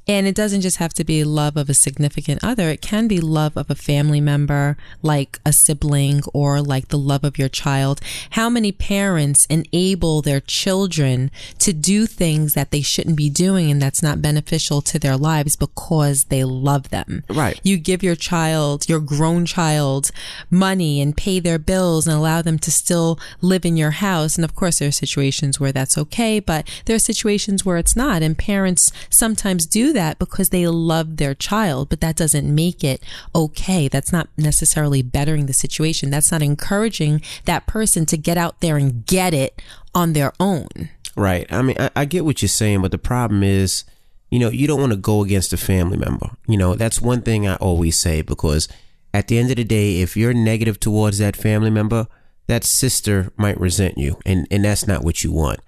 And 0.09 0.27
it 0.27 0.35
doesn't 0.35 0.63
just 0.63 0.79
have 0.79 0.93
to 0.95 1.05
be 1.05 1.23
love 1.23 1.57
of 1.57 1.69
a 1.69 1.75
significant 1.75 2.43
other. 2.43 2.69
It 2.69 2.83
can 2.83 3.07
be 3.07 3.21
love 3.21 3.57
of 3.57 3.71
a 3.71 3.75
family 3.75 4.21
member, 4.21 4.77
like 5.01 5.39
a 5.47 5.53
sibling 5.53 6.23
or 6.35 6.61
like 6.61 6.89
the 6.89 6.99
love 6.99 7.23
of 7.23 7.39
your 7.39 7.49
child. 7.49 8.01
How 8.31 8.51
many 8.51 8.73
parents 8.73 9.47
enable 9.47 10.21
their 10.21 10.41
children 10.41 11.31
to 11.61 11.73
do 11.73 12.07
things 12.07 12.55
that 12.55 12.73
they 12.73 12.83
shouldn't 12.83 13.17
be 13.17 13.31
doing 13.31 13.71
and 13.71 13.81
that's 13.81 14.03
not 14.03 14.21
beneficial 14.21 14.83
to 14.83 14.99
their 14.99 15.17
lives 15.17 15.55
because 15.55 16.25
they 16.25 16.43
love 16.43 16.91
them? 16.91 17.23
Right. 17.29 17.61
You 17.63 17.79
give 17.79 18.03
your 18.03 18.17
child, 18.17 18.89
your 18.89 19.01
grown 19.01 19.47
child, 19.47 20.11
money 20.51 21.01
and 21.01 21.17
pay 21.17 21.39
their 21.39 21.59
bills 21.59 22.07
and 22.07 22.17
allow 22.17 22.43
them 22.43 22.59
to 22.59 22.71
still 22.73 23.21
live 23.41 23.65
in 23.65 23.77
your 23.77 23.93
house. 23.93 24.37
And 24.37 24.45
of 24.45 24.55
course, 24.57 24.81
there 24.81 24.89
are 24.89 24.93
situations 24.93 25.61
where 25.61 25.73
that's 25.73 25.97
okay, 25.97 26.41
but 26.41 26.69
there 26.87 26.97
are 26.97 27.01
situations 27.01 27.65
where 27.65 27.77
it's 27.77 27.95
not. 27.95 28.23
And 28.23 28.37
parents 28.37 28.91
sometimes 29.09 29.67
do 29.67 29.92
that 29.93 30.19
because 30.19 30.51
they 30.51 30.67
love 30.67 31.17
their 31.17 31.35
child, 31.35 31.89
but 31.89 32.01
that 32.01 32.17
doesn't 32.17 32.55
make 32.55 32.83
it 32.83 33.03
okay. 33.35 33.89
That's 33.89 34.13
not 34.13 34.29
necessarily 34.37 35.03
bettering 35.03 35.47
the 35.47 35.53
situation. 35.53 36.11
That's 36.11 36.33
not 36.33 36.43
encouraging 36.43 37.23
that 37.45 37.67
person 37.67 38.07
to 38.07 38.17
get 38.17 38.37
out 38.37 38.61
there 38.61 38.77
and 38.77 39.07
get 39.07 39.35
it 39.35 39.61
on 39.95 40.13
their 40.13 40.33
own. 40.41 40.91
Right. 41.17 41.47
I 41.53 41.63
mean, 41.63 41.77
I, 41.79 41.91
I 41.95 42.05
get 42.05 42.25
what 42.25 42.43
you're 42.43 42.49
saying, 42.49 42.83
but 42.83 42.91
the 42.91 42.99
problem 42.99 43.43
is, 43.43 43.85
you 44.31 44.39
know, 44.39 44.49
you 44.49 44.67
don't 44.67 44.81
want 44.81 44.93
to 44.93 44.99
go 44.99 45.23
against 45.23 45.53
a 45.53 45.59
family 45.59 45.99
member. 45.99 46.31
You 46.47 46.57
know, 46.57 46.75
that's 46.75 47.03
one 47.03 47.21
thing 47.21 47.47
I 47.47 47.57
always 47.57 47.99
say 47.99 48.23
because 48.23 48.67
at 49.13 49.29
the 49.29 49.39
end 49.39 49.51
of 49.51 49.57
the 49.57 49.65
day, 49.65 50.01
if 50.01 50.17
you're 50.17 50.33
negative 50.33 50.81
towards 50.81 51.19
that 51.19 51.37
family 51.37 51.71
member, 51.71 52.07
that 52.47 52.65
sister 52.65 53.33
might 53.37 53.61
resent 53.61 53.99
you, 53.99 54.19
and 54.27 54.47
and 54.51 54.65
that's 54.65 54.87
not 54.87 55.05
what 55.05 55.23
you 55.23 55.33
want. 55.33 55.61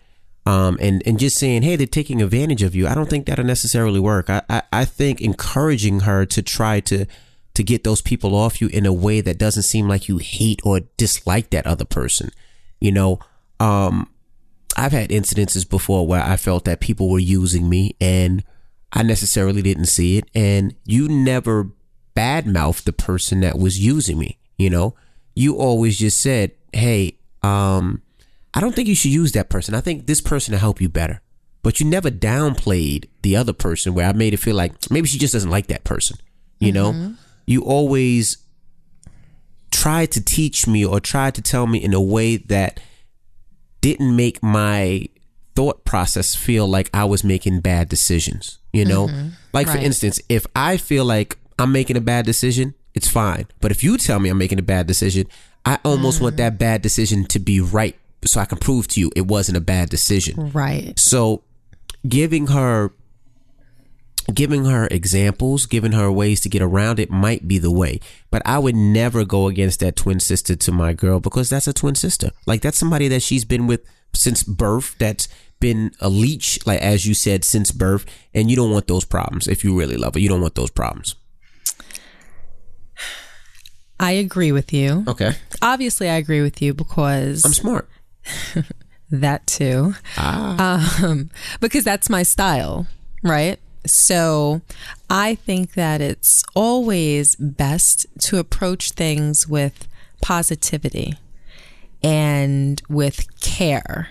Um, 0.47 0.77
and 0.81 1.03
and 1.07 1.19
just 1.19 1.39
saying, 1.39 1.63
hey, 1.63 1.77
they're 1.77 1.87
taking 1.87 2.21
advantage 2.21 2.63
of 2.63 2.75
you. 2.75 2.87
I 2.87 2.95
don't 2.95 3.09
think 3.09 3.27
that'll 3.27 3.47
necessarily 3.47 4.01
work. 4.01 4.29
I, 4.29 4.43
I 4.51 4.63
I 4.73 4.85
think 4.85 5.21
encouraging 5.21 6.01
her 6.01 6.27
to 6.27 6.43
try 6.43 6.81
to 6.81 7.07
to 7.55 7.63
get 7.63 7.85
those 7.85 8.03
people 8.03 8.35
off 8.35 8.61
you 8.61 8.69
in 8.69 8.85
a 8.85 8.93
way 8.93 9.21
that 9.21 9.39
doesn't 9.39 9.63
seem 9.63 9.89
like 9.89 10.09
you 10.09 10.19
hate 10.19 10.61
or 10.65 10.81
dislike 10.97 11.51
that 11.51 11.67
other 11.67 11.85
person. 11.85 12.31
You 12.81 12.93
know, 12.93 13.21
um, 13.61 14.11
I've 14.77 14.93
had 14.93 15.11
incidences 15.11 15.69
before 15.69 16.07
where 16.07 16.23
I 16.23 16.37
felt 16.37 16.65
that 16.65 16.81
people 16.81 17.09
were 17.09 17.21
using 17.21 17.69
me 17.69 17.97
and 18.01 18.45
I 18.93 19.03
necessarily 19.03 19.63
didn't 19.63 19.87
see 19.87 20.19
it. 20.19 20.29
And 20.35 20.75
you 20.85 21.09
never 21.09 21.71
badmouth 22.17 22.83
the 22.83 22.93
person 22.93 23.41
that 23.41 23.59
was 23.59 23.79
using 23.79 24.19
me. 24.19 24.39
You 24.59 24.71
know, 24.71 24.95
you 25.35 25.57
always 25.57 25.99
just 25.99 26.21
said, 26.21 26.53
Hey, 26.73 27.19
um, 27.43 28.03
I 28.55 28.61
don't 28.61 28.75
think 28.75 28.89
you 28.89 28.95
should 28.95 29.11
use 29.11 29.33
that 29.33 29.51
person. 29.51 29.75
I 29.75 29.81
think 29.81 30.07
this 30.07 30.21
person 30.21 30.53
will 30.53 30.61
help 30.61 30.81
you 30.81 30.89
better. 30.89 31.21
But 31.63 31.81
you 31.81 31.87
never 31.87 32.11
downplayed 32.11 33.09
the 33.23 33.37
other 33.37 33.53
person 33.53 33.95
where 33.95 34.07
I 34.07 34.13
made 34.13 34.35
it 34.35 34.37
feel 34.37 34.55
like 34.55 34.91
maybe 34.91 35.09
she 35.09 35.19
just 35.19 35.33
doesn't 35.33 35.51
like 35.51 35.67
that 35.69 35.83
person. 35.83 36.19
You 36.61 36.73
know, 36.73 36.93
mm-hmm. 36.93 37.13
you 37.47 37.63
always 37.63 38.39
tried 39.71 40.13
to 40.13 40.23
teach 40.23 40.67
me 40.67 40.85
or 40.85 41.01
tried 41.01 41.35
to 41.35 41.43
tell 41.43 41.67
me 41.67 41.83
in 41.83 41.93
a 41.93 42.01
way 42.01 42.37
that 42.37 42.81
didn't 43.81 44.15
make 44.15 44.43
my 44.43 45.09
thought 45.57 45.85
process 45.85 46.35
feel 46.35 46.67
like 46.67 46.91
I 46.95 47.05
was 47.05 47.25
making 47.25 47.61
bad 47.61 47.89
decisions. 47.89 48.59
You 48.73 48.85
know, 48.85 49.09
mm-hmm. 49.09 49.29
like 49.53 49.69
for 49.69 49.79
instance, 49.79 50.21
if 50.29 50.47
I 50.55 50.77
feel 50.77 51.05
like 51.05 51.39
I'm 51.59 51.73
making 51.73 51.97
a 51.97 52.01
bad 52.01 52.25
decision, 52.25 52.75
it's 52.95 53.09
fine. 53.09 53.47
But 53.61 53.71
if 53.71 53.83
you 53.83 53.99
tell 53.99 54.21
me 54.21 54.29
I'm 54.29 54.39
making 54.39 54.59
a 54.59 54.63
bad 54.63 54.87
decision, 54.87 55.27
I 55.65 55.79
almost 55.85 56.19
mm. 56.19 56.23
want 56.23 56.37
that 56.37 56.59
bad 56.59 56.83
decision 56.83 57.25
to 57.27 57.39
be 57.39 57.61
right 57.61 57.97
so 58.27 58.41
I 58.41 58.45
can 58.45 58.59
prove 58.59 58.89
to 58.89 59.01
you 59.01 59.11
it 59.15 59.27
wasn't 59.27 59.59
a 59.59 59.61
bad 59.61 59.91
decision. 59.91 60.51
Right. 60.53 60.99
So 60.99 61.43
giving 62.07 62.49
her 62.49 62.93
giving 64.33 64.65
her 64.65 64.89
examples, 64.91 65.67
giving 65.67 65.93
her 65.93 66.11
ways 66.11 66.41
to 66.41 66.49
get 66.49 66.63
around 66.63 66.99
it 66.99 67.11
might 67.11 67.47
be 67.47 67.59
the 67.59 67.71
way. 67.71 68.01
But 68.31 68.43
I 68.47 68.59
would 68.59 68.75
never 68.75 69.25
go 69.25 69.49
against 69.49 69.81
that 69.81 69.97
twin 69.97 70.21
sister 70.21 70.57
to 70.57 70.73
my 70.73 70.95
girl 70.95 71.21
because 71.21 71.51
that's 71.51 71.69
a 71.69 71.73
twin 71.73 71.95
sister. 71.95 72.31
Like 72.47 72.63
that's 72.63 72.79
somebody 72.79 73.09
that 73.09 73.23
she's 73.23 73.45
been 73.45 73.67
with 73.67 73.83
since 74.15 74.43
birth, 74.43 74.97
that's 74.99 75.29
been 75.61 75.91
a 76.01 76.09
leech, 76.09 76.65
like 76.67 76.81
as 76.81 77.07
you 77.07 77.15
said, 77.15 77.45
since 77.45 77.71
birth, 77.71 78.07
and 78.33 78.51
you 78.51 78.57
don't 78.57 78.71
want 78.71 78.87
those 78.87 79.05
problems. 79.05 79.49
If 79.49 79.65
you 79.65 79.79
really 79.79 79.97
love 79.97 80.15
her, 80.15 80.21
you 80.21 80.29
don't 80.29 80.41
want 80.41 80.55
those 80.55 80.71
problems. 80.71 81.17
I 84.01 84.13
agree 84.13 84.53
with 84.53 84.73
you. 84.73 85.05
Okay. 85.07 85.33
Obviously, 85.63 86.09
I 86.09 86.17
agree 86.17 86.43
with 86.43 86.61
you 86.61 86.75
because 86.75 87.45
I'm 87.45 87.53
smart. 87.53 87.89
that 89.11 89.47
too. 89.47 89.95
Ah. 90.17 91.05
Um, 91.05 91.31
because 91.61 91.85
that's 91.85 92.11
my 92.11 92.23
style, 92.23 92.87
right? 93.23 93.59
So 93.87 94.63
I 95.11 95.35
think 95.35 95.75
that 95.75 96.01
it's 96.01 96.43
always 96.55 97.37
best 97.37 98.07
to 98.21 98.39
approach 98.39 98.93
things 98.93 99.47
with 99.47 99.87
positivity 100.23 101.15
and 102.03 102.81
with 102.89 103.27
care. 103.41 104.09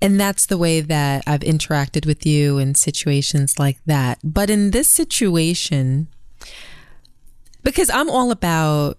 And 0.00 0.18
that's 0.18 0.46
the 0.46 0.58
way 0.58 0.80
that 0.80 1.22
I've 1.28 1.40
interacted 1.40 2.06
with 2.06 2.26
you 2.26 2.58
in 2.58 2.74
situations 2.74 3.60
like 3.60 3.78
that. 3.86 4.18
But 4.24 4.50
in 4.50 4.72
this 4.72 4.90
situation, 4.90 6.08
because 7.62 7.88
I'm 7.88 8.10
all 8.10 8.32
about 8.32 8.98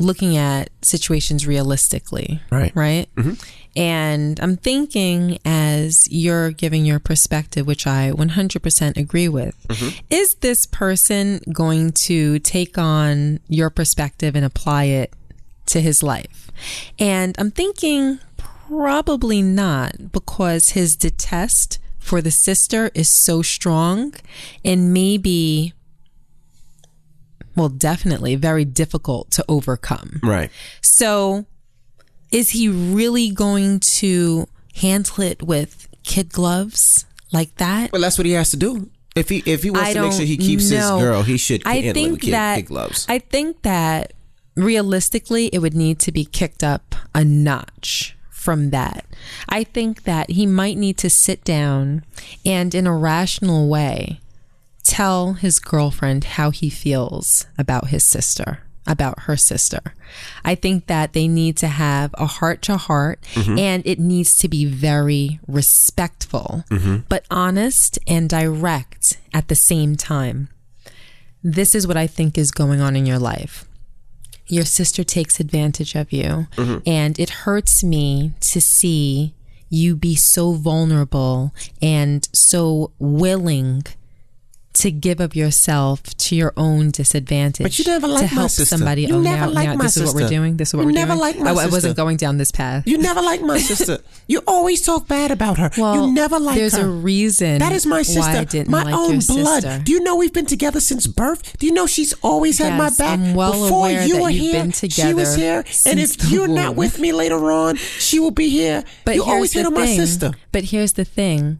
looking 0.00 0.36
at 0.36 0.70
situations 0.82 1.46
realistically. 1.46 2.40
Right. 2.50 2.72
Right. 2.74 3.08
Mm-hmm. 3.16 3.34
And 3.76 4.40
I'm 4.40 4.56
thinking 4.56 5.38
as 5.44 6.08
you're 6.10 6.50
giving 6.50 6.84
your 6.84 6.98
perspective, 6.98 7.66
which 7.66 7.86
I 7.86 8.10
100% 8.10 8.96
agree 8.96 9.28
with, 9.28 9.54
mm-hmm. 9.68 9.98
is 10.10 10.34
this 10.36 10.66
person 10.66 11.40
going 11.52 11.92
to 11.92 12.40
take 12.40 12.76
on 12.76 13.38
your 13.48 13.70
perspective 13.70 14.34
and 14.34 14.44
apply 14.44 14.84
it 14.84 15.12
to 15.66 15.80
his 15.80 16.02
life? 16.02 16.50
And 16.98 17.36
I'm 17.38 17.52
thinking 17.52 18.18
probably 18.36 19.42
not 19.42 20.12
because 20.12 20.70
his 20.70 20.96
detest 20.96 21.78
for 21.98 22.20
the 22.20 22.30
sister 22.30 22.90
is 22.94 23.10
so 23.10 23.42
strong 23.42 24.14
and 24.64 24.92
maybe 24.92 25.72
well 27.58 27.68
definitely 27.68 28.34
very 28.36 28.64
difficult 28.64 29.30
to 29.32 29.44
overcome. 29.48 30.20
Right. 30.22 30.50
So, 30.80 31.46
is 32.30 32.50
he 32.50 32.68
really 32.68 33.30
going 33.30 33.80
to 33.80 34.48
handle 34.76 35.22
it 35.24 35.42
with 35.42 35.88
kid 36.04 36.32
gloves 36.32 37.04
like 37.32 37.54
that? 37.56 37.92
Well, 37.92 38.00
that's 38.00 38.18
what 38.18 38.26
he 38.26 38.32
has 38.32 38.50
to 38.50 38.56
do. 38.56 38.90
If 39.14 39.28
he 39.28 39.42
if 39.46 39.62
he 39.62 39.70
wants 39.70 39.90
I 39.90 39.92
to 39.94 40.02
make 40.02 40.12
sure 40.12 40.24
he 40.24 40.36
keeps 40.36 40.68
his 40.68 40.80
girl, 40.80 41.22
he 41.22 41.36
should 41.36 41.62
I 41.66 41.74
handle 41.74 41.90
it 41.90 41.94
think 41.94 42.12
with 42.12 42.20
kid, 42.22 42.32
that 42.34 42.56
kid 42.56 42.66
gloves. 42.66 43.06
I 43.08 43.18
think 43.18 43.62
that 43.62 44.12
realistically, 44.54 45.46
it 45.48 45.58
would 45.58 45.74
need 45.74 45.98
to 46.00 46.12
be 46.12 46.24
kicked 46.24 46.62
up 46.62 46.94
a 47.14 47.24
notch 47.24 48.16
from 48.30 48.70
that. 48.70 49.04
I 49.48 49.64
think 49.64 50.04
that 50.04 50.30
he 50.30 50.46
might 50.46 50.76
need 50.76 50.96
to 50.98 51.10
sit 51.10 51.44
down 51.44 52.04
and, 52.46 52.74
in 52.74 52.86
a 52.86 52.96
rational 52.96 53.68
way, 53.68 54.20
tell 54.88 55.34
his 55.34 55.58
girlfriend 55.58 56.24
how 56.24 56.50
he 56.50 56.70
feels 56.70 57.46
about 57.58 57.88
his 57.88 58.02
sister, 58.02 58.60
about 58.86 59.20
her 59.20 59.36
sister. 59.36 59.80
I 60.44 60.54
think 60.54 60.86
that 60.86 61.12
they 61.12 61.28
need 61.28 61.58
to 61.58 61.68
have 61.68 62.14
a 62.14 62.24
heart 62.24 62.62
to 62.62 62.78
heart 62.78 63.20
mm-hmm. 63.34 63.58
and 63.58 63.86
it 63.86 63.98
needs 63.98 64.36
to 64.38 64.48
be 64.48 64.64
very 64.64 65.40
respectful, 65.46 66.64
mm-hmm. 66.70 67.00
but 67.08 67.26
honest 67.30 67.98
and 68.06 68.30
direct 68.30 69.18
at 69.34 69.48
the 69.48 69.54
same 69.54 69.94
time. 69.94 70.48
This 71.44 71.74
is 71.74 71.86
what 71.86 71.98
I 71.98 72.06
think 72.06 72.38
is 72.38 72.50
going 72.50 72.80
on 72.80 72.96
in 72.96 73.04
your 73.04 73.18
life. 73.18 73.66
Your 74.46 74.64
sister 74.64 75.04
takes 75.04 75.38
advantage 75.38 75.94
of 75.94 76.10
you, 76.10 76.46
mm-hmm. 76.56 76.78
and 76.86 77.18
it 77.18 77.44
hurts 77.44 77.84
me 77.84 78.32
to 78.40 78.62
see 78.62 79.34
you 79.68 79.94
be 79.94 80.16
so 80.16 80.52
vulnerable 80.52 81.54
and 81.82 82.26
so 82.32 82.90
willing 82.98 83.84
to 84.78 84.90
give 84.90 85.20
of 85.20 85.34
yourself 85.36 86.02
to 86.16 86.36
your 86.36 86.52
own 86.56 86.90
disadvantage. 86.90 87.64
But 87.64 87.78
you 87.78 87.84
never 87.84 88.06
to 88.06 88.12
liked 88.12 88.32
my 88.32 88.40
help 88.40 88.50
sister. 88.50 88.76
somebody. 88.76 89.02
You 89.02 89.16
oh, 89.16 89.20
never 89.20 89.46
now, 89.46 89.50
liked 89.50 89.68
now 89.70 89.74
my 89.76 89.84
this 89.84 89.96
is 89.96 90.04
what 90.06 90.14
we're 90.14 90.20
sister. 90.22 90.36
doing. 90.36 90.56
This 90.56 90.68
is 90.68 90.74
what 90.74 90.80
You 90.82 90.86
we're 90.86 90.92
never 90.92 91.12
doing. 91.12 91.20
liked 91.20 91.38
my 91.40 91.50
I, 91.50 91.64
I 91.64 91.66
wasn't 91.66 91.96
going 91.96 92.16
down 92.16 92.38
this 92.38 92.50
path. 92.50 92.86
You 92.86 92.98
never 92.98 93.20
like 93.22 93.40
my 93.42 93.58
sister. 93.72 93.98
You 94.26 94.42
always 94.46 94.82
talk 94.82 95.08
bad 95.08 95.30
about 95.30 95.58
her. 95.58 95.70
well, 95.78 96.06
you 96.06 96.12
never 96.12 96.38
liked 96.38 96.58
there's 96.58 96.76
her. 96.76 96.86
a 96.86 96.88
reason. 96.88 97.58
That 97.58 97.72
is 97.72 97.86
my 97.86 98.02
sister, 98.02 98.20
Why 98.20 98.38
I 98.38 98.44
didn't 98.44 98.68
my 98.70 98.82
like 98.84 98.94
own 98.94 99.18
blood. 99.20 99.62
sister. 99.62 99.82
Do 99.84 99.92
you 99.92 100.00
know 100.00 100.16
we've 100.16 100.32
been 100.32 100.46
together 100.46 100.80
since 100.80 101.06
birth? 101.06 101.58
Do 101.58 101.66
you 101.66 101.72
know 101.72 101.86
she's 101.86 102.12
always 102.22 102.58
had 102.58 102.76
my 102.78 102.90
back 102.90 103.18
I'm 103.18 103.34
well 103.34 103.52
before 103.52 103.88
aware 103.88 104.06
you 104.06 104.20
were 104.22 104.28
here? 104.30 104.70
she 104.72 105.14
was 105.14 105.34
here, 105.34 105.64
and 105.86 105.98
if 105.98 106.30
you're 106.30 106.48
not 106.48 106.76
with 106.76 106.98
me 106.98 107.12
later 107.12 107.50
on, 107.50 107.76
she 107.76 108.18
will 108.20 108.30
be 108.30 108.48
here. 108.48 108.84
But 109.04 109.16
you 109.16 109.24
always 109.24 109.52
hit 109.52 109.66
on 109.66 109.74
my 109.74 109.86
sister. 109.86 110.32
But 110.52 110.64
here's 110.64 110.92
the 110.92 111.04
thing. 111.04 111.58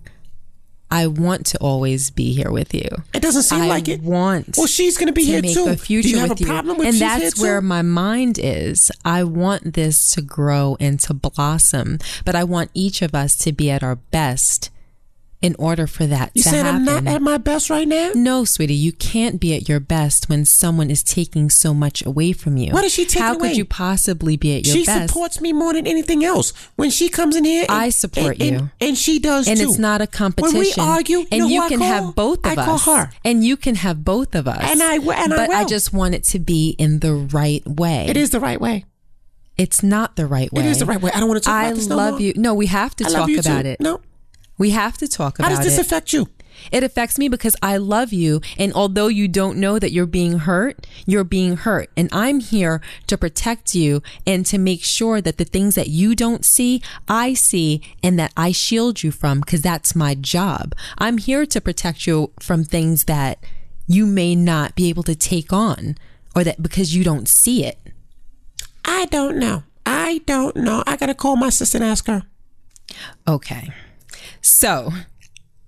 I 0.91 1.07
want 1.07 1.47
to 1.47 1.59
always 1.59 2.11
be 2.11 2.33
here 2.33 2.51
with 2.51 2.73
you. 2.75 2.89
It 3.15 3.21
doesn't 3.21 3.43
seem 3.43 3.63
I 3.63 3.67
like 3.67 3.89
it. 3.89 4.01
want 4.03 4.57
Well, 4.57 4.67
she's 4.67 4.97
going 4.97 5.09
to 5.09 5.13
be 5.13 5.25
to 5.25 5.31
here 5.33 5.43
make 5.43 5.55
too. 5.55 5.67
a 5.69 5.77
future 5.77 6.09
Do 6.09 6.11
you 6.15 6.19
have 6.21 6.31
with 6.31 6.41
a 6.41 6.45
problem 6.47 6.79
with 6.79 6.89
and 6.89 6.97
that's 6.99 7.39
here 7.39 7.45
where 7.47 7.61
too? 7.61 7.67
my 7.67 7.83
mind 7.83 8.39
is. 8.43 8.91
I 9.05 9.25
want 9.25 9.75
this 9.75 10.11
to 10.13 10.23
grow 10.23 10.77
and 10.81 10.99
to 11.01 11.15
blossom, 11.15 11.99
but 12.25 12.35
I 12.35 12.45
want 12.45 12.71
each 12.75 13.03
of 13.03 13.15
us 13.15 13.37
to 13.39 13.53
be 13.53 13.71
at 13.71 13.83
our 13.83 13.97
best 13.97 14.71
in 15.41 15.55
order 15.57 15.87
for 15.87 16.05
that 16.07 16.33
You 16.35 16.43
to 16.43 16.49
said 16.49 16.67
I'm 16.67 16.85
not 16.85 17.07
at 17.07 17.23
my 17.23 17.39
best 17.39 17.71
right 17.71 17.87
now? 17.87 18.11
no, 18.15 18.45
sweetie, 18.45 18.75
you 18.75 18.91
can't 18.93 19.39
be 19.41 19.55
at 19.55 19.69
your 19.69 19.79
best 19.79 20.29
when 20.29 20.45
someone 20.45 20.91
is 20.91 21.03
taking 21.05 21.49
so 21.49 21.73
much 21.73 22.05
away 22.05 22.33
from 22.33 22.57
you. 22.57 22.73
What 22.73 22.83
is 22.85 22.93
she 22.93 23.05
taking 23.05 23.23
How 23.23 23.35
away? 23.35 23.51
could 23.51 23.57
you 23.57 23.65
possibly 23.65 24.37
be 24.37 24.57
at 24.57 24.67
your 24.67 24.75
She 24.77 24.85
best? 24.85 25.03
She 25.03 25.07
supports 25.09 25.41
me 25.41 25.53
more 25.53 25.73
than 25.75 25.87
anything 25.87 26.25
else. 26.25 26.53
When 26.75 26.91
she 26.91 27.09
comes 27.09 27.37
in 27.37 27.45
here, 27.45 27.63
and- 27.69 27.71
I 27.71 27.91
support 27.91 28.39
and- 28.41 28.43
and- 28.43 28.61
you. 28.63 28.71
and, 28.81 28.99
she 28.99 29.21
does 29.21 29.47
and 29.47 29.59
too. 29.61 29.69
it's 29.69 29.79
not 29.79 30.01
a 30.01 30.09
competition. 30.09 30.57
When 30.59 30.67
we 30.67 30.73
argue, 30.93 31.19
you 31.19 31.27
and 31.31 31.41
know 31.43 31.47
you 31.49 31.63
I 31.63 31.69
can 31.69 31.79
call? 31.79 31.89
have 31.89 32.15
both 32.17 32.39
of 32.45 32.59
I 32.59 32.63
us. 32.63 32.83
call 32.85 32.97
her. 32.97 33.11
And 33.25 33.45
you 33.45 33.57
can 33.57 33.77
have 33.77 34.05
both 34.05 34.35
of 34.35 34.49
us. 34.49 34.63
And 34.65 34.83
I 34.83 34.95
and 34.97 35.11
I 35.33 35.37
but 35.37 35.51
I 35.51 35.61
will. 35.63 35.69
just 35.69 35.93
want 35.93 36.15
it 36.17 36.25
to 36.25 36.41
be 36.41 36.71
in 36.79 36.99
the 36.99 37.15
right 37.15 37.65
way. 37.65 38.07
It 38.09 38.17
is 38.17 38.31
the 38.31 38.41
right 38.41 38.61
way. 38.61 38.87
It's 39.57 39.83
not 39.83 40.17
the 40.17 40.27
right 40.27 40.53
way. 40.53 40.63
It 40.63 40.67
is 40.67 40.79
the 40.79 40.87
right 40.87 41.01
way. 41.01 41.11
I 41.15 41.19
don't 41.21 41.29
want 41.29 41.43
to 41.43 41.47
talk 41.47 41.55
I 41.55 41.65
about 41.67 41.77
this 41.77 41.87
no 41.89 41.97
love 41.97 42.11
more. 42.15 42.21
you. 42.21 42.33
No, 42.37 42.55
we 42.55 42.67
have 42.67 42.95
to 42.97 43.05
I 43.05 43.09
talk 43.11 43.29
about 43.31 43.63
too. 43.63 43.69
it. 43.71 43.81
No. 43.81 44.01
We 44.59 44.71
have 44.71 44.99
to 44.99 45.09
talk 45.09 45.39
about 45.39 45.51
it. 45.51 45.55
How 45.55 45.63
does 45.63 45.67
this 45.67 45.79
it. 45.79 45.87
affect 45.87 46.13
you? 46.13 46.29
It 46.73 46.83
affects 46.83 47.19
me 47.19 47.29
because 47.29 47.57
I 47.63 47.77
love 47.77 48.13
you. 48.13 48.41
And 48.59 48.73
although 48.73 49.07
you 49.09 49.29
don't 49.29 49.59
know 49.59 49.79
that 49.79 49.93
you're 49.93 50.07
being 50.07 50.41
hurt, 50.41 50.87
you're 51.07 51.25
being 51.25 51.57
hurt. 51.57 51.91
And 51.97 52.09
I'm 52.13 52.41
here 52.41 52.81
to 53.07 53.17
protect 53.17 53.75
you 53.75 54.03
and 54.27 54.45
to 54.47 54.59
make 54.59 54.83
sure 54.83 55.21
that 55.21 55.39
the 55.39 55.45
things 55.45 55.75
that 55.77 55.89
you 55.89 56.15
don't 56.15 56.45
see, 56.45 56.83
I 57.07 57.35
see 57.35 57.83
and 58.03 58.19
that 58.19 58.33
I 58.37 58.53
shield 58.53 59.03
you 59.03 59.13
from 59.13 59.41
because 59.41 59.63
that's 59.63 59.95
my 59.95 60.15
job. 60.15 60.75
I'm 60.99 61.19
here 61.19 61.47
to 61.47 61.61
protect 61.61 62.07
you 62.07 62.33
from 62.41 62.65
things 62.65 63.05
that 63.05 63.39
you 63.87 64.07
may 64.07 64.35
not 64.35 64.75
be 64.75 64.89
able 64.89 65.05
to 65.05 65.15
take 65.15 65.53
on 65.53 65.97
or 66.35 66.45
that 66.45 66.63
because 66.63 66.95
you 66.95 67.05
don't 67.05 67.29
see 67.29 67.65
it. 67.65 67.79
I 68.85 69.07
don't 69.07 69.39
know. 69.39 69.63
I 69.87 70.23
don't 70.27 70.57
know. 70.57 70.83
I 70.87 70.97
gotta 70.97 71.15
call 71.15 71.37
my 71.37 71.49
sister 71.49 71.79
and 71.79 71.85
ask 71.85 72.07
her. 72.07 72.25
Okay. 73.27 73.71
So 74.43 74.91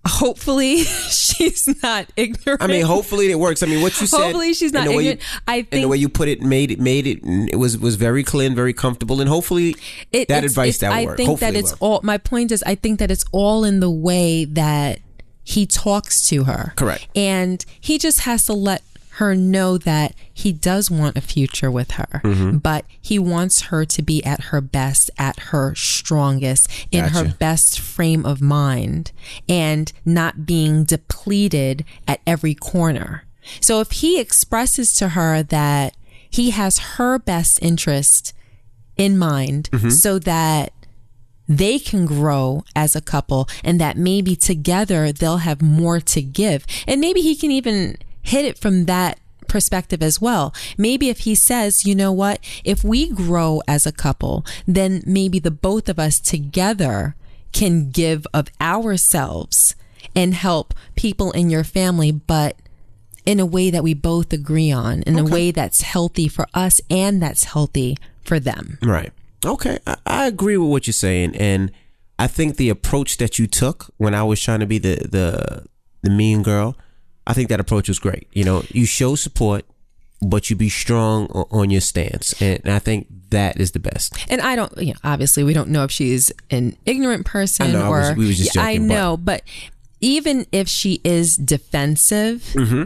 hopefully 0.06 0.78
she's 0.84 1.82
not 1.82 2.06
ignorant. 2.16 2.62
I 2.62 2.66
mean, 2.66 2.84
hopefully 2.84 3.30
it 3.30 3.38
works. 3.38 3.62
I 3.62 3.66
mean, 3.66 3.82
what 3.82 4.00
you 4.00 4.06
said. 4.06 4.18
Hopefully 4.20 4.54
she's 4.54 4.72
not 4.72 4.88
way 4.88 4.94
you- 4.94 5.00
ignorant. 5.00 5.20
I 5.46 5.66
and 5.70 5.82
the 5.82 5.88
way 5.88 5.96
you 5.98 6.08
put 6.08 6.28
it 6.28 6.40
made 6.42 6.70
it 6.70 6.80
made 6.80 7.06
it 7.06 7.20
it 7.52 7.56
was 7.56 7.76
was 7.78 7.96
very 7.96 8.24
clear 8.24 8.46
and 8.46 8.56
very 8.56 8.72
comfortable. 8.72 9.20
And 9.20 9.28
hopefully 9.28 9.76
It- 10.12 10.28
that 10.28 10.38
it's- 10.38 10.52
advice 10.52 10.76
it's- 10.76 10.80
that 10.80 10.92
I 10.92 11.04
worked. 11.04 11.16
think 11.18 11.28
hopefully 11.28 11.52
that 11.52 11.58
it's 11.58 11.72
worked. 11.72 11.82
all. 11.82 12.00
My 12.02 12.18
point 12.18 12.50
is, 12.52 12.62
I 12.64 12.74
think 12.74 12.98
that 12.98 13.10
it's 13.10 13.24
all 13.32 13.64
in 13.64 13.80
the 13.80 13.90
way 13.90 14.44
that 14.46 15.00
he 15.42 15.66
talks 15.66 16.26
to 16.28 16.44
her. 16.44 16.72
Correct. 16.76 17.06
And 17.16 17.64
he 17.80 17.98
just 17.98 18.20
has 18.20 18.44
to 18.46 18.52
let 18.52 18.82
her 19.14 19.34
know 19.34 19.76
that 19.78 20.14
he 20.32 20.52
does 20.52 20.90
want 20.90 21.16
a 21.16 21.20
future 21.20 21.70
with 21.70 21.92
her, 21.92 22.20
Mm-hmm. 22.24 22.58
but 22.58 22.84
he 23.00 23.18
wants 23.18 23.62
her 23.62 23.84
to 23.84 24.02
be 24.02 24.24
at 24.24 24.44
her 24.44 24.60
best, 24.60 25.10
at 25.18 25.38
her 25.50 25.74
strongest, 25.74 26.68
in 26.90 27.04
her 27.06 27.24
best 27.38 27.78
frame 27.80 28.24
of 28.24 28.40
mind, 28.40 29.12
and 29.48 29.92
not 30.04 30.46
being 30.46 30.84
depleted 30.84 31.84
at 32.06 32.20
every 32.26 32.54
corner. 32.54 33.24
So 33.60 33.80
if 33.80 33.90
he 33.90 34.20
expresses 34.20 34.94
to 34.96 35.10
her 35.10 35.42
that 35.42 35.96
he 36.28 36.50
has 36.50 36.78
her 36.96 37.18
best 37.18 37.58
interest 37.62 38.32
in 38.96 39.18
mind 39.18 39.68
Mm-hmm. 39.72 39.90
so 39.90 40.18
that 40.20 40.72
they 41.48 41.80
can 41.80 42.06
grow 42.06 42.62
as 42.76 42.94
a 42.94 43.00
couple 43.00 43.48
and 43.64 43.80
that 43.80 43.96
maybe 43.96 44.36
together 44.36 45.10
they'll 45.10 45.38
have 45.38 45.60
more 45.60 45.98
to 46.00 46.22
give. 46.22 46.64
And 46.86 47.00
maybe 47.00 47.22
he 47.22 47.34
can 47.34 47.50
even 47.50 47.96
hit 48.22 48.44
it 48.44 48.58
from 48.58 48.86
that 48.86 49.18
perspective 49.48 50.02
as 50.02 50.20
well. 50.20 50.54
Maybe 50.78 51.08
if 51.08 51.20
he 51.20 51.34
says, 51.34 51.84
you 51.84 51.94
know 51.94 52.12
what, 52.12 52.40
if 52.64 52.84
we 52.84 53.10
grow 53.10 53.62
as 53.66 53.86
a 53.86 53.92
couple, 53.92 54.44
then 54.66 55.02
maybe 55.06 55.38
the 55.38 55.50
both 55.50 55.88
of 55.88 55.98
us 55.98 56.20
together 56.20 57.16
can 57.52 57.90
give 57.90 58.26
of 58.32 58.48
ourselves 58.60 59.74
and 60.14 60.34
help 60.34 60.72
people 60.94 61.32
in 61.32 61.50
your 61.50 61.64
family, 61.64 62.12
but 62.12 62.56
in 63.26 63.38
a 63.38 63.46
way 63.46 63.70
that 63.70 63.82
we 63.82 63.92
both 63.92 64.32
agree 64.32 64.72
on, 64.72 65.02
in 65.02 65.18
a 65.18 65.24
way 65.24 65.50
that's 65.50 65.82
healthy 65.82 66.26
for 66.26 66.46
us 66.54 66.80
and 66.88 67.22
that's 67.22 67.44
healthy 67.44 67.96
for 68.24 68.40
them. 68.40 68.78
Right. 68.82 69.12
Okay. 69.44 69.78
I, 69.86 69.96
I 70.06 70.26
agree 70.26 70.56
with 70.56 70.70
what 70.70 70.86
you're 70.86 70.92
saying, 70.92 71.36
and 71.36 71.70
I 72.18 72.26
think 72.26 72.56
the 72.56 72.70
approach 72.70 73.18
that 73.18 73.38
you 73.38 73.46
took 73.46 73.92
when 73.98 74.14
I 74.14 74.22
was 74.22 74.40
trying 74.40 74.60
to 74.60 74.66
be 74.66 74.78
the 74.78 74.96
the 74.96 75.66
the 76.02 76.10
mean 76.10 76.42
girl, 76.42 76.76
I 77.30 77.34
think 77.34 77.48
that 77.48 77.60
approach 77.60 77.88
was 77.88 77.98
great. 77.98 78.26
You 78.32 78.44
know, 78.44 78.62
you 78.70 78.84
show 78.86 79.14
support, 79.14 79.64
but 80.20 80.50
you 80.50 80.56
be 80.56 80.68
strong 80.68 81.26
on 81.28 81.70
your 81.70 81.80
stance, 81.80 82.34
and 82.42 82.60
I 82.68 82.78
think 82.78 83.06
that 83.30 83.58
is 83.60 83.70
the 83.72 83.78
best. 83.78 84.14
And 84.28 84.40
I 84.40 84.56
don't, 84.56 84.76
you 84.78 84.92
know, 84.94 84.98
obviously 85.04 85.44
we 85.44 85.52
don't 85.54 85.68
know 85.70 85.84
if 85.84 85.90
she's 85.90 86.32
an 86.50 86.76
ignorant 86.84 87.24
person 87.26 87.68
I 87.68 87.72
know, 87.72 87.82
I 87.84 87.86
or 87.88 87.98
was- 88.08 88.16
we 88.16 88.26
was 88.26 88.38
just 88.38 88.54
Yeah, 88.56 88.62
I 88.64 88.74
joking, 88.74 88.88
but- 88.88 88.94
know, 88.94 89.16
but 89.16 89.42
even 90.00 90.46
if 90.52 90.68
she 90.68 91.00
is 91.04 91.36
defensive, 91.36 92.42
Mm-hmm. 92.54 92.84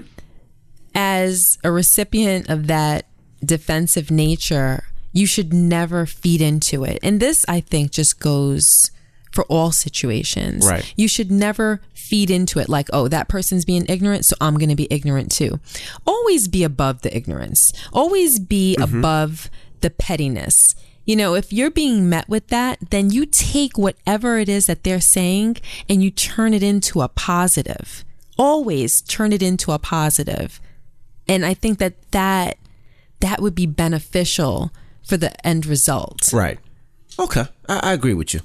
as 0.94 1.58
a 1.64 1.70
recipient 1.72 2.48
of 2.48 2.66
that 2.68 3.06
defensive 3.44 4.10
nature, 4.10 4.84
you 5.12 5.26
should 5.26 5.52
never 5.52 6.06
feed 6.06 6.40
into 6.40 6.84
it. 6.84 6.98
And 7.02 7.20
this, 7.20 7.44
I 7.48 7.60
think, 7.60 7.90
just 7.92 8.20
goes 8.20 8.90
for 9.34 9.44
all 9.44 9.72
situations. 9.72 10.66
Right. 10.66 10.94
You 10.96 11.08
should 11.08 11.30
never 11.30 11.80
feed 11.92 12.30
into 12.30 12.60
it 12.60 12.68
like, 12.68 12.88
oh, 12.92 13.08
that 13.08 13.28
person's 13.28 13.64
being 13.64 13.84
ignorant, 13.88 14.24
so 14.24 14.36
I'm 14.40 14.56
going 14.56 14.68
to 14.68 14.76
be 14.76 14.86
ignorant 14.90 15.32
too. 15.32 15.58
Always 16.06 16.46
be 16.46 16.62
above 16.62 17.02
the 17.02 17.14
ignorance. 17.14 17.72
Always 17.92 18.38
be 18.38 18.76
mm-hmm. 18.78 18.98
above 18.98 19.50
the 19.80 19.90
pettiness. 19.90 20.76
You 21.04 21.16
know, 21.16 21.34
if 21.34 21.52
you're 21.52 21.70
being 21.70 22.08
met 22.08 22.28
with 22.28 22.46
that, 22.48 22.78
then 22.90 23.10
you 23.10 23.26
take 23.26 23.76
whatever 23.76 24.38
it 24.38 24.48
is 24.48 24.66
that 24.66 24.84
they're 24.84 25.00
saying 25.00 25.58
and 25.88 26.02
you 26.02 26.10
turn 26.10 26.54
it 26.54 26.62
into 26.62 27.02
a 27.02 27.08
positive. 27.08 28.04
Always 28.38 29.02
turn 29.02 29.32
it 29.32 29.42
into 29.42 29.72
a 29.72 29.78
positive. 29.78 30.60
And 31.28 31.44
I 31.44 31.54
think 31.54 31.78
that 31.78 32.10
that 32.12 32.58
that 33.20 33.40
would 33.40 33.54
be 33.54 33.66
beneficial 33.66 34.70
for 35.02 35.16
the 35.16 35.46
end 35.46 35.66
result. 35.66 36.32
Right. 36.32 36.58
Okay. 37.18 37.44
I, 37.68 37.90
I 37.90 37.92
agree 37.92 38.14
with 38.14 38.32
you. 38.32 38.40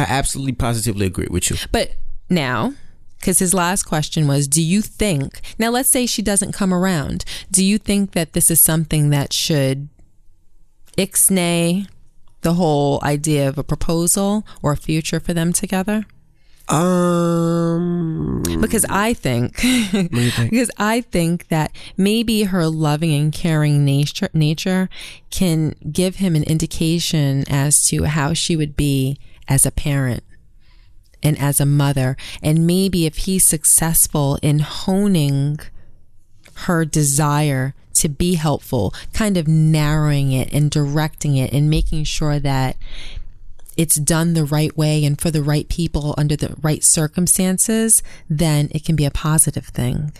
I 0.00 0.04
absolutely 0.08 0.52
positively 0.52 1.06
agree 1.06 1.28
with 1.30 1.50
you. 1.50 1.56
But 1.70 1.92
now, 2.30 2.74
because 3.18 3.38
his 3.38 3.52
last 3.52 3.82
question 3.82 4.26
was, 4.26 4.48
do 4.48 4.62
you 4.62 4.80
think, 4.80 5.40
now 5.58 5.68
let's 5.70 5.90
say 5.90 6.06
she 6.06 6.22
doesn't 6.22 6.52
come 6.52 6.72
around, 6.72 7.24
do 7.50 7.62
you 7.62 7.76
think 7.76 8.12
that 8.12 8.32
this 8.32 8.50
is 8.50 8.62
something 8.62 9.10
that 9.10 9.32
should 9.34 9.88
ixnay 10.96 11.86
the 12.40 12.54
whole 12.54 12.98
idea 13.02 13.46
of 13.46 13.58
a 13.58 13.64
proposal 13.64 14.46
or 14.62 14.72
a 14.72 14.76
future 14.76 15.20
for 15.20 15.34
them 15.34 15.52
together? 15.52 16.06
Um. 16.68 18.42
Because 18.60 18.86
I 18.88 19.12
think, 19.12 19.56
because 19.92 20.70
I 20.78 21.00
think 21.02 21.48
that 21.48 21.72
maybe 21.96 22.44
her 22.44 22.68
loving 22.68 23.12
and 23.12 23.32
caring 23.32 23.84
nature, 23.84 24.30
nature 24.32 24.88
can 25.30 25.74
give 25.90 26.16
him 26.16 26.36
an 26.36 26.44
indication 26.44 27.44
as 27.48 27.84
to 27.88 28.04
how 28.04 28.32
she 28.32 28.56
would 28.56 28.76
be 28.76 29.18
as 29.50 29.66
a 29.66 29.70
parent 29.70 30.22
and 31.22 31.38
as 31.38 31.60
a 31.60 31.66
mother. 31.66 32.16
And 32.42 32.66
maybe 32.66 33.04
if 33.04 33.18
he's 33.18 33.44
successful 33.44 34.38
in 34.40 34.60
honing 34.60 35.58
her 36.54 36.86
desire 36.86 37.74
to 37.94 38.08
be 38.08 38.34
helpful, 38.34 38.94
kind 39.12 39.36
of 39.36 39.46
narrowing 39.46 40.32
it 40.32 40.52
and 40.52 40.70
directing 40.70 41.36
it 41.36 41.52
and 41.52 41.68
making 41.68 42.04
sure 42.04 42.38
that 42.38 42.76
it's 43.76 43.96
done 43.96 44.34
the 44.34 44.44
right 44.44 44.76
way 44.76 45.04
and 45.04 45.20
for 45.20 45.30
the 45.30 45.42
right 45.42 45.68
people 45.68 46.14
under 46.16 46.36
the 46.36 46.54
right 46.62 46.84
circumstances, 46.84 48.02
then 48.28 48.68
it 48.72 48.84
can 48.84 48.96
be 48.96 49.04
a 49.04 49.10
positive 49.10 49.66
thing. 49.66 50.12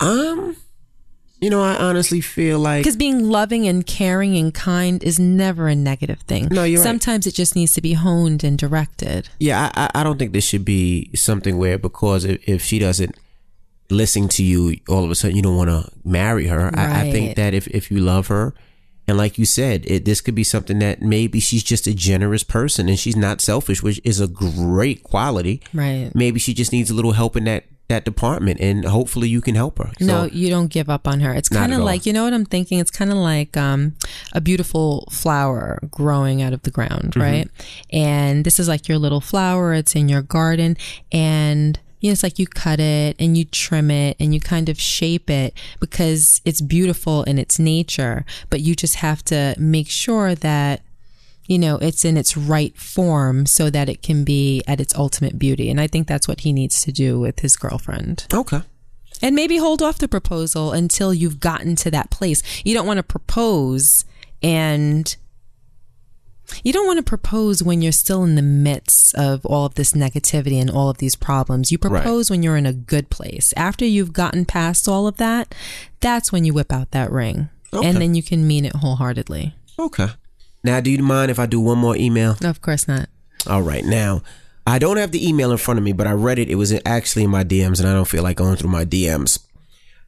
Um. 0.00 0.56
You 1.40 1.50
know, 1.50 1.62
I 1.62 1.76
honestly 1.76 2.20
feel 2.20 2.58
like 2.58 2.80
Because 2.80 2.96
being 2.96 3.28
loving 3.28 3.68
and 3.68 3.86
caring 3.86 4.36
and 4.36 4.52
kind 4.52 5.02
is 5.04 5.18
never 5.20 5.68
a 5.68 5.74
negative 5.76 6.20
thing. 6.22 6.48
No, 6.50 6.64
you're 6.64 6.80
right. 6.80 6.84
Sometimes 6.84 7.26
it 7.26 7.34
just 7.34 7.54
needs 7.54 7.72
to 7.74 7.80
be 7.80 7.92
honed 7.92 8.42
and 8.42 8.58
directed. 8.58 9.28
Yeah, 9.38 9.70
I, 9.74 9.90
I 9.94 10.02
don't 10.02 10.18
think 10.18 10.32
this 10.32 10.44
should 10.44 10.64
be 10.64 11.10
something 11.14 11.56
where 11.56 11.78
because 11.78 12.24
if, 12.24 12.48
if 12.48 12.62
she 12.62 12.78
doesn't 12.80 13.16
listen 13.88 14.28
to 14.28 14.42
you, 14.42 14.78
all 14.88 15.04
of 15.04 15.10
a 15.10 15.14
sudden 15.14 15.36
you 15.36 15.42
don't 15.42 15.56
want 15.56 15.70
to 15.70 15.90
marry 16.04 16.48
her. 16.48 16.70
I, 16.74 17.02
I 17.02 17.10
think 17.10 17.36
that 17.36 17.54
if, 17.54 17.68
if 17.68 17.90
you 17.90 18.00
love 18.00 18.26
her, 18.26 18.52
and 19.06 19.16
like 19.16 19.38
you 19.38 19.46
said, 19.46 19.86
it, 19.86 20.04
this 20.04 20.20
could 20.20 20.34
be 20.34 20.44
something 20.44 20.80
that 20.80 21.00
maybe 21.00 21.40
she's 21.40 21.62
just 21.62 21.86
a 21.86 21.94
generous 21.94 22.42
person 22.42 22.88
and 22.90 22.98
she's 22.98 23.16
not 23.16 23.40
selfish, 23.40 23.82
which 23.82 24.00
is 24.04 24.20
a 24.20 24.28
great 24.28 25.02
quality. 25.02 25.62
Right. 25.72 26.10
Maybe 26.14 26.38
she 26.38 26.52
just 26.52 26.72
needs 26.72 26.90
a 26.90 26.94
little 26.94 27.12
help 27.12 27.34
in 27.34 27.44
that 27.44 27.64
that 27.88 28.04
department, 28.04 28.60
and 28.60 28.84
hopefully 28.84 29.28
you 29.28 29.40
can 29.40 29.54
help 29.54 29.78
her. 29.78 29.90
So, 29.98 30.04
no, 30.06 30.24
you 30.26 30.50
don't 30.50 30.68
give 30.68 30.90
up 30.90 31.08
on 31.08 31.20
her. 31.20 31.32
It's 31.32 31.48
kind 31.48 31.72
of 31.72 31.80
like, 31.80 32.04
you 32.06 32.12
know 32.12 32.24
what 32.24 32.34
I'm 32.34 32.44
thinking? 32.44 32.78
It's 32.78 32.90
kind 32.90 33.10
of 33.10 33.16
like 33.16 33.56
um, 33.56 33.94
a 34.32 34.40
beautiful 34.40 35.08
flower 35.10 35.78
growing 35.90 36.42
out 36.42 36.52
of 36.52 36.62
the 36.62 36.70
ground, 36.70 37.12
Mm-hmm. 37.12 37.20
right? 37.20 37.48
And 37.90 38.44
this 38.44 38.60
is 38.60 38.68
like 38.68 38.88
your 38.88 38.98
little 38.98 39.20
flower. 39.20 39.72
It's 39.72 39.94
in 39.96 40.08
your 40.08 40.22
garden. 40.22 40.76
And 41.12 41.78
you 42.00 42.10
know, 42.10 42.12
it's 42.12 42.22
like 42.22 42.38
you 42.38 42.46
cut 42.46 42.78
it 42.78 43.16
and 43.18 43.36
you 43.36 43.44
trim 43.44 43.90
it 43.90 44.16
and 44.20 44.32
you 44.32 44.38
kind 44.38 44.68
of 44.68 44.78
shape 44.80 45.28
it 45.28 45.52
because 45.80 46.40
it's 46.44 46.60
beautiful 46.60 47.24
in 47.24 47.38
its 47.38 47.58
nature. 47.58 48.24
But 48.50 48.60
you 48.60 48.76
just 48.76 48.96
have 48.96 49.24
to 49.24 49.56
make 49.58 49.88
sure 49.88 50.34
that 50.36 50.82
you 51.48 51.58
know, 51.58 51.78
it's 51.78 52.04
in 52.04 52.16
its 52.16 52.36
right 52.36 52.76
form 52.76 53.46
so 53.46 53.70
that 53.70 53.88
it 53.88 54.02
can 54.02 54.22
be 54.22 54.62
at 54.68 54.80
its 54.80 54.94
ultimate 54.94 55.38
beauty. 55.38 55.70
And 55.70 55.80
I 55.80 55.86
think 55.86 56.06
that's 56.06 56.28
what 56.28 56.40
he 56.40 56.52
needs 56.52 56.82
to 56.82 56.92
do 56.92 57.18
with 57.18 57.40
his 57.40 57.56
girlfriend. 57.56 58.26
Okay. 58.32 58.60
And 59.22 59.34
maybe 59.34 59.56
hold 59.56 59.82
off 59.82 59.98
the 59.98 60.08
proposal 60.08 60.72
until 60.72 61.12
you've 61.12 61.40
gotten 61.40 61.74
to 61.76 61.90
that 61.90 62.10
place. 62.10 62.42
You 62.64 62.74
don't 62.74 62.86
want 62.86 62.98
to 62.98 63.02
propose 63.02 64.04
and 64.42 65.16
you 66.62 66.72
don't 66.72 66.86
want 66.86 66.98
to 66.98 67.02
propose 67.02 67.62
when 67.62 67.82
you're 67.82 67.92
still 67.92 68.24
in 68.24 68.34
the 68.34 68.42
midst 68.42 69.14
of 69.14 69.44
all 69.46 69.64
of 69.64 69.74
this 69.74 69.92
negativity 69.92 70.60
and 70.60 70.70
all 70.70 70.90
of 70.90 70.98
these 70.98 71.16
problems. 71.16 71.72
You 71.72 71.78
propose 71.78 72.30
right. 72.30 72.34
when 72.34 72.42
you're 72.42 72.56
in 72.58 72.66
a 72.66 72.72
good 72.74 73.08
place. 73.08 73.54
After 73.56 73.86
you've 73.86 74.12
gotten 74.12 74.44
past 74.44 74.86
all 74.86 75.06
of 75.06 75.16
that, 75.16 75.54
that's 76.00 76.30
when 76.30 76.44
you 76.44 76.52
whip 76.52 76.72
out 76.72 76.90
that 76.90 77.10
ring. 77.10 77.48
Okay. 77.72 77.86
And 77.86 77.98
then 77.98 78.14
you 78.14 78.22
can 78.22 78.46
mean 78.46 78.66
it 78.66 78.76
wholeheartedly. 78.76 79.54
Okay. 79.78 80.08
Now, 80.64 80.80
do 80.80 80.90
you 80.90 81.02
mind 81.02 81.30
if 81.30 81.38
I 81.38 81.46
do 81.46 81.60
one 81.60 81.78
more 81.78 81.96
email? 81.96 82.36
Of 82.42 82.60
course 82.60 82.88
not. 82.88 83.08
All 83.46 83.62
right. 83.62 83.84
Now, 83.84 84.22
I 84.66 84.78
don't 84.78 84.96
have 84.96 85.12
the 85.12 85.26
email 85.26 85.50
in 85.50 85.58
front 85.58 85.78
of 85.78 85.84
me, 85.84 85.92
but 85.92 86.06
I 86.06 86.12
read 86.12 86.38
it. 86.38 86.50
It 86.50 86.56
was 86.56 86.78
actually 86.84 87.24
in 87.24 87.30
my 87.30 87.44
DMs, 87.44 87.80
and 87.80 87.88
I 87.88 87.94
don't 87.94 88.08
feel 88.08 88.22
like 88.22 88.36
going 88.36 88.56
through 88.56 88.70
my 88.70 88.84
DMs. 88.84 89.38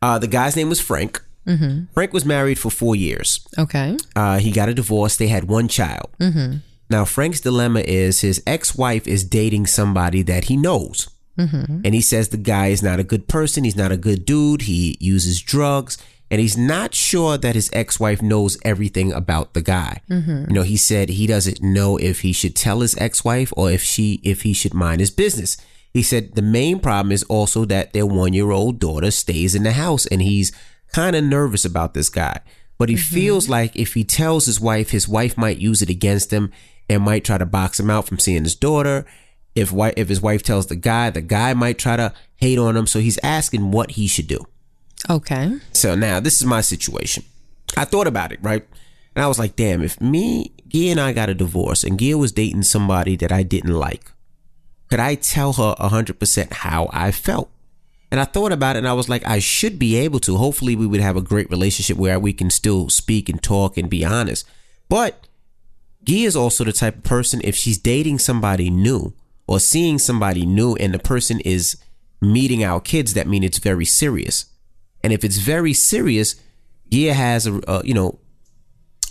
Uh, 0.03 0.19
the 0.19 0.27
guy's 0.27 0.57
name 0.57 0.69
was 0.69 0.81
Frank. 0.81 1.23
Mm-hmm. 1.47 1.93
Frank 1.95 2.13
was 2.13 2.25
married 2.25 2.59
for 2.59 2.71
four 2.71 2.95
years. 2.95 3.41
Okay. 3.59 3.97
Uh, 4.15 4.39
he 4.39 4.51
got 4.51 4.69
a 4.69 4.75
divorce. 4.75 5.17
They 5.17 5.29
had 5.29 5.45
one 5.45 5.69
child. 5.69 6.11
Mm-hmm. 6.19 6.59
Now, 6.91 7.05
Frank's 7.05 7.41
dilemma 7.41 7.81
is 7.81 8.21
his 8.21 8.43
ex 8.47 8.75
wife 8.75 9.07
is 9.07 9.25
dating 9.25 9.67
somebody 9.67 10.23
that 10.23 10.45
he 10.45 10.57
knows. 10.57 11.09
Mm-hmm. 11.39 11.83
And 11.85 11.95
he 11.95 12.01
says 12.01 12.29
the 12.29 12.37
guy 12.37 12.69
is 12.69 12.83
not 12.83 13.01
a 13.01 13.05
good 13.05 13.29
person. 13.29 13.65
He's 13.65 13.77
not 13.77 13.93
a 13.93 13.97
good 13.97 14.25
dude. 14.25 14.63
He 14.63 14.97
uses 15.01 15.41
drugs. 15.41 15.97
And 16.31 16.41
he's 16.41 16.57
not 16.57 16.95
sure 16.95 17.37
that 17.37 17.57
his 17.57 17.71
ex 17.73 17.99
wife 17.99 18.23
knows 18.23 18.57
everything 18.65 19.13
about 19.13 19.53
the 19.55 19.63
guy. 19.63 20.01
Mm-hmm. 20.09 20.45
You 20.49 20.55
know, 20.55 20.63
he 20.63 20.77
said 20.77 21.09
he 21.09 21.27
doesn't 21.27 21.61
know 21.61 21.97
if 21.97 22.21
he 22.21 22.33
should 22.33 22.55
tell 22.55 22.81
his 22.81 22.97
ex 22.99 23.25
wife 23.25 23.53
or 23.57 23.71
if 23.71 23.83
she, 23.83 24.21
if 24.23 24.43
he 24.43 24.53
should 24.53 24.75
mind 24.75 25.01
his 25.01 25.11
business. 25.11 25.57
He 25.93 26.03
said 26.03 26.37
the 26.37 26.43
main 26.43 26.79
problem 26.79 27.11
is 27.11 27.25
also 27.25 27.65
that 27.65 27.93
their 27.93 28.07
one 28.07 28.33
year 28.33 28.53
old 28.53 28.79
daughter 28.79 29.11
stays 29.11 29.57
in 29.57 29.65
the 29.65 29.73
house 29.73 30.07
and 30.07 30.23
he's 30.23 30.53
kind 30.93 31.17
of 31.17 31.25
nervous 31.25 31.65
about 31.65 31.95
this 31.95 32.09
guy. 32.09 32.41
But 32.79 32.89
he 32.89 32.95
mm-hmm. 32.95 33.15
feels 33.15 33.49
like 33.49 33.75
if 33.75 33.95
he 33.95 34.05
tells 34.05 34.47
his 34.47 34.61
wife, 34.61 34.91
his 34.91 35.09
wife 35.09 35.37
might 35.37 35.59
use 35.59 35.83
it 35.83 35.91
against 35.91 36.33
him 36.33 36.53
and 36.89 37.03
might 37.03 37.25
try 37.25 37.39
to 37.39 37.47
box 37.47 37.79
him 37.79 37.91
out 37.91 38.07
from 38.07 38.19
seeing 38.19 38.45
his 38.45 38.55
daughter. 38.55 39.05
If 39.55 39.73
wife, 39.73 39.95
if 39.97 40.09
his 40.09 40.23
wife 40.23 40.45
tells 40.45 40.67
the 40.69 40.77
guy, 40.77 41.11
the 41.11 41.21
guy 41.21 41.55
might 41.55 41.79
try 41.79 41.97
to 41.97 42.13
hate 42.37 42.59
on 42.59 42.77
him. 42.77 42.87
So 42.87 43.01
he's 43.01 43.19
asking 43.23 43.73
what 43.73 43.93
he 43.93 44.07
should 44.07 44.29
do. 44.29 44.47
Okay. 45.09 45.59
So 45.73 45.95
now 45.95 46.21
this 46.21 46.41
is 46.41 46.47
my 46.47 46.61
situation. 46.61 47.25
I 47.77 47.85
thought 47.85 48.07
about 48.07 48.33
it, 48.33 48.41
right? 48.43 48.67
And 49.15 49.25
I 49.25 49.29
was 49.29 49.39
like, 49.39 49.57
damn, 49.57 49.83
if 49.83 50.01
me, 50.01 50.53
Gia 50.69 50.91
and 50.91 51.01
I 51.01 51.13
got 51.13 51.29
a 51.29 51.35
divorce 51.35 51.85
and 51.85 51.99
Gia 51.99 52.19
was 52.19 52.33
dating 52.33 52.63
somebody 52.65 53.17
that 53.17 53.33
I 53.33 53.43
didn't 53.43 53.75
like, 53.75 54.13
could 54.89 55.01
I 55.01 55.15
tell 55.15 55.53
her 55.55 55.75
100% 55.79 56.53
how 56.53 56.91
I 56.93 57.13
felt? 57.13 57.51
And 58.11 58.19
I 58.19 58.25
thought 58.25 58.51
about 58.51 58.75
it 58.75 58.81
and 58.81 58.89
I 58.89 58.93
was 58.93 59.09
like, 59.09 59.27
I 59.27 59.39
should 59.39 59.79
be 59.79 59.97
able 59.97 60.19
to. 60.21 60.37
Hopefully, 60.37 60.75
we 60.75 60.87
would 60.87 61.01
have 61.01 61.17
a 61.17 61.23
great 61.23 61.49
relationship 61.49 61.97
where 61.97 62.19
we 62.19 62.33
can 62.33 62.51
still 62.51 62.89
speak 62.89 63.29
and 63.29 63.41
talk 63.41 63.77
and 63.77 63.89
be 63.89 64.05
honest. 64.05 64.45
But 64.89 65.29
Gia 66.03 66.27
is 66.27 66.37
also 66.37 66.65
the 66.65 66.73
type 66.73 66.97
of 66.97 67.03
person, 67.05 67.41
if 67.45 67.55
she's 67.55 67.79
dating 67.79 68.19
somebody 68.19 68.69
new 68.69 69.15
or 69.47 69.61
seeing 69.61 69.99
somebody 69.99 70.45
new 70.45 70.75
and 70.77 70.93
the 70.93 70.99
person 70.99 71.39
is 71.41 71.77
meeting 72.21 72.65
our 72.65 72.81
kids, 72.81 73.15
that 73.15 73.29
means 73.29 73.45
it's 73.45 73.59
very 73.59 73.85
serious. 73.85 74.47
And 75.03 75.13
if 75.13 75.25
it's 75.25 75.39
very 75.39 75.73
serious, 75.73 76.37
Gia 76.91 77.15
has 77.15 77.47
a, 77.47 77.61
a 77.67 77.85
you 77.85 77.95
know, 77.95 78.19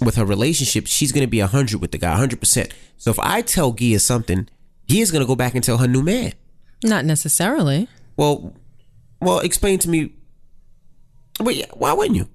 with 0.01 0.15
her 0.15 0.25
relationship, 0.25 0.87
she's 0.87 1.11
going 1.11 1.25
to 1.25 1.29
be 1.29 1.39
100 1.39 1.81
with 1.81 1.91
the 1.91 1.97
guy, 1.97 2.17
100%. 2.17 2.71
So 2.97 3.11
if 3.11 3.19
I 3.19 3.41
tell 3.41 3.73
Gia 3.73 3.99
something, 3.99 4.47
Gia's 4.87 5.11
going 5.11 5.21
to 5.21 5.27
go 5.27 5.35
back 5.35 5.55
and 5.55 5.63
tell 5.63 5.77
her 5.77 5.87
new 5.87 6.01
man. 6.01 6.33
Not 6.83 7.05
necessarily. 7.05 7.87
Well, 8.17 8.53
well, 9.21 9.39
explain 9.39 9.79
to 9.79 9.89
me. 9.89 10.13
Wait, 11.39 11.65
why 11.73 11.93
wouldn't 11.93 12.17
you? 12.17 12.29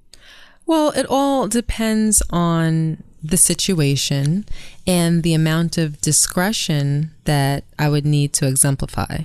Well, 0.66 0.90
it 0.90 1.06
all 1.08 1.48
depends 1.48 2.22
on 2.30 3.02
the 3.22 3.36
situation 3.36 4.44
and 4.86 5.22
the 5.22 5.34
amount 5.34 5.78
of 5.78 6.00
discretion 6.00 7.10
that 7.24 7.64
I 7.78 7.88
would 7.88 8.06
need 8.06 8.32
to 8.34 8.46
exemplify. 8.46 9.22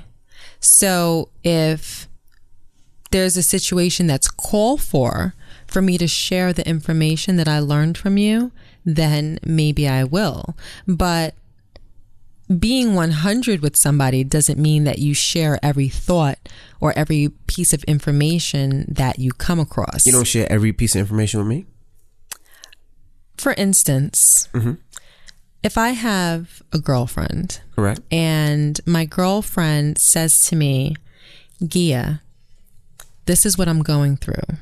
So 0.60 1.30
if 1.44 2.09
there's 3.12 3.38
a 3.38 3.44
situation 3.44 4.08
that's 4.08 4.30
called 4.30 4.82
for 4.82 5.34
for 5.68 5.82
me 5.82 5.98
to 5.98 6.08
share 6.08 6.54
the 6.54 6.68
information 6.68 7.36
that 7.38 7.48
I 7.48 7.60
learned 7.60 7.98
from 7.98 8.18
you, 8.18 8.52
then 8.86 9.40
maybe 9.44 9.88
I 9.88 10.04
will. 10.04 10.56
But 10.88 11.36
being 12.58 12.96
100 12.96 13.62
with 13.62 13.78
somebody 13.78 14.24
doesn't 14.24 14.58
mean 14.58 14.84
that 14.86 14.98
you 14.98 15.14
share 15.14 15.60
every 15.62 15.88
thought 15.88 16.40
or 16.80 16.98
every 16.98 17.30
piece 17.46 17.74
of 17.74 17.84
information 17.84 18.86
that 18.88 19.20
you 19.20 19.32
come 19.32 19.60
across. 19.60 20.06
You 20.06 20.12
don't 20.12 20.26
share 20.26 20.52
every 20.52 20.74
piece 20.74 20.96
of 20.96 21.02
information 21.02 21.40
with 21.40 21.48
me? 21.48 21.66
For 23.38 23.54
instance, 23.54 24.50
mm-hmm. 24.54 24.74
if 25.62 25.78
I 25.78 25.90
have 25.90 26.64
a 26.74 26.80
girlfriend, 26.80 27.62
correct, 27.76 28.02
and 28.12 28.82
my 28.86 29.06
girlfriend 29.06 30.00
says 30.00 30.42
to 30.46 30.56
me, 30.56 30.96
Gia, 31.66 32.22
this 33.30 33.46
is 33.46 33.60
what 33.60 33.68
I'm 33.68 33.84
going 33.84 34.18
through. 34.18 34.58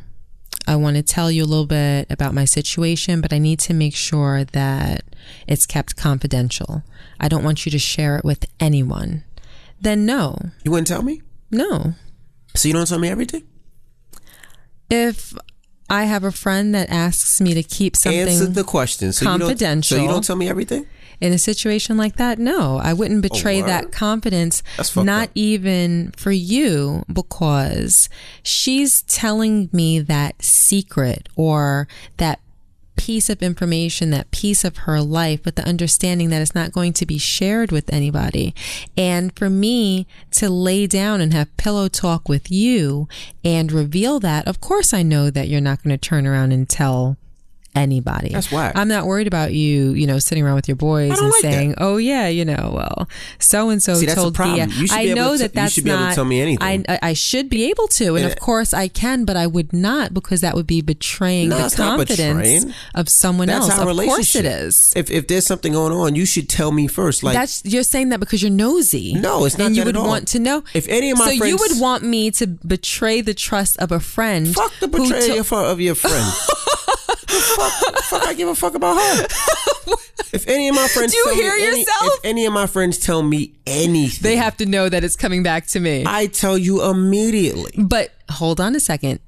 I 0.68 0.76
want 0.76 0.98
to 0.98 1.02
tell 1.02 1.32
you 1.32 1.46
a 1.46 1.48
little 1.48 1.66
bit 1.66 2.06
about 2.10 2.34
my 2.34 2.44
situation, 2.44 3.22
but 3.22 3.32
I 3.32 3.38
need 3.38 3.60
to 3.60 3.74
make 3.74 3.96
sure 3.96 4.44
that 4.44 5.04
it's 5.48 5.66
kept 5.66 5.96
confidential. 5.96 6.84
I 7.18 7.30
don't 7.30 7.46
want 7.46 7.66
you 7.66 7.72
to 7.72 7.80
share 7.80 8.18
it 8.18 8.26
with 8.26 8.46
anyone. 8.60 9.24
Then 9.80 10.06
no. 10.06 10.38
You 10.66 10.72
wouldn't 10.72 10.88
tell 10.88 11.02
me? 11.02 11.22
No. 11.50 11.94
So 12.56 12.68
you 12.68 12.74
don't 12.74 12.86
tell 12.86 13.00
me 13.00 13.08
everything? 13.08 13.44
If 14.90 15.34
I 15.90 16.04
have 16.04 16.26
a 16.26 16.32
friend 16.34 16.76
that 16.76 16.90
asks 16.90 17.40
me 17.40 17.54
to 17.54 17.64
keep 17.64 17.96
something 17.96 18.28
Answer 18.28 18.48
the 18.48 18.66
question. 18.66 19.14
So 19.14 19.26
confidential. 19.26 19.98
You 19.98 20.02
so 20.02 20.06
you 20.06 20.12
don't 20.14 20.26
tell 20.26 20.36
me 20.36 20.50
everything? 20.50 20.88
In 21.20 21.34
a 21.34 21.38
situation 21.38 21.98
like 21.98 22.18
that, 22.18 22.40
no, 22.40 22.78
I 22.78 22.94
wouldn't 22.94 23.26
oh, 23.26 23.30
betray 23.30 23.62
oh, 23.62 23.66
that 23.66 23.92
confidence, 23.92 24.64
not 24.96 25.30
up. 25.30 25.32
even 25.36 26.12
for 26.12 26.32
you, 26.32 27.04
because 27.12 28.10
she's 28.44 29.02
telling 29.04 29.70
me 29.72 30.00
that 30.00 30.42
secret 30.44 31.30
or 31.36 31.88
that 32.18 32.40
piece 32.98 33.30
of 33.30 33.42
information, 33.42 34.10
that 34.10 34.32
piece 34.32 34.64
of 34.64 34.78
her 34.78 35.00
life, 35.00 35.46
with 35.46 35.56
the 35.56 35.68
understanding 35.68 36.30
that 36.30 36.42
it's 36.42 36.56
not 36.56 36.72
going 36.72 36.92
to 36.92 37.06
be 37.06 37.18
shared 37.18 37.72
with 37.72 37.94
anybody. 37.94 38.54
And 38.98 39.34
for 39.38 39.50
me 39.50 40.08
to 40.32 40.50
lay 40.50 40.88
down 40.88 41.22
and 41.22 41.32
have 41.34 41.56
pillow 41.58 41.88
talk 41.88 42.28
with 42.28 42.52
you 42.52 43.08
and 43.44 43.72
reveal 43.72 44.20
that, 44.22 44.48
of 44.48 44.60
course, 44.60 44.94
I 44.94 45.04
know 45.04 45.30
that 45.30 45.48
you're 45.48 45.62
not 45.62 45.84
going 45.84 45.98
to 45.98 46.10
turn 46.10 46.28
around 46.28 46.52
and 46.52 46.68
tell 46.68 47.18
anybody. 47.78 48.30
That's 48.30 48.52
why 48.52 48.72
I'm 48.76 48.88
not 48.88 49.06
worried 49.06 49.28
about 49.28 49.54
you, 49.54 49.94
you 49.94 50.08
know, 50.08 50.20
sitting 50.20 50.44
around 50.44 50.56
with 50.56 50.68
your 50.68 50.76
boys 50.76 51.18
and 51.18 51.30
like 51.30 51.42
saying, 51.42 51.70
that. 51.72 51.78
"Oh 51.82 51.98
yeah, 51.98 52.28
you 52.28 52.46
know, 52.46 52.72
well, 52.76 53.10
so 53.40 53.70
and 53.70 53.82
so 53.82 54.00
told 54.06 54.36
Gia." 54.36 54.68
I 54.92 55.14
know 55.14 55.38
that 55.38 55.54
that's 55.54 55.78
you 55.78 55.82
should 55.82 55.86
be 55.86 55.92
not. 55.92 56.00
Able 56.00 56.10
to 56.10 56.16
tell 56.16 56.26
me 56.26 56.42
anything. 56.42 56.86
I, 56.88 57.00
I 57.02 57.14
should 57.14 57.50
be 57.50 57.70
able 57.70 57.88
to, 57.90 58.16
and 58.16 58.20
yeah. 58.20 58.28
of 58.28 58.32
eh. 58.34 58.36
course 58.36 58.74
I 58.74 58.88
can, 58.88 59.26
but 59.26 59.38
I 59.38 59.48
would 59.48 59.74
not 59.74 60.14
because 60.14 60.42
that 60.42 60.56
would 60.56 60.68
be 60.68 60.82
betraying 60.82 61.50
no, 61.50 61.58
the 61.70 61.76
confidence 61.76 62.66
of 62.96 63.10
someone 63.10 63.48
that's 63.48 63.70
else. 63.70 63.80
Of 63.80 63.98
course 63.98 64.36
it 64.36 64.46
is. 64.46 64.94
If 64.96 65.10
if 65.12 65.28
there's 65.28 65.46
something 65.46 65.74
going 65.74 65.94
on, 65.94 66.16
you 66.16 66.26
should 66.26 66.50
tell 66.50 66.72
me 66.72 66.88
first. 66.88 67.24
Like 67.24 67.34
that's 67.34 67.64
you're 67.66 67.84
saying 67.84 68.10
that 68.10 68.20
because 68.20 68.42
you're 68.42 68.52
nosy. 68.52 69.14
No, 69.14 69.46
it's 69.46 69.58
not. 69.58 69.68
And 69.68 69.76
you 69.76 69.86
would 69.86 69.96
want 69.96 70.28
to 70.30 70.40
know. 70.40 70.64
If 70.74 70.88
any 70.88 71.12
of 71.12 71.18
my 71.18 71.32
so 71.32 71.38
friends, 71.38 71.52
you 71.52 71.58
would 71.58 71.82
want 71.82 72.04
me 72.04 72.32
to 72.32 72.48
betray 72.48 73.22
the 73.22 73.34
trust 73.34 73.78
of 73.78 73.92
a 73.92 74.00
friend. 74.00 74.54
Fuck 74.54 74.74
the 74.80 74.88
betrayal 74.88 75.44
to- 75.44 75.56
of 75.56 75.80
your 75.82 75.96
friend. 75.96 76.34
fuck, 77.40 78.04
fuck 78.04 78.28
I 78.28 78.34
give 78.34 78.48
a 78.48 78.56
fuck 78.56 78.76
about 78.76 78.96
her. 78.96 79.28
if 80.34 80.48
any 80.48 80.70
of 80.70 80.76
my 80.76 80.88
friends, 80.94 81.12
do 81.14 81.18
you 81.18 81.34
hear 81.36 81.54
any, 81.54 81.80
yourself? 81.80 82.14
if 82.14 82.20
any 82.24 82.46
of 82.46 82.54
my 82.54 82.68
friends 82.68 82.98
tell 82.98 83.24
me 83.24 83.54
anything, 83.66 84.24
they 84.24 84.36
have 84.36 84.58
to 84.58 84.66
know 84.66 84.90
that 84.90 85.04
it's 85.04 85.16
coming 85.16 85.44
back 85.44 85.68
to 85.68 85.80
me. 85.80 86.04
I 86.06 86.28
tell 86.28 86.58
you 86.58 86.84
immediately. 86.84 87.72
But 87.78 88.12
hold 88.30 88.60
on 88.60 88.76
a 88.76 88.80
second. 88.80 89.20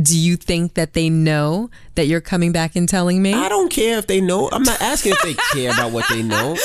Do 0.00 0.18
you 0.18 0.36
think 0.36 0.72
that 0.74 0.94
they 0.94 1.10
know 1.10 1.68
that 1.96 2.06
you're 2.06 2.22
coming 2.22 2.50
back 2.50 2.76
and 2.76 2.88
telling 2.88 3.20
me? 3.20 3.34
I 3.34 3.50
don't 3.50 3.70
care 3.70 3.98
if 3.98 4.06
they 4.06 4.22
know. 4.22 4.48
I'm 4.50 4.62
not 4.62 4.80
asking 4.80 5.12
if 5.12 5.22
they 5.22 5.34
care 5.52 5.70
about 5.70 5.92
what 5.92 6.06
they 6.08 6.22
know. 6.22 6.56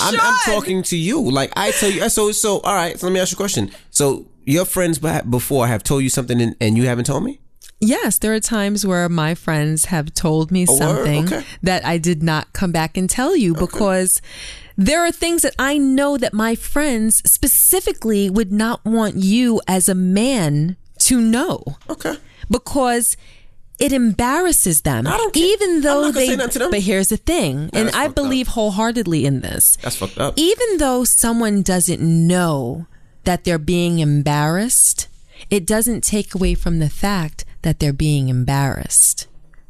I'm, 0.00 0.18
I'm, 0.20 0.38
talking 0.44 0.82
to 0.84 0.96
you. 0.96 1.30
Like 1.30 1.52
I 1.56 1.70
tell 1.70 1.90
you. 1.90 2.08
So 2.08 2.32
so 2.32 2.58
all 2.60 2.74
right. 2.74 2.98
So 2.98 3.06
let 3.06 3.12
me 3.12 3.20
ask 3.20 3.30
you 3.30 3.36
a 3.36 3.38
question. 3.38 3.70
So 3.90 4.26
your 4.44 4.64
friends 4.64 4.98
before 4.98 5.68
have 5.68 5.84
told 5.84 6.02
you 6.02 6.08
something 6.08 6.40
and, 6.40 6.56
and 6.60 6.76
you 6.76 6.86
haven't 6.86 7.04
told 7.04 7.22
me. 7.22 7.40
Yes, 7.80 8.18
there 8.18 8.32
are 8.32 8.40
times 8.40 8.86
where 8.86 9.08
my 9.08 9.34
friends 9.34 9.86
have 9.86 10.14
told 10.14 10.50
me 10.50 10.64
oh, 10.68 10.76
something 10.76 11.26
okay. 11.26 11.44
that 11.62 11.84
I 11.84 11.98
did 11.98 12.22
not 12.22 12.52
come 12.52 12.72
back 12.72 12.96
and 12.96 13.08
tell 13.08 13.36
you 13.36 13.52
okay. 13.52 13.60
because 13.60 14.22
there 14.76 15.04
are 15.04 15.12
things 15.12 15.42
that 15.42 15.54
I 15.58 15.76
know 15.76 16.16
that 16.16 16.32
my 16.32 16.54
friends 16.54 17.22
specifically 17.30 18.30
would 18.30 18.52
not 18.52 18.84
want 18.84 19.16
you 19.16 19.60
as 19.68 19.88
a 19.88 19.94
man 19.94 20.76
to 21.00 21.20
know. 21.20 21.62
Okay. 21.88 22.16
Because 22.50 23.16
it 23.78 23.92
embarrasses 23.92 24.82
them. 24.82 25.06
I 25.06 25.16
don't 25.18 25.34
care. 25.34 25.44
Even 25.44 25.82
though 25.82 26.10
they 26.10 26.28
say 26.28 26.36
nothing 26.36 26.52
to 26.52 26.58
them. 26.60 26.70
But 26.70 26.80
here's 26.80 27.08
the 27.08 27.18
thing, 27.18 27.68
and 27.74 27.88
I 27.90 27.92
fucked 27.92 28.08
up. 28.08 28.14
believe 28.14 28.48
wholeheartedly 28.48 29.26
in 29.26 29.40
this. 29.40 29.76
That's 29.82 29.96
fucked 29.96 30.18
up. 30.18 30.34
Even 30.36 30.78
though 30.78 31.04
someone 31.04 31.62
doesn't 31.62 32.00
know 32.00 32.86
that 33.24 33.44
they're 33.44 33.58
being 33.58 33.98
embarrassed, 33.98 35.08
it 35.50 35.66
doesn't 35.66 36.02
take 36.02 36.34
away 36.34 36.54
from 36.54 36.78
the 36.78 36.88
fact 36.88 37.44
that 37.66 37.80
they're 37.80 37.92
being 37.92 38.28
embarrassed. 38.28 39.26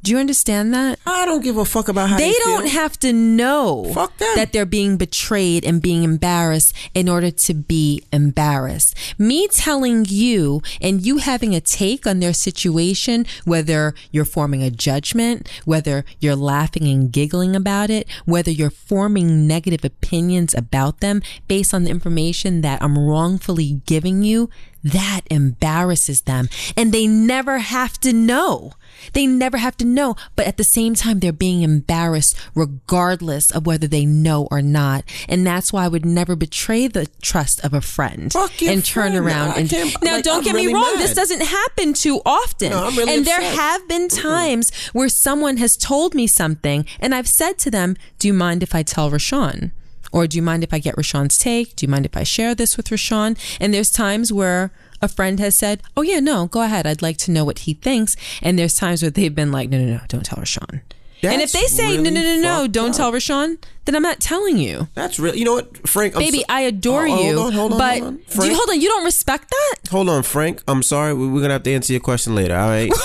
Do 0.06 0.12
you 0.12 0.18
understand 0.18 0.72
that? 0.72 1.00
I 1.04 1.26
don't 1.26 1.42
give 1.42 1.56
a 1.56 1.64
fuck 1.64 1.88
about 1.88 2.08
how 2.10 2.16
They 2.16 2.30
they 2.30 2.38
don't 2.44 2.68
have 2.68 2.96
to 3.00 3.12
know 3.12 3.92
that 4.36 4.52
they're 4.52 4.64
being 4.64 4.96
betrayed 4.96 5.64
and 5.64 5.82
being 5.82 6.04
embarrassed 6.04 6.72
in 6.94 7.08
order 7.08 7.32
to 7.32 7.54
be 7.54 8.04
embarrassed. 8.12 8.94
Me 9.18 9.48
telling 9.48 10.04
you 10.08 10.62
and 10.80 11.04
you 11.04 11.16
having 11.16 11.56
a 11.56 11.60
take 11.60 12.06
on 12.06 12.20
their 12.20 12.32
situation, 12.32 13.26
whether 13.44 13.96
you're 14.12 14.24
forming 14.24 14.62
a 14.62 14.70
judgment, 14.70 15.50
whether 15.64 16.04
you're 16.20 16.36
laughing 16.36 16.86
and 16.86 17.10
giggling 17.10 17.56
about 17.56 17.90
it, 17.90 18.06
whether 18.26 18.52
you're 18.52 18.70
forming 18.70 19.48
negative 19.48 19.84
opinions 19.84 20.54
about 20.54 21.00
them 21.00 21.20
based 21.48 21.74
on 21.74 21.82
the 21.82 21.90
information 21.90 22.60
that 22.60 22.80
I'm 22.80 22.96
wrongfully 22.96 23.80
giving 23.86 24.22
you, 24.22 24.50
that 24.84 25.22
embarrasses 25.32 26.22
them. 26.22 26.48
And 26.76 26.92
they 26.92 27.08
never 27.08 27.58
have 27.58 27.98
to 28.02 28.12
know. 28.12 28.74
They 29.12 29.26
never 29.26 29.56
have 29.56 29.76
to 29.78 29.84
know. 29.84 30.16
But 30.34 30.46
at 30.46 30.56
the 30.56 30.64
same 30.64 30.94
time, 30.94 31.20
they're 31.20 31.32
being 31.32 31.62
embarrassed 31.62 32.36
regardless 32.54 33.50
of 33.50 33.66
whether 33.66 33.86
they 33.86 34.04
know 34.06 34.48
or 34.50 34.62
not. 34.62 35.04
And 35.28 35.46
that's 35.46 35.72
why 35.72 35.84
I 35.84 35.88
would 35.88 36.04
never 36.04 36.36
betray 36.36 36.86
the 36.88 37.06
trust 37.22 37.64
of 37.64 37.72
a 37.72 37.80
friend 37.80 38.34
and 38.34 38.84
turn 38.84 39.12
friend. 39.12 39.16
around. 39.16 39.56
And 39.56 39.72
now, 40.02 40.14
like, 40.14 40.24
don't 40.24 40.38
I'm 40.38 40.44
get 40.44 40.54
me 40.54 40.72
wrong. 40.72 40.82
mad. 40.82 41.00
This 41.00 41.14
doesn't 41.14 41.42
happen 41.42 41.92
too 41.92 42.20
often. 42.24 42.70
No, 42.70 42.90
really 42.90 43.14
and 43.14 43.24
there 43.24 43.40
have 43.42 43.86
been 43.88 44.08
times 44.08 44.72
where 44.92 45.08
someone 45.08 45.56
has 45.58 45.76
told 45.76 46.14
me 46.14 46.26
something 46.26 46.86
and 47.00 47.14
I've 47.14 47.28
said 47.28 47.58
to 47.60 47.70
them, 47.70 47.96
do 48.18 48.28
you 48.28 48.34
mind 48.34 48.62
if 48.62 48.74
I 48.74 48.82
tell 48.82 49.10
Raashaun? 49.10 49.72
Or 50.12 50.26
do 50.26 50.36
you 50.36 50.42
mind 50.42 50.62
if 50.62 50.72
I 50.72 50.78
get 50.78 50.96
Raashaun's 50.96 51.36
take? 51.36 51.76
Do 51.76 51.84
you 51.84 51.90
mind 51.90 52.06
if 52.06 52.16
I 52.16 52.22
share 52.22 52.54
this 52.54 52.76
with 52.76 52.88
Raashaun? 52.88 53.36
And 53.60 53.74
there's 53.74 53.90
times 53.90 54.32
where 54.32 54.72
a 55.02 55.08
friend 55.08 55.38
has 55.40 55.56
said, 55.56 55.82
Oh, 55.96 56.02
yeah, 56.02 56.20
no, 56.20 56.46
go 56.46 56.62
ahead. 56.62 56.86
I'd 56.86 57.02
like 57.02 57.16
to 57.18 57.30
know 57.30 57.44
what 57.44 57.60
he 57.60 57.74
thinks. 57.74 58.16
And 58.42 58.58
there's 58.58 58.74
times 58.74 59.02
where 59.02 59.10
they've 59.10 59.34
been 59.34 59.52
like, 59.52 59.68
No, 59.70 59.78
no, 59.78 59.86
no, 59.94 60.00
don't 60.08 60.24
tell 60.24 60.38
Raashaun. 60.38 60.80
and 61.22 61.42
if 61.42 61.52
they 61.52 61.62
say, 61.64 61.96
No, 61.96 62.02
really 62.02 62.10
no, 62.10 62.20
no, 62.22 62.40
no, 62.40 62.56
fucked 62.62 62.72
don't 62.72 62.90
up. 62.90 62.96
tell 62.96 63.12
Raashaun, 63.12 63.58
then 63.84 63.94
I'm 63.96 64.02
not 64.02 64.20
telling 64.20 64.58
you. 64.58 64.88
That's 64.94 65.18
real. 65.18 65.34
You 65.34 65.44
know 65.44 65.54
what, 65.54 65.88
Frank? 65.88 66.14
I'm 66.14 66.20
Baby, 66.20 66.38
so- 66.38 66.44
I 66.48 66.60
adore 66.62 67.06
Oh, 67.06 67.10
hold 67.14 67.26
you. 67.26 67.38
on, 67.40 67.52
hold 67.52 67.72
on, 67.72 67.78
but 67.78 67.98
hold 68.00 68.04
on. 68.14 68.16
do 68.40 68.46
you, 68.48 68.54
hold 68.56 68.70
on, 68.70 68.80
you 68.80 68.88
don't 68.88 69.04
respect 69.04 69.50
that? 69.50 69.74
hold 69.90 70.08
on, 70.08 70.22
Frank. 70.22 70.62
I'm 70.68 70.82
sorry. 70.82 71.14
We're 71.14 71.40
gonna 71.40 71.54
have 71.54 71.62
to 71.64 71.72
answer 71.72 71.92
your 71.92 72.00
question 72.00 72.34
later. 72.34 72.56
All 72.56 72.68
right. 72.68 72.90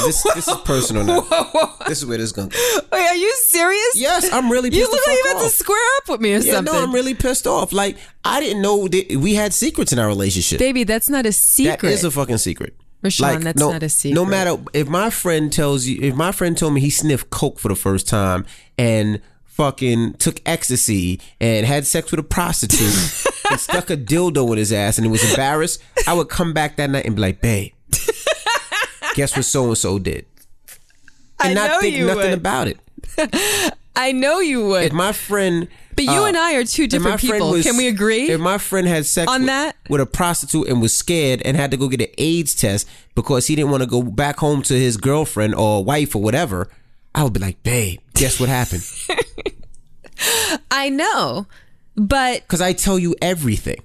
this 0.00 0.22
this 0.34 0.48
is 0.48 0.56
personal 0.64 1.04
now. 1.04 1.20
This 1.86 1.98
is 1.98 2.06
where 2.06 2.16
this 2.18 2.26
is 2.26 2.32
gonna. 2.32 2.48
Wait, 2.92 3.06
are 3.06 3.14
you 3.16 3.34
serious? 3.36 3.92
Yes, 3.94 4.32
I'm 4.32 4.50
really 4.50 4.70
pissed 4.70 4.82
off. 4.82 4.88
You 4.88 4.96
look 4.96 5.06
like 5.06 5.16
you 5.24 5.30
about 5.32 5.42
to 5.42 5.50
square 5.50 5.96
up 5.98 6.08
with 6.08 6.20
me 6.20 6.34
or 6.34 6.38
Yeah, 6.38 6.52
something. 6.54 6.72
no, 6.72 6.82
I'm 6.82 6.92
really 6.94 7.14
pissed 7.14 7.46
off. 7.46 7.72
Like 7.72 7.98
I 8.24 8.40
didn't 8.40 8.62
know 8.62 8.88
that 8.88 9.16
we 9.16 9.34
had 9.34 9.52
secrets 9.52 9.92
in 9.92 9.98
our 9.98 10.06
relationship. 10.08 10.58
Baby, 10.58 10.84
that's 10.84 11.08
not 11.08 11.26
a 11.26 11.32
secret. 11.32 11.80
That 11.82 11.92
is 11.92 12.04
a 12.04 12.10
fucking 12.10 12.38
secret. 12.38 12.76
Raashaun, 13.04 13.42
that's 13.42 13.58
no, 13.58 13.72
not 13.72 13.82
a 13.82 13.88
secret. 13.88 14.14
No 14.14 14.24
matter 14.24 14.56
if 14.72 14.88
my 14.88 15.10
friend 15.10 15.52
tells 15.52 15.86
you, 15.86 15.98
if 16.00 16.14
my 16.14 16.30
friend 16.30 16.56
told 16.56 16.72
me 16.74 16.80
he 16.80 16.88
sniffed 16.90 17.30
coke 17.30 17.58
for 17.58 17.68
the 17.68 17.74
first 17.74 18.08
time 18.08 18.46
and 18.78 19.20
fucking 19.44 20.14
took 20.14 20.40
ecstasy 20.46 21.20
and 21.40 21.66
had 21.66 21.84
sex 21.86 22.10
with 22.10 22.20
a 22.20 22.22
prostitute 22.22 23.26
and 23.50 23.60
stuck 23.60 23.90
a 23.90 23.96
dildo 23.96 24.50
in 24.52 24.56
his 24.58 24.72
ass 24.72 24.98
and 24.98 25.10
was 25.10 25.28
embarrassed, 25.28 25.82
I 26.06 26.14
would 26.14 26.28
come 26.28 26.52
back 26.52 26.76
that 26.76 26.90
night 26.90 27.04
and 27.04 27.16
be 27.16 27.20
like, 27.22 27.40
"Babe, 27.40 27.72
guess 29.14 29.36
what 29.36 29.44
so 29.44 29.66
and 29.68 29.78
so 29.78 29.98
did?" 29.98 30.26
And 31.42 31.58
I 31.58 31.68
not 31.68 31.80
think 31.80 31.96
nothing 31.98 32.16
would. 32.16 32.32
about 32.34 32.68
it. 32.68 32.78
I 33.96 34.12
know 34.12 34.40
you 34.40 34.66
would. 34.68 34.84
If 34.84 34.92
my 34.92 35.12
friend, 35.12 35.68
But 35.96 36.04
you 36.06 36.10
uh, 36.22 36.26
and 36.26 36.36
I 36.36 36.54
are 36.54 36.64
two 36.64 36.86
different 36.86 37.20
people. 37.20 37.50
was- 37.50 37.64
Can 37.66 37.76
we 37.76 37.88
agree? 37.88 38.30
If 38.30 38.40
my 38.40 38.56
friend 38.58 38.86
had 38.86 39.04
sex 39.06 39.30
on 39.30 39.40
with, 39.42 39.48
that? 39.48 39.76
with 39.90 40.00
a 40.00 40.06
prostitute 40.06 40.68
and 40.68 40.80
was 40.80 40.96
scared 40.96 41.42
and 41.44 41.56
had 41.56 41.70
to 41.72 41.76
go 41.76 41.88
get 41.88 42.00
an 42.00 42.06
AIDS 42.16 42.54
test 42.54 42.88
because 43.14 43.48
he 43.48 43.54
didn't 43.56 43.70
want 43.70 43.82
to 43.82 43.88
go 43.88 44.02
back 44.02 44.38
home 44.38 44.62
to 44.62 44.74
his 44.74 44.96
girlfriend 44.96 45.54
or 45.54 45.84
wife 45.84 46.16
or 46.16 46.22
whatever, 46.22 46.68
I 47.14 47.22
would 47.24 47.34
be 47.34 47.40
like, 47.40 47.62
babe, 47.62 48.00
guess 48.14 48.40
what 48.40 48.48
happened? 48.48 48.84
I 50.70 50.88
know. 50.88 51.46
But 51.96 52.42
Because 52.42 52.60
I 52.62 52.72
tell 52.72 52.98
you 52.98 53.14
everything. 53.20 53.82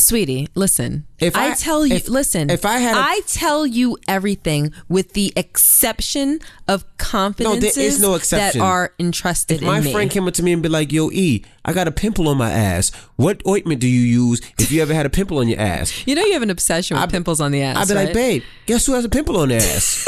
Sweetie, 0.00 0.48
listen. 0.54 1.06
If 1.18 1.36
I, 1.36 1.50
I- 1.50 1.54
tell 1.54 1.86
you 1.86 1.96
if- 1.96 2.08
listen. 2.08 2.50
if 2.50 2.64
I 2.64 2.78
had 2.78 2.96
a- 2.96 3.00
I 3.00 3.20
tell 3.26 3.66
you 3.66 3.96
everything 4.08 4.72
with 4.88 5.12
the 5.12 5.32
exception 5.36 6.40
of 6.66 6.84
confidences 6.98 8.00
no 8.00 8.14
exception. 8.14 8.60
that 8.60 8.64
are 8.64 8.92
entrusted 8.98 9.58
If 9.58 9.66
my 9.66 9.78
in 9.78 9.84
me. 9.84 9.92
friend 9.92 10.10
came 10.10 10.26
up 10.26 10.34
to 10.34 10.42
me 10.42 10.52
and 10.52 10.62
be 10.62 10.68
like, 10.68 10.90
yo, 10.92 11.10
E, 11.12 11.44
I 11.64 11.72
got 11.72 11.86
a 11.88 11.92
pimple 11.92 12.28
on 12.28 12.36
my 12.38 12.50
ass. 12.50 12.90
What 13.16 13.42
ointment 13.46 13.80
do 13.80 13.86
you 13.88 14.00
use 14.00 14.40
if 14.58 14.72
you 14.72 14.80
ever 14.82 14.94
had 14.94 15.06
a 15.06 15.10
pimple 15.10 15.38
on 15.38 15.48
your 15.48 15.60
ass? 15.60 16.06
you 16.06 16.14
know 16.14 16.24
you 16.24 16.32
have 16.32 16.42
an 16.42 16.50
obsession 16.50 16.98
with 16.98 17.10
pimples 17.10 17.40
on 17.40 17.52
the 17.52 17.62
ass. 17.62 17.76
I'd 17.76 17.88
be 17.88 17.94
right? 17.94 18.04
like, 18.06 18.14
babe, 18.14 18.42
guess 18.66 18.86
who 18.86 18.94
has 18.94 19.04
a 19.04 19.08
pimple 19.08 19.36
on 19.36 19.48
their 19.50 19.60
ass? 19.60 20.06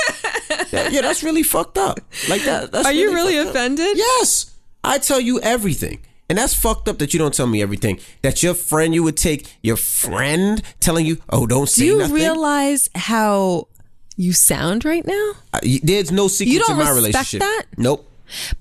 yeah, 0.73 0.89
yeah, 0.89 1.01
that's 1.03 1.23
really 1.23 1.43
fucked 1.43 1.79
up. 1.79 2.01
Like 2.29 2.43
that. 2.45 2.73
That's 2.73 2.87
Are 2.87 2.93
you 2.93 3.13
really 3.13 3.35
fucked 3.37 3.49
up. 3.49 3.55
offended? 3.55 3.97
Yes, 3.97 4.55
I 4.83 4.99
tell 4.99 5.21
you 5.21 5.41
everything, 5.41 6.01
and 6.29 6.39
that's 6.39 6.55
fucked 6.55 6.89
up 6.89 6.99
that 6.99 7.13
you 7.13 7.19
don't 7.19 7.35
tell 7.35 7.47
me 7.47 7.61
everything. 7.63 7.99
That 8.23 8.43
your 8.43 8.55
friend, 8.55 8.95
you 8.95 9.03
would 9.03 9.17
take 9.17 9.57
your 9.63 9.77
friend 9.77 10.63
telling 10.81 11.05
you, 11.07 11.19
"Oh, 11.31 11.47
don't 11.47 11.69
say 11.69 11.83
Do 11.83 11.87
you 11.87 11.99
nothing." 11.99 12.15
realize 12.15 12.89
how 12.95 13.69
you 14.17 14.33
sound 14.33 14.85
right 14.85 15.07
now? 15.07 15.33
Uh, 15.53 15.61
There's 15.83 16.11
no 16.13 16.29
secret 16.29 16.53
You 16.53 16.59
don't 16.61 16.71
to 16.71 16.75
my 16.77 16.91
respect 16.91 16.97
relationship. 16.97 17.41
that? 17.41 17.65
Nope. 17.77 18.09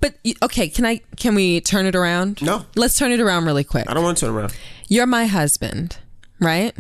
But 0.01 0.15
okay, 0.43 0.67
can 0.69 0.85
I 0.85 1.01
can 1.15 1.33
we 1.35 1.61
turn 1.61 1.85
it 1.85 1.95
around? 1.95 2.41
No. 2.41 2.65
Let's 2.75 2.97
turn 2.97 3.11
it 3.11 3.19
around 3.21 3.45
really 3.45 3.63
quick. 3.63 3.85
I 3.89 3.93
don't 3.93 4.03
want 4.03 4.17
to 4.17 4.25
turn 4.25 4.35
around. 4.35 4.53
You're 4.89 5.05
my 5.05 5.25
husband, 5.27 5.97
right? 6.39 6.73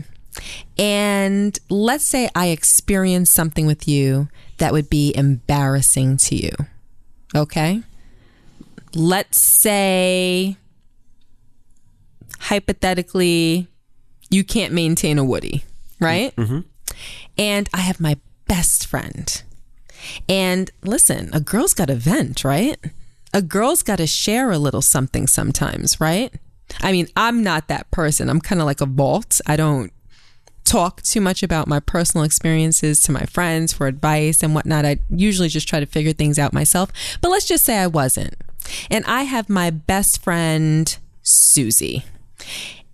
And 0.77 1.57
let's 1.69 2.05
say 2.07 2.29
I 2.35 2.47
experience 2.47 3.31
something 3.31 3.65
with 3.65 3.87
you 3.87 4.27
that 4.57 4.73
would 4.73 4.89
be 4.89 5.13
embarrassing 5.15 6.17
to 6.17 6.35
you. 6.35 6.51
Okay? 7.35 7.81
Let's 8.93 9.41
say 9.41 10.57
hypothetically 12.41 13.67
you 14.29 14.43
can't 14.43 14.73
maintain 14.73 15.17
a 15.17 15.23
woody, 15.23 15.63
right? 15.99 16.35
Mm-hmm. 16.35 16.61
And 17.37 17.69
I 17.73 17.81
have 17.81 17.99
my 17.99 18.17
best 18.47 18.87
friend. 18.87 19.41
And 20.27 20.71
listen, 20.83 21.29
a 21.33 21.39
girl's 21.39 21.73
got 21.73 21.89
to 21.89 21.95
vent, 21.95 22.43
right? 22.43 22.77
A 23.33 23.41
girl's 23.41 23.83
got 23.83 23.97
to 23.97 24.07
share 24.07 24.51
a 24.51 24.57
little 24.57 24.81
something 24.81 25.27
sometimes, 25.27 26.01
right? 26.01 26.33
I 26.81 26.91
mean, 26.91 27.07
I'm 27.15 27.43
not 27.43 27.67
that 27.67 27.91
person. 27.91 28.29
I'm 28.29 28.41
kind 28.41 28.61
of 28.61 28.65
like 28.65 28.81
a 28.81 28.85
vault. 28.85 29.39
I 29.45 29.55
don't 29.55 29.91
talk 30.63 31.01
too 31.01 31.21
much 31.21 31.43
about 31.43 31.67
my 31.67 31.79
personal 31.79 32.23
experiences 32.23 33.01
to 33.01 33.11
my 33.11 33.23
friends 33.25 33.73
for 33.73 33.87
advice 33.87 34.41
and 34.41 34.55
whatnot. 34.55 34.85
I 34.85 34.99
usually 35.09 35.49
just 35.49 35.67
try 35.67 35.79
to 35.79 35.85
figure 35.85 36.13
things 36.13 36.39
out 36.39 36.53
myself. 36.53 36.91
But 37.21 37.29
let's 37.29 37.47
just 37.47 37.65
say 37.65 37.77
I 37.77 37.87
wasn't. 37.87 38.35
And 38.89 39.05
I 39.05 39.23
have 39.23 39.49
my 39.49 39.69
best 39.69 40.23
friend, 40.23 40.97
Susie. 41.21 42.05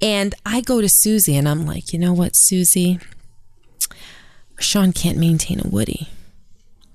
And 0.02 0.36
I 0.46 0.62
go 0.62 0.82
to 0.82 0.90
Susie 0.90 1.36
and 1.36 1.48
I'm 1.48 1.66
like, 1.66 1.94
you 1.94 2.00
know 2.00 2.14
what, 2.14 2.36
Susie? 2.36 3.00
Sean 4.60 4.94
can't 4.94 5.18
maintain 5.18 5.60
a 5.64 5.68
Woody. 5.68 6.10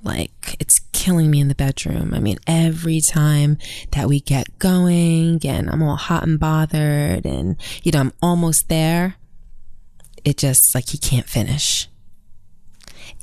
Like, 0.05 0.57
it's 0.59 0.81
killing 0.93 1.31
me 1.31 1.41
in 1.41 1.49
the 1.49 1.55
bedroom. 1.55 2.13
I 2.13 2.19
mean, 2.19 2.39
every 2.47 3.01
time 3.01 3.59
that 3.93 4.09
we 4.09 4.21
get 4.21 4.59
going 4.59 5.41
and 5.45 5.71
I'm 5.71 5.83
all 5.83 5.97
hot 5.97 6.25
and 6.25 6.41
bothered 6.41 7.25
and, 7.25 7.57
you 7.85 7.93
know, 7.93 8.01
I'm 8.01 8.13
almost 8.21 8.69
there, 8.69 9.15
it 10.25 10.37
just 10.39 10.75
like 10.75 10.89
he 10.89 10.99
can't 10.99 11.29
finish. 11.29 11.89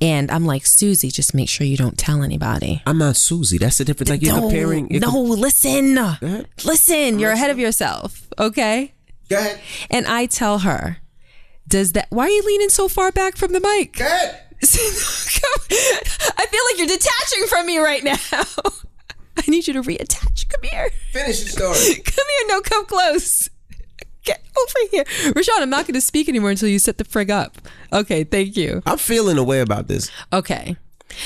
And 0.01 0.31
I'm 0.31 0.45
like, 0.45 0.65
Susie, 0.65 1.11
just 1.11 1.33
make 1.33 1.49
sure 1.49 1.67
you 1.67 1.75
don't 1.75 1.97
tell 1.97 2.23
anybody. 2.23 2.81
I'm 2.85 2.97
not 2.97 3.17
Susie. 3.17 3.57
That's 3.57 3.79
the 3.79 3.85
difference. 3.85 4.09
Like 4.09 4.21
you're 4.21 4.35
no, 4.35 4.41
comparing. 4.41 4.87
no, 4.89 5.11
com- 5.11 5.29
listen. 5.29 5.95
Listen, 6.63 7.19
you're 7.19 7.31
ahead 7.31 7.51
of 7.51 7.59
yourself. 7.59 8.27
Okay. 8.37 8.93
Go 9.29 9.37
ahead. 9.37 9.59
And 9.89 10.07
I 10.07 10.25
tell 10.25 10.59
her, 10.59 10.97
does 11.67 11.93
that, 11.93 12.07
why 12.09 12.25
are 12.25 12.29
you 12.29 12.43
leaning 12.45 12.69
so 12.69 12.87
far 12.87 13.11
back 13.11 13.37
from 13.37 13.53
the 13.53 13.59
mic? 13.59 13.93
Go 13.97 14.05
ahead. 14.05 14.41
I 14.61 16.45
feel 16.47 16.63
like 16.65 16.77
you're 16.77 16.87
detaching 16.87 17.47
from 17.47 17.65
me 17.65 17.77
right 17.77 18.03
now. 18.03 18.17
I 19.37 19.43
need 19.49 19.67
you 19.67 19.73
to 19.73 19.81
reattach. 19.81 20.49
Come 20.49 20.69
here. 20.69 20.89
Finish 21.11 21.39
your 21.41 21.49
story. 21.49 22.01
Come 22.03 22.25
here. 22.39 22.47
No, 22.47 22.61
come 22.61 22.85
close. 22.85 23.49
Get 24.25 24.43
over 24.57 24.89
here. 24.91 25.03
Raashaun, 25.33 25.61
I'm 25.61 25.69
not 25.69 25.85
going 25.85 25.93
to 25.93 26.01
speak 26.01 26.27
anymore 26.27 26.49
until 26.49 26.67
you 26.67 26.77
set 26.77 26.97
the 26.97 27.05
frig 27.05 27.29
up. 27.29 27.57
Okay, 27.93 28.25
thank 28.25 28.57
you. 28.57 28.81
I'm 28.85 28.97
feeling 28.97 29.37
a 29.37 29.43
way 29.43 29.61
about 29.61 29.87
this. 29.87 30.11
Okay. 30.33 30.75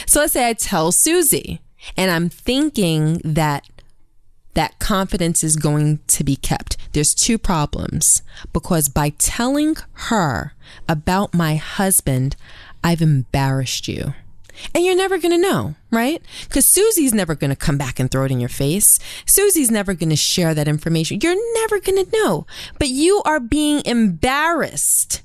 So 0.06 0.20
let's 0.20 0.34
say 0.34 0.48
I 0.48 0.54
tell 0.54 0.92
Susie 0.92 1.60
and 1.98 2.12
I'm 2.12 2.30
thinking 2.30 3.20
that 3.24 3.68
that 4.54 4.80
confidence 4.80 5.44
is 5.44 5.56
going 5.56 6.00
to 6.08 6.24
be 6.24 6.36
kept. 6.36 6.78
There's 6.94 7.14
two 7.14 7.38
problems 7.38 8.22
because 8.52 8.90
by 8.90 9.10
telling 9.10 9.76
her 9.94 10.54
about 10.88 11.34
my 11.34 11.56
husband, 11.56 12.36
I've 12.84 13.02
embarrassed 13.02 13.88
you. 13.88 14.14
And 14.76 14.86
you're 14.86 14.96
never 14.96 15.18
going 15.18 15.32
to 15.32 15.38
know, 15.38 15.74
right? 15.90 16.22
Because 16.44 16.68
Susie's 16.68 17.14
never 17.14 17.34
going 17.34 17.50
to 17.50 17.56
come 17.56 17.78
back 17.78 18.00
and 18.00 18.10
throw 18.10 18.26
it 18.26 18.32
in 18.32 18.40
your 18.40 18.50
face. 18.50 19.00
Susie's 19.26 19.72
never 19.72 19.96
going 19.96 20.12
to 20.12 20.16
share 20.16 20.54
that 20.54 20.68
information. 20.68 21.20
You're 21.22 21.54
never 21.56 21.80
going 21.80 22.06
to 22.06 22.12
know. 22.12 22.46
But 22.78 22.90
you 22.90 23.24
are 23.26 23.40
being 23.40 23.82
embarrassed 23.86 25.24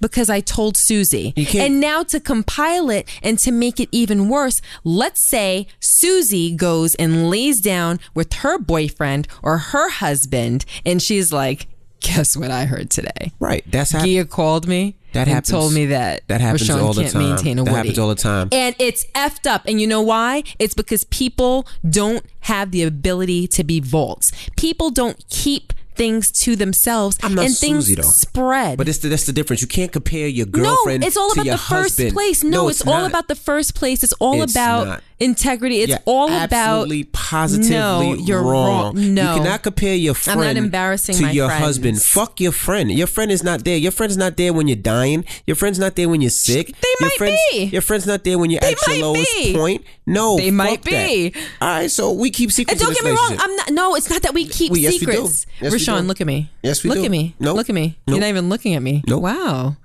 because 0.00 0.30
I 0.30 0.40
told 0.40 0.76
Susie. 0.76 1.32
And 1.54 1.80
now 1.80 2.02
to 2.04 2.20
compile 2.20 2.90
it 2.90 3.08
and 3.22 3.38
to 3.40 3.52
make 3.52 3.78
it 3.80 3.88
even 3.92 4.28
worse, 4.28 4.60
let's 4.84 5.20
say 5.20 5.66
Susie 5.80 6.54
goes 6.54 6.94
and 6.96 7.28
lays 7.30 7.60
down 7.60 8.00
with 8.14 8.32
her 8.34 8.58
boyfriend 8.58 9.28
or 9.42 9.58
her 9.58 9.90
husband 9.90 10.64
and 10.86 11.02
she's 11.02 11.32
like, 11.32 11.66
guess 12.00 12.36
what 12.36 12.50
I 12.50 12.64
heard 12.64 12.90
today? 12.90 13.32
Right. 13.38 13.62
That's 13.70 13.90
how 13.90 14.04
Gia 14.04 14.24
called 14.24 14.66
me 14.66 14.96
That 15.12 15.20
and 15.22 15.28
happens- 15.34 15.50
told 15.50 15.72
me 15.74 15.86
that 15.86 16.26
that 16.28 16.40
happens 16.40 16.66
Raashaun 16.68 16.82
all 16.82 16.92
the 16.94 17.02
can't 17.02 17.12
time. 17.12 17.22
maintain 17.28 17.58
a 17.58 17.64
That 17.64 17.70
Woody. 17.72 17.76
happens 17.76 17.98
all 17.98 18.08
the 18.08 18.14
time. 18.14 18.48
And 18.52 18.74
it's 18.78 19.04
effed 19.14 19.46
up. 19.46 19.62
And 19.66 19.80
you 19.82 19.86
know 19.86 20.00
why? 20.00 20.42
It's 20.58 20.72
because 20.74 21.04
people 21.04 21.66
don't 21.88 22.24
have 22.40 22.70
the 22.70 22.82
ability 22.84 23.46
to 23.48 23.64
be 23.64 23.80
vaults. 23.80 24.32
People 24.56 24.88
don't 24.90 25.22
keep 25.28 25.74
things 26.00 26.30
to 26.44 26.56
themselves 26.56 27.18
I'm 27.22 27.34
not 27.34 27.44
and 27.44 27.54
things 27.56 27.84
Susie, 27.86 27.94
though. 28.00 28.08
spread. 28.08 28.78
But 28.78 28.88
it's 28.88 28.98
the, 28.98 29.08
that's 29.08 29.26
the 29.26 29.32
difference. 29.34 29.60
You 29.60 29.68
can't 29.68 29.92
compare 29.92 30.26
your 30.28 30.46
girlfriend. 30.46 31.02
no, 31.02 31.06
it's 31.06 31.16
all 31.18 31.30
about 31.32 31.44
the 31.44 31.58
first 31.58 31.68
husband. 31.98 32.12
place. 32.14 32.42
No, 32.42 32.68
it's, 32.68 32.86
all 32.86 33.04
about 33.04 33.28
the 33.28 33.34
first 33.34 33.74
place. 33.74 34.02
It's 34.02 34.14
all 34.14 34.40
It's 34.42 34.52
about 34.54 34.86
not. 34.86 35.02
integrity. 35.18 35.80
It's 35.82 35.90
You're 35.90 35.98
all 36.06 36.28
about 36.28 36.52
absolutely 36.52 37.04
positively 37.04 37.76
No, 37.76 38.14
you're 38.14 38.42
wrong. 38.42 38.96
wrong. 38.96 39.14
No. 39.14 39.34
you 39.34 39.38
cannot 39.42 39.62
compare 39.62 39.94
your 39.94 40.14
I'm 40.26 40.38
not 40.38 40.44
friend 40.44 40.58
embarrassing 40.58 41.16
to 41.16 41.32
your 41.34 41.48
friends. 41.48 41.64
husband. 41.64 42.02
Fuck 42.02 42.40
your 42.40 42.52
friend. 42.52 42.90
Your 42.90 43.06
friend 43.06 43.30
is 43.30 43.42
not 43.44 43.64
there. 43.64 43.76
Your 43.76 43.92
friend's 43.92 44.16
not 44.16 44.36
there 44.38 44.52
when 44.54 44.68
you're 44.68 44.76
dying. 44.96 45.24
Your 45.46 45.56
friend's 45.56 45.78
not 45.78 45.96
there 45.96 46.08
when 46.08 46.22
you're 46.22 46.30
sick. 46.30 46.68
They 46.68 46.88
your 47.00 47.08
might 47.10 47.18
friend's, 47.18 47.40
be. 47.52 47.64
Your 47.66 47.82
friend's 47.82 48.06
not 48.06 48.24
there 48.24 48.38
when 48.38 48.48
you're 48.50 48.60
They 48.60 48.72
at 48.72 48.86
your 48.88 48.96
lowest 49.06 49.30
be. 49.36 49.54
point. 49.54 49.84
No, 50.06 50.36
They 50.38 50.50
might 50.50 50.82
that. 50.82 50.90
be. 50.90 51.34
All 51.60 51.68
right, 51.68 51.90
so 51.90 52.10
we 52.12 52.30
keep 52.30 52.48
And 52.48 52.54
secrets. 52.54 52.80
don't 52.82 52.94
get 52.94 53.04
me 53.04 53.10
wrong. 53.10 53.36
I'm 53.38 53.54
not. 53.56 53.70
No, 53.70 53.94
it's 53.94 54.08
not 54.10 54.22
that 54.22 54.34
we 54.34 54.46
keep 54.46 54.72
We- 54.72 54.80
yes, 54.80 54.94
we 54.94 54.98
do. 55.00 55.04
secrets. 55.12 55.46
Yes, 55.60 55.72
Raashaun, 55.90 56.06
look 56.06 56.20
at 56.20 56.26
me. 56.26 56.50
Yes, 56.62 56.82
we 56.82 56.90
look 56.90 56.98
do. 56.98 57.04
at 57.04 57.10
me. 57.10 57.34
Nope. 57.38 57.56
Look 57.56 57.68
at 57.68 57.74
me. 57.74 57.98
You're 58.06 58.20
not 58.20 58.28
even 58.28 58.48
looking 58.48 58.74
at 58.74 58.82
me. 58.82 59.02
Nope. 59.06 59.22
Wow. 59.22 59.76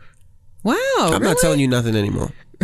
Wow. 0.64 0.76
I'm 1.00 1.22
not 1.22 1.38
telling 1.38 1.60
you 1.60 1.68
nothing 1.68 1.96
anymore. 1.96 2.32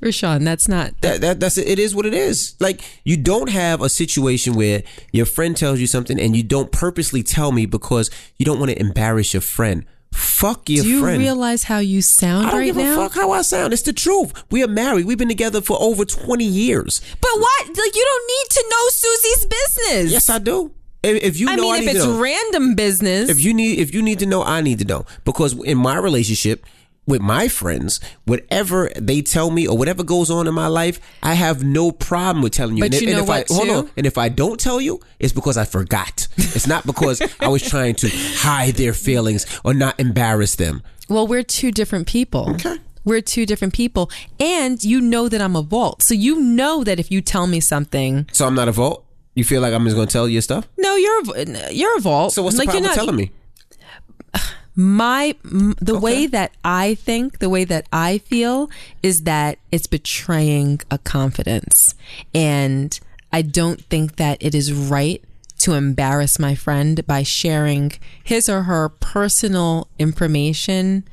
Rashawn, 0.00 0.44
that's 0.44 0.68
not. 0.68 0.98
that, 1.02 1.20
that 1.20 1.40
that's 1.40 1.58
it. 1.58 1.66
it 1.68 1.78
is 1.78 1.94
what 1.94 2.06
it 2.06 2.14
is 2.14 2.54
like 2.60 2.80
you 3.04 3.16
don't 3.16 3.50
have 3.50 3.82
a 3.82 3.88
situation 3.88 4.54
where 4.54 4.82
your 5.12 5.26
friend 5.26 5.56
tells 5.56 5.80
you 5.80 5.86
something 5.86 6.18
and 6.20 6.36
you 6.36 6.42
don't 6.42 6.72
purposely 6.72 7.22
tell 7.22 7.52
me 7.52 7.66
because 7.66 8.10
you 8.38 8.46
don't 8.46 8.58
want 8.58 8.70
to 8.70 8.80
embarrass 8.80 9.34
your 9.34 9.40
friend 9.40 9.84
fuck 10.12 10.68
your 10.68 10.84
Do 10.84 10.88
you 10.90 11.00
friend 11.00 11.18
realize 11.18 11.64
how 11.64 11.78
you 11.78 12.00
sound 12.00 12.46
I 12.46 12.50
don't 12.50 12.60
right 12.60 12.64
give 12.66 12.76
now? 12.76 12.92
a 12.92 12.96
fuck 13.08 13.14
how 13.14 13.30
I 13.32 13.42
sound. 13.42 13.72
It's 13.72 13.82
the 13.82 13.92
truth. 13.92 14.32
We 14.50 14.62
are 14.62 14.68
married. 14.68 15.04
We've 15.04 15.18
been 15.18 15.28
together 15.28 15.60
for 15.60 15.76
over 15.80 16.04
20 16.04 16.44
years. 16.44 17.00
But 17.20 17.30
what? 17.34 17.66
Like 17.68 17.94
you 17.94 18.04
don't 18.04 18.26
need 18.26 18.50
to 18.50 18.64
know 18.70 18.88
Susie's 18.88 19.46
business. 19.46 20.12
Yes, 20.12 20.30
I 20.30 20.38
do. 20.38 20.72
If, 21.02 21.22
if 21.22 21.38
you 21.40 21.48
I 21.48 21.54
know, 21.56 21.62
mean, 21.62 21.74
I 21.74 21.78
if 21.90 21.96
it's 21.96 22.06
random 22.06 22.74
business, 22.74 23.28
if 23.30 23.42
you 23.44 23.54
need, 23.54 23.78
if 23.78 23.94
you 23.94 24.02
need 24.02 24.18
to 24.18 24.26
know, 24.26 24.42
I 24.42 24.60
need 24.62 24.78
to 24.80 24.84
know 24.84 25.06
because 25.24 25.52
in 25.64 25.78
my 25.78 25.96
relationship 25.96 26.64
with 27.06 27.20
my 27.22 27.48
friends, 27.48 28.00
whatever 28.26 28.90
they 28.96 29.22
tell 29.22 29.50
me 29.50 29.66
or 29.66 29.78
whatever 29.78 30.02
goes 30.04 30.30
on 30.30 30.46
in 30.46 30.52
my 30.54 30.66
life, 30.66 31.00
I 31.22 31.34
have 31.34 31.64
no 31.64 31.90
problem 31.92 32.42
with 32.42 32.52
telling 32.52 32.76
you. 32.76 32.82
But 32.82 32.92
and, 32.94 33.00
you 33.02 33.08
and 33.08 33.16
know 33.16 33.22
if 33.22 33.28
what, 33.28 33.50
I, 33.50 33.54
hold 33.54 33.68
on, 33.86 33.90
and 33.96 34.06
if 34.06 34.18
I 34.18 34.28
don't 34.28 34.58
tell 34.60 34.80
you, 34.80 35.00
it's 35.18 35.32
because 35.32 35.56
I 35.56 35.64
forgot. 35.64 36.28
It's 36.36 36.66
not 36.66 36.84
because 36.84 37.22
I 37.40 37.48
was 37.48 37.62
trying 37.62 37.94
to 37.96 38.08
hide 38.12 38.74
their 38.74 38.92
feelings 38.92 39.46
or 39.64 39.72
not 39.74 39.98
embarrass 40.00 40.56
them. 40.56 40.82
well, 41.08 41.26
we're 41.26 41.42
two 41.44 41.70
different 41.70 42.06
people. 42.08 42.50
Okay. 42.54 42.76
We're 43.04 43.22
two 43.22 43.46
different 43.46 43.72
people, 43.72 44.10
and 44.38 44.82
you 44.84 45.00
know 45.00 45.30
that 45.30 45.40
I'm 45.40 45.56
a 45.56 45.62
vault, 45.62 46.02
so 46.02 46.12
you 46.12 46.38
know 46.40 46.84
that 46.84 46.98
if 46.98 47.10
you 47.10 47.22
tell 47.22 47.46
me 47.46 47.58
something, 47.60 48.26
So 48.32 48.46
I'm 48.46 48.54
not 48.54 48.68
a 48.68 48.72
vault. 48.72 49.06
You 49.38 49.44
feel 49.44 49.62
like 49.62 49.72
I'm 49.72 49.84
just 49.84 49.94
going 49.94 50.08
to 50.08 50.12
tell 50.12 50.28
you 50.28 50.40
stuff. 50.40 50.66
no, 50.76 50.96
you're 50.96 51.22
a, 51.36 51.72
you're 51.72 51.96
a 51.96 52.00
vault. 52.00 52.32
So 52.32 52.42
what's 52.42 52.56
the 52.56 52.62
like 52.62 52.70
problem 52.70 52.82
you're 52.82 52.90
not, 52.90 52.96
telling 52.96 53.14
me? 53.14 53.30
my 54.74 55.36
the 55.44 55.96
way 55.96 56.26
that 56.26 56.50
I 56.64 56.96
think, 56.96 57.38
the 57.38 57.48
way 57.48 57.62
that 57.62 57.86
I 57.92 58.18
feel 58.18 58.68
is 59.00 59.22
that 59.22 59.60
it's 59.70 59.86
betraying 59.86 60.80
a 60.90 60.98
confidence. 60.98 61.94
And 62.34 62.98
I 63.32 63.42
don't 63.42 63.84
think 63.84 64.16
that 64.16 64.38
it 64.40 64.56
is 64.56 64.72
right 64.72 65.22
to 65.58 65.74
embarrass 65.74 66.40
my 66.40 66.56
friend 66.56 67.06
by 67.06 67.22
sharing 67.22 67.92
his 68.24 68.48
or 68.48 68.64
her 68.64 68.88
personal 68.88 69.86
information 70.00 71.04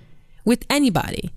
with 0.43 0.65
anybody. 0.67 1.30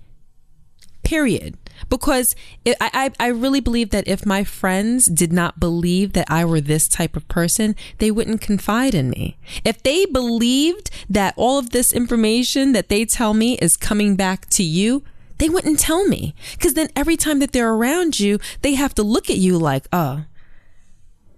Period. 1.03 1.55
Because 1.87 2.35
it, 2.65 2.75
I, 2.81 3.11
I 3.19 3.27
really 3.27 3.59
believe 3.59 3.91
that 3.91 4.07
if 4.07 4.25
my 4.25 4.43
friends 4.43 5.05
did 5.05 5.31
not 5.31 5.59
believe 5.59 6.13
that 6.13 6.29
I 6.29 6.45
were 6.45 6.61
this 6.61 6.87
type 6.87 7.15
of 7.15 7.27
person, 7.27 7.75
they 7.99 8.11
wouldn't 8.11 8.41
confide 8.41 8.93
in 8.93 9.09
me. 9.09 9.37
If 9.63 9.83
they 9.83 10.05
believed 10.05 10.89
that 11.09 11.33
all 11.37 11.57
of 11.57 11.69
this 11.69 11.93
information 11.93 12.73
that 12.73 12.89
they 12.89 13.05
tell 13.05 13.33
me 13.33 13.57
is 13.59 13.77
coming 13.77 14.15
back 14.15 14.49
to 14.51 14.63
you, 14.63 15.03
they 15.37 15.49
wouldn't 15.49 15.79
tell 15.79 16.05
me. 16.07 16.35
Because 16.51 16.73
then 16.73 16.89
every 16.95 17.15
time 17.15 17.39
that 17.39 17.53
they're 17.53 17.71
around 17.71 18.19
you, 18.19 18.39
they 18.61 18.75
have 18.75 18.93
to 18.95 19.03
look 19.03 19.29
at 19.29 19.37
you 19.37 19.57
like, 19.57 19.87
oh, 19.93 20.25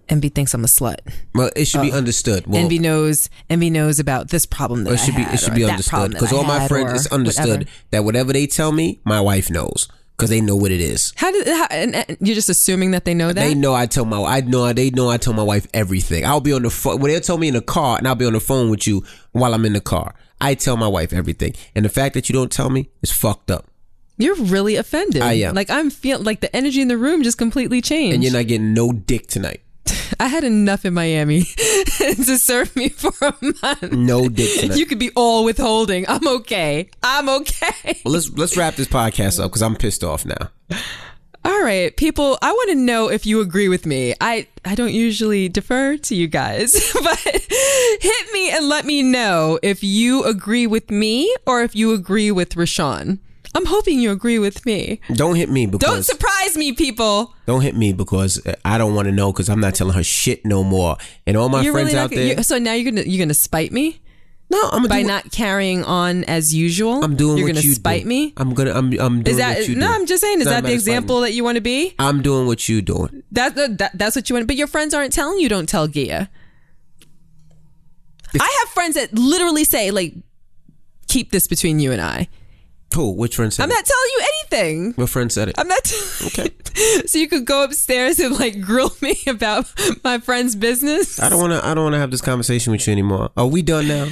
Envy 0.08 0.28
thinks 0.28 0.52
I'm 0.52 0.64
a 0.64 0.66
slut. 0.66 0.98
Well, 1.34 1.50
it 1.56 1.66
should 1.66 1.80
be 1.80 1.92
uh, 1.92 1.96
understood. 1.96 2.46
Well, 2.46 2.60
Envy 2.60 2.78
knows. 2.78 3.30
Envy 3.48 3.70
knows 3.70 3.98
about 3.98 4.28
this 4.28 4.44
problem 4.44 4.84
that 4.84 4.94
it 4.94 4.96
should 4.98 5.14
I 5.14 5.24
be 5.24 5.34
it 5.34 5.38
should 5.38 5.54
be 5.54 5.64
understood 5.64 6.10
because 6.10 6.32
all 6.32 6.44
my 6.44 6.68
friends 6.68 7.06
it's 7.06 7.12
understood 7.12 7.48
whatever. 7.48 7.70
that 7.92 8.04
whatever 8.04 8.32
they 8.32 8.46
tell 8.46 8.72
me, 8.72 9.00
my 9.04 9.20
wife 9.20 9.48
knows 9.48 9.88
because 10.16 10.30
they 10.30 10.40
know 10.40 10.56
what 10.56 10.70
it 10.70 10.80
is. 10.80 11.12
How 11.16 11.30
did 11.32 11.46
how, 11.46 11.66
and, 11.70 11.94
and 11.94 12.16
you're 12.20 12.34
just 12.34 12.48
assuming 12.48 12.92
that 12.92 13.04
they 13.04 13.14
know 13.14 13.28
that? 13.28 13.34
They 13.34 13.54
know 13.54 13.74
I 13.74 13.86
tell 13.86 14.04
my 14.04 14.22
I 14.22 14.40
know 14.40 14.72
they 14.72 14.90
know 14.90 15.10
I 15.10 15.16
tell 15.16 15.32
my 15.32 15.42
wife 15.42 15.66
everything. 15.74 16.24
I'll 16.24 16.40
be 16.40 16.52
on 16.52 16.62
the 16.62 16.70
phone 16.70 17.00
when 17.00 17.10
they'll 17.10 17.20
tell 17.20 17.38
me 17.38 17.48
in 17.48 17.54
the 17.54 17.62
car, 17.62 17.98
and 17.98 18.06
I'll 18.06 18.14
be 18.14 18.26
on 18.26 18.32
the 18.32 18.40
phone 18.40 18.70
with 18.70 18.86
you 18.86 19.04
while 19.32 19.54
I'm 19.54 19.64
in 19.64 19.72
the 19.72 19.80
car. 19.80 20.14
I 20.40 20.54
tell 20.54 20.76
my 20.76 20.88
wife 20.88 21.12
everything, 21.12 21.54
and 21.74 21.84
the 21.84 21.88
fact 21.88 22.14
that 22.14 22.28
you 22.28 22.32
don't 22.32 22.52
tell 22.52 22.70
me 22.70 22.90
is 23.02 23.12
fucked 23.12 23.50
up. 23.50 23.66
You're 24.18 24.36
really 24.36 24.76
offended. 24.76 25.22
I 25.22 25.34
am. 25.34 25.54
Like 25.54 25.70
I'm 25.70 25.90
feel 25.90 26.20
like 26.20 26.40
the 26.40 26.54
energy 26.54 26.80
in 26.80 26.88
the 26.88 26.98
room 26.98 27.22
just 27.22 27.38
completely 27.38 27.80
changed. 27.80 28.14
And 28.14 28.22
you're 28.22 28.32
not 28.32 28.46
getting 28.46 28.74
no 28.74 28.92
dick 28.92 29.26
tonight. 29.26 29.62
I 30.22 30.28
had 30.28 30.44
enough 30.44 30.84
in 30.84 30.94
Miami 30.94 31.42
to 31.98 32.38
serve 32.38 32.76
me 32.76 32.88
for 32.90 33.12
a 33.26 33.34
month. 33.60 33.90
No 33.90 34.28
dick. 34.28 34.76
You 34.76 34.86
could 34.86 35.00
be 35.00 35.10
all 35.16 35.44
withholding. 35.44 36.08
I'm 36.08 36.28
okay. 36.28 36.88
I'm 37.02 37.28
okay. 37.28 38.00
well, 38.04 38.14
let's 38.14 38.30
let's 38.30 38.56
wrap 38.56 38.76
this 38.76 38.86
podcast 38.86 39.40
up 39.42 39.50
because 39.50 39.62
I'm 39.62 39.74
pissed 39.74 40.04
off 40.04 40.24
now. 40.24 40.50
All 41.44 41.60
right, 41.64 41.96
people, 41.96 42.38
I 42.40 42.52
want 42.52 42.70
to 42.70 42.76
know 42.76 43.08
if 43.08 43.26
you 43.26 43.40
agree 43.40 43.68
with 43.68 43.84
me. 43.84 44.14
I 44.20 44.46
I 44.64 44.76
don't 44.76 44.92
usually 44.92 45.48
defer 45.48 45.96
to 45.96 46.14
you 46.14 46.28
guys, 46.28 46.92
but 47.02 47.18
hit 47.18 48.32
me 48.32 48.52
and 48.52 48.68
let 48.68 48.84
me 48.84 49.02
know 49.02 49.58
if 49.60 49.82
you 49.82 50.22
agree 50.22 50.68
with 50.68 50.88
me 50.88 51.34
or 51.48 51.62
if 51.62 51.74
you 51.74 51.94
agree 51.94 52.30
with 52.30 52.50
Raashaun. 52.50 53.18
I'm 53.54 53.66
hoping 53.66 54.00
you 54.00 54.10
agree 54.12 54.38
with 54.38 54.64
me. 54.64 55.00
Don't 55.12 55.34
hit 55.36 55.50
me 55.50 55.66
Don't 55.66 55.78
because 55.78 56.06
surprise 56.06 56.56
me, 56.56 56.72
people. 56.72 57.34
don't 57.46 57.60
hit 57.60 57.76
me 57.76 57.92
because 57.92 58.40
I 58.64 58.78
don't 58.78 58.94
want 58.94 59.06
to 59.06 59.12
know 59.12 59.30
because 59.32 59.48
I'm 59.50 59.60
not 59.60 59.74
telling 59.74 59.94
her 59.94 60.02
shit 60.02 60.44
no 60.46 60.64
more. 60.64 60.96
And 61.26 61.36
all 61.36 61.48
my 61.50 61.62
You're 61.62 61.72
friends 61.74 61.88
really 61.88 61.98
out 61.98 62.10
gonna- 62.10 62.22
there, 62.22 62.36
you- 62.38 62.42
so 62.42 62.58
now 62.58 62.72
you're 62.72 62.90
gonna 62.90 63.04
you're 63.06 63.22
gonna 63.24 63.34
spite 63.34 63.72
me 63.72 64.00
no, 64.50 64.68
I'm 64.70 64.86
by 64.86 65.00
not 65.00 65.32
carrying 65.32 65.82
on 65.82 66.24
as 66.24 66.54
usual. 66.54 67.02
I'm 67.02 67.16
doing 67.16 67.38
You're 67.38 67.46
gonna 67.48 67.60
you 67.62 67.72
spite 67.72 68.02
do. 68.02 68.08
me. 68.08 68.34
I'm 68.36 68.52
gonna 68.52 68.72
I'm 68.72 68.92
I'm 69.00 69.22
doing 69.22 69.26
Is 69.28 69.36
that 69.38 69.66
no? 69.70 69.86
do. 69.88 69.92
I'm 69.94 70.04
just 70.06 70.20
saying. 70.20 70.40
Is 70.42 70.46
that 70.46 70.62
the 70.64 70.74
example 70.74 71.20
that 71.22 71.32
you 71.32 71.42
want 71.42 71.56
to 71.56 71.62
be? 71.62 71.94
I'm 71.98 72.20
doing 72.20 72.46
what 72.46 72.68
you're 72.68 72.82
doing. 72.82 73.22
That, 73.32 73.54
that 73.54 73.92
that's 73.94 74.14
what 74.14 74.28
you 74.28 74.34
want. 74.34 74.46
But 74.46 74.56
your 74.56 74.66
friends 74.66 74.92
aren't 74.92 75.14
telling 75.14 75.38
you. 75.38 75.48
Don't 75.48 75.66
tell 75.70 75.88
Gia. 75.88 76.28
I 78.38 78.56
have 78.60 78.68
friends 78.74 78.94
that 78.96 79.14
literally 79.14 79.64
say 79.64 79.90
like, 79.90 80.14
"Keep 81.08 81.32
this 81.32 81.46
between 81.46 81.80
you 81.80 81.90
and 81.92 82.00
I." 82.02 82.28
Who? 82.94 83.12
Which 83.12 83.36
friend 83.36 83.52
said 83.52 83.62
it? 83.62 83.64
I'm 83.64 83.70
it? 83.70 83.74
not 83.74 83.84
telling 83.84 84.10
you 84.12 84.20
anything. 84.20 84.92
What 84.94 85.08
friend 85.08 85.32
said 85.32 85.48
it? 85.48 85.54
I'm 85.58 85.68
not. 85.68 85.92
Okay. 86.26 86.50
so 87.06 87.18
you 87.18 87.28
could 87.28 87.44
go 87.44 87.64
upstairs 87.64 88.18
and 88.18 88.38
like 88.38 88.60
grill 88.60 88.90
me 89.00 89.16
about 89.26 89.72
my 90.04 90.18
friend's 90.18 90.54
business. 90.56 91.20
I 91.20 91.28
don't 91.28 91.40
want 91.40 91.52
to. 91.52 91.66
I 91.66 91.74
don't 91.74 91.84
want 91.84 91.94
to 91.94 91.98
have 92.00 92.10
this 92.10 92.20
conversation 92.20 92.72
with 92.72 92.86
you 92.86 92.92
anymore. 92.92 93.30
Are 93.36 93.46
we 93.46 93.62
done 93.62 93.88
now? 93.88 94.08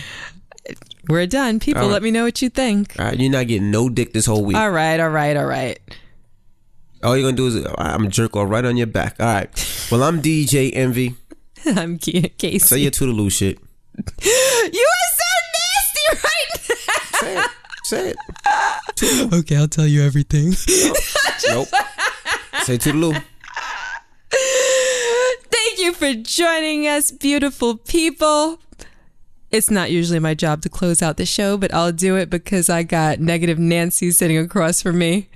We're 1.08 1.26
done. 1.26 1.58
People, 1.60 1.82
All 1.82 1.88
right. 1.88 1.94
let 1.94 2.02
me 2.02 2.10
know 2.10 2.24
what 2.24 2.40
you 2.42 2.48
think. 2.50 2.94
All 2.98 3.06
right, 3.06 3.18
you're 3.18 3.32
not 3.32 3.48
getting 3.48 3.70
no 3.70 3.88
dick 3.88 4.12
this 4.12 4.26
whole 4.26 4.44
week. 4.44 4.56
All 4.56 4.70
right, 4.70 5.00
all 5.00 5.08
right, 5.08 5.36
all 5.36 5.46
right. 5.46 5.78
All 7.02 7.16
you're 7.16 7.26
gonna 7.26 7.36
do 7.36 7.46
is 7.46 7.66
I'm 7.78 8.04
a 8.04 8.08
jerk 8.08 8.36
off 8.36 8.48
right 8.50 8.64
on 8.64 8.76
your 8.76 8.86
back. 8.86 9.16
All 9.18 9.26
right. 9.26 9.88
Well, 9.90 10.02
I'm 10.02 10.20
DJ 10.22 10.70
Envy. 10.74 11.14
I'm 11.66 11.98
Casey. 11.98 12.58
Say 12.58 12.78
your 12.78 12.90
toodaloo 12.90 13.32
shit. 13.32 13.58
you 13.58 14.02
are 14.02 15.10
so 15.10 15.30
nasty 15.56 16.22
right. 16.22 16.39
Say 17.90 18.10
it. 18.10 18.16
now. 19.32 19.38
okay, 19.38 19.56
I'll 19.56 19.66
tell 19.66 19.84
you 19.84 20.00
everything. 20.00 20.50
Nope. 21.48 21.66
Say 22.62 22.78
toodaloo. 22.78 23.20
Thank 25.50 25.78
you 25.80 25.92
for 25.92 26.14
joining 26.14 26.86
us, 26.86 27.10
beautiful 27.10 27.78
people. 27.78 28.60
It's 29.50 29.72
not 29.72 29.90
usually 29.90 30.20
my 30.20 30.34
job 30.34 30.62
to 30.62 30.68
close 30.68 31.02
out 31.02 31.16
the 31.16 31.26
show, 31.26 31.56
but 31.56 31.74
I'll 31.74 31.90
do 31.90 32.14
it 32.14 32.30
because 32.30 32.70
I 32.70 32.84
got 32.84 33.18
negative 33.18 33.58
Nancy 33.58 34.12
sitting 34.12 34.38
across 34.38 34.80
from 34.80 34.96
me. 34.96 35.28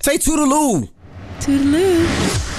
Say 0.00 0.16
toodaloo. 0.16 0.88
Toodaloo. 1.40 2.51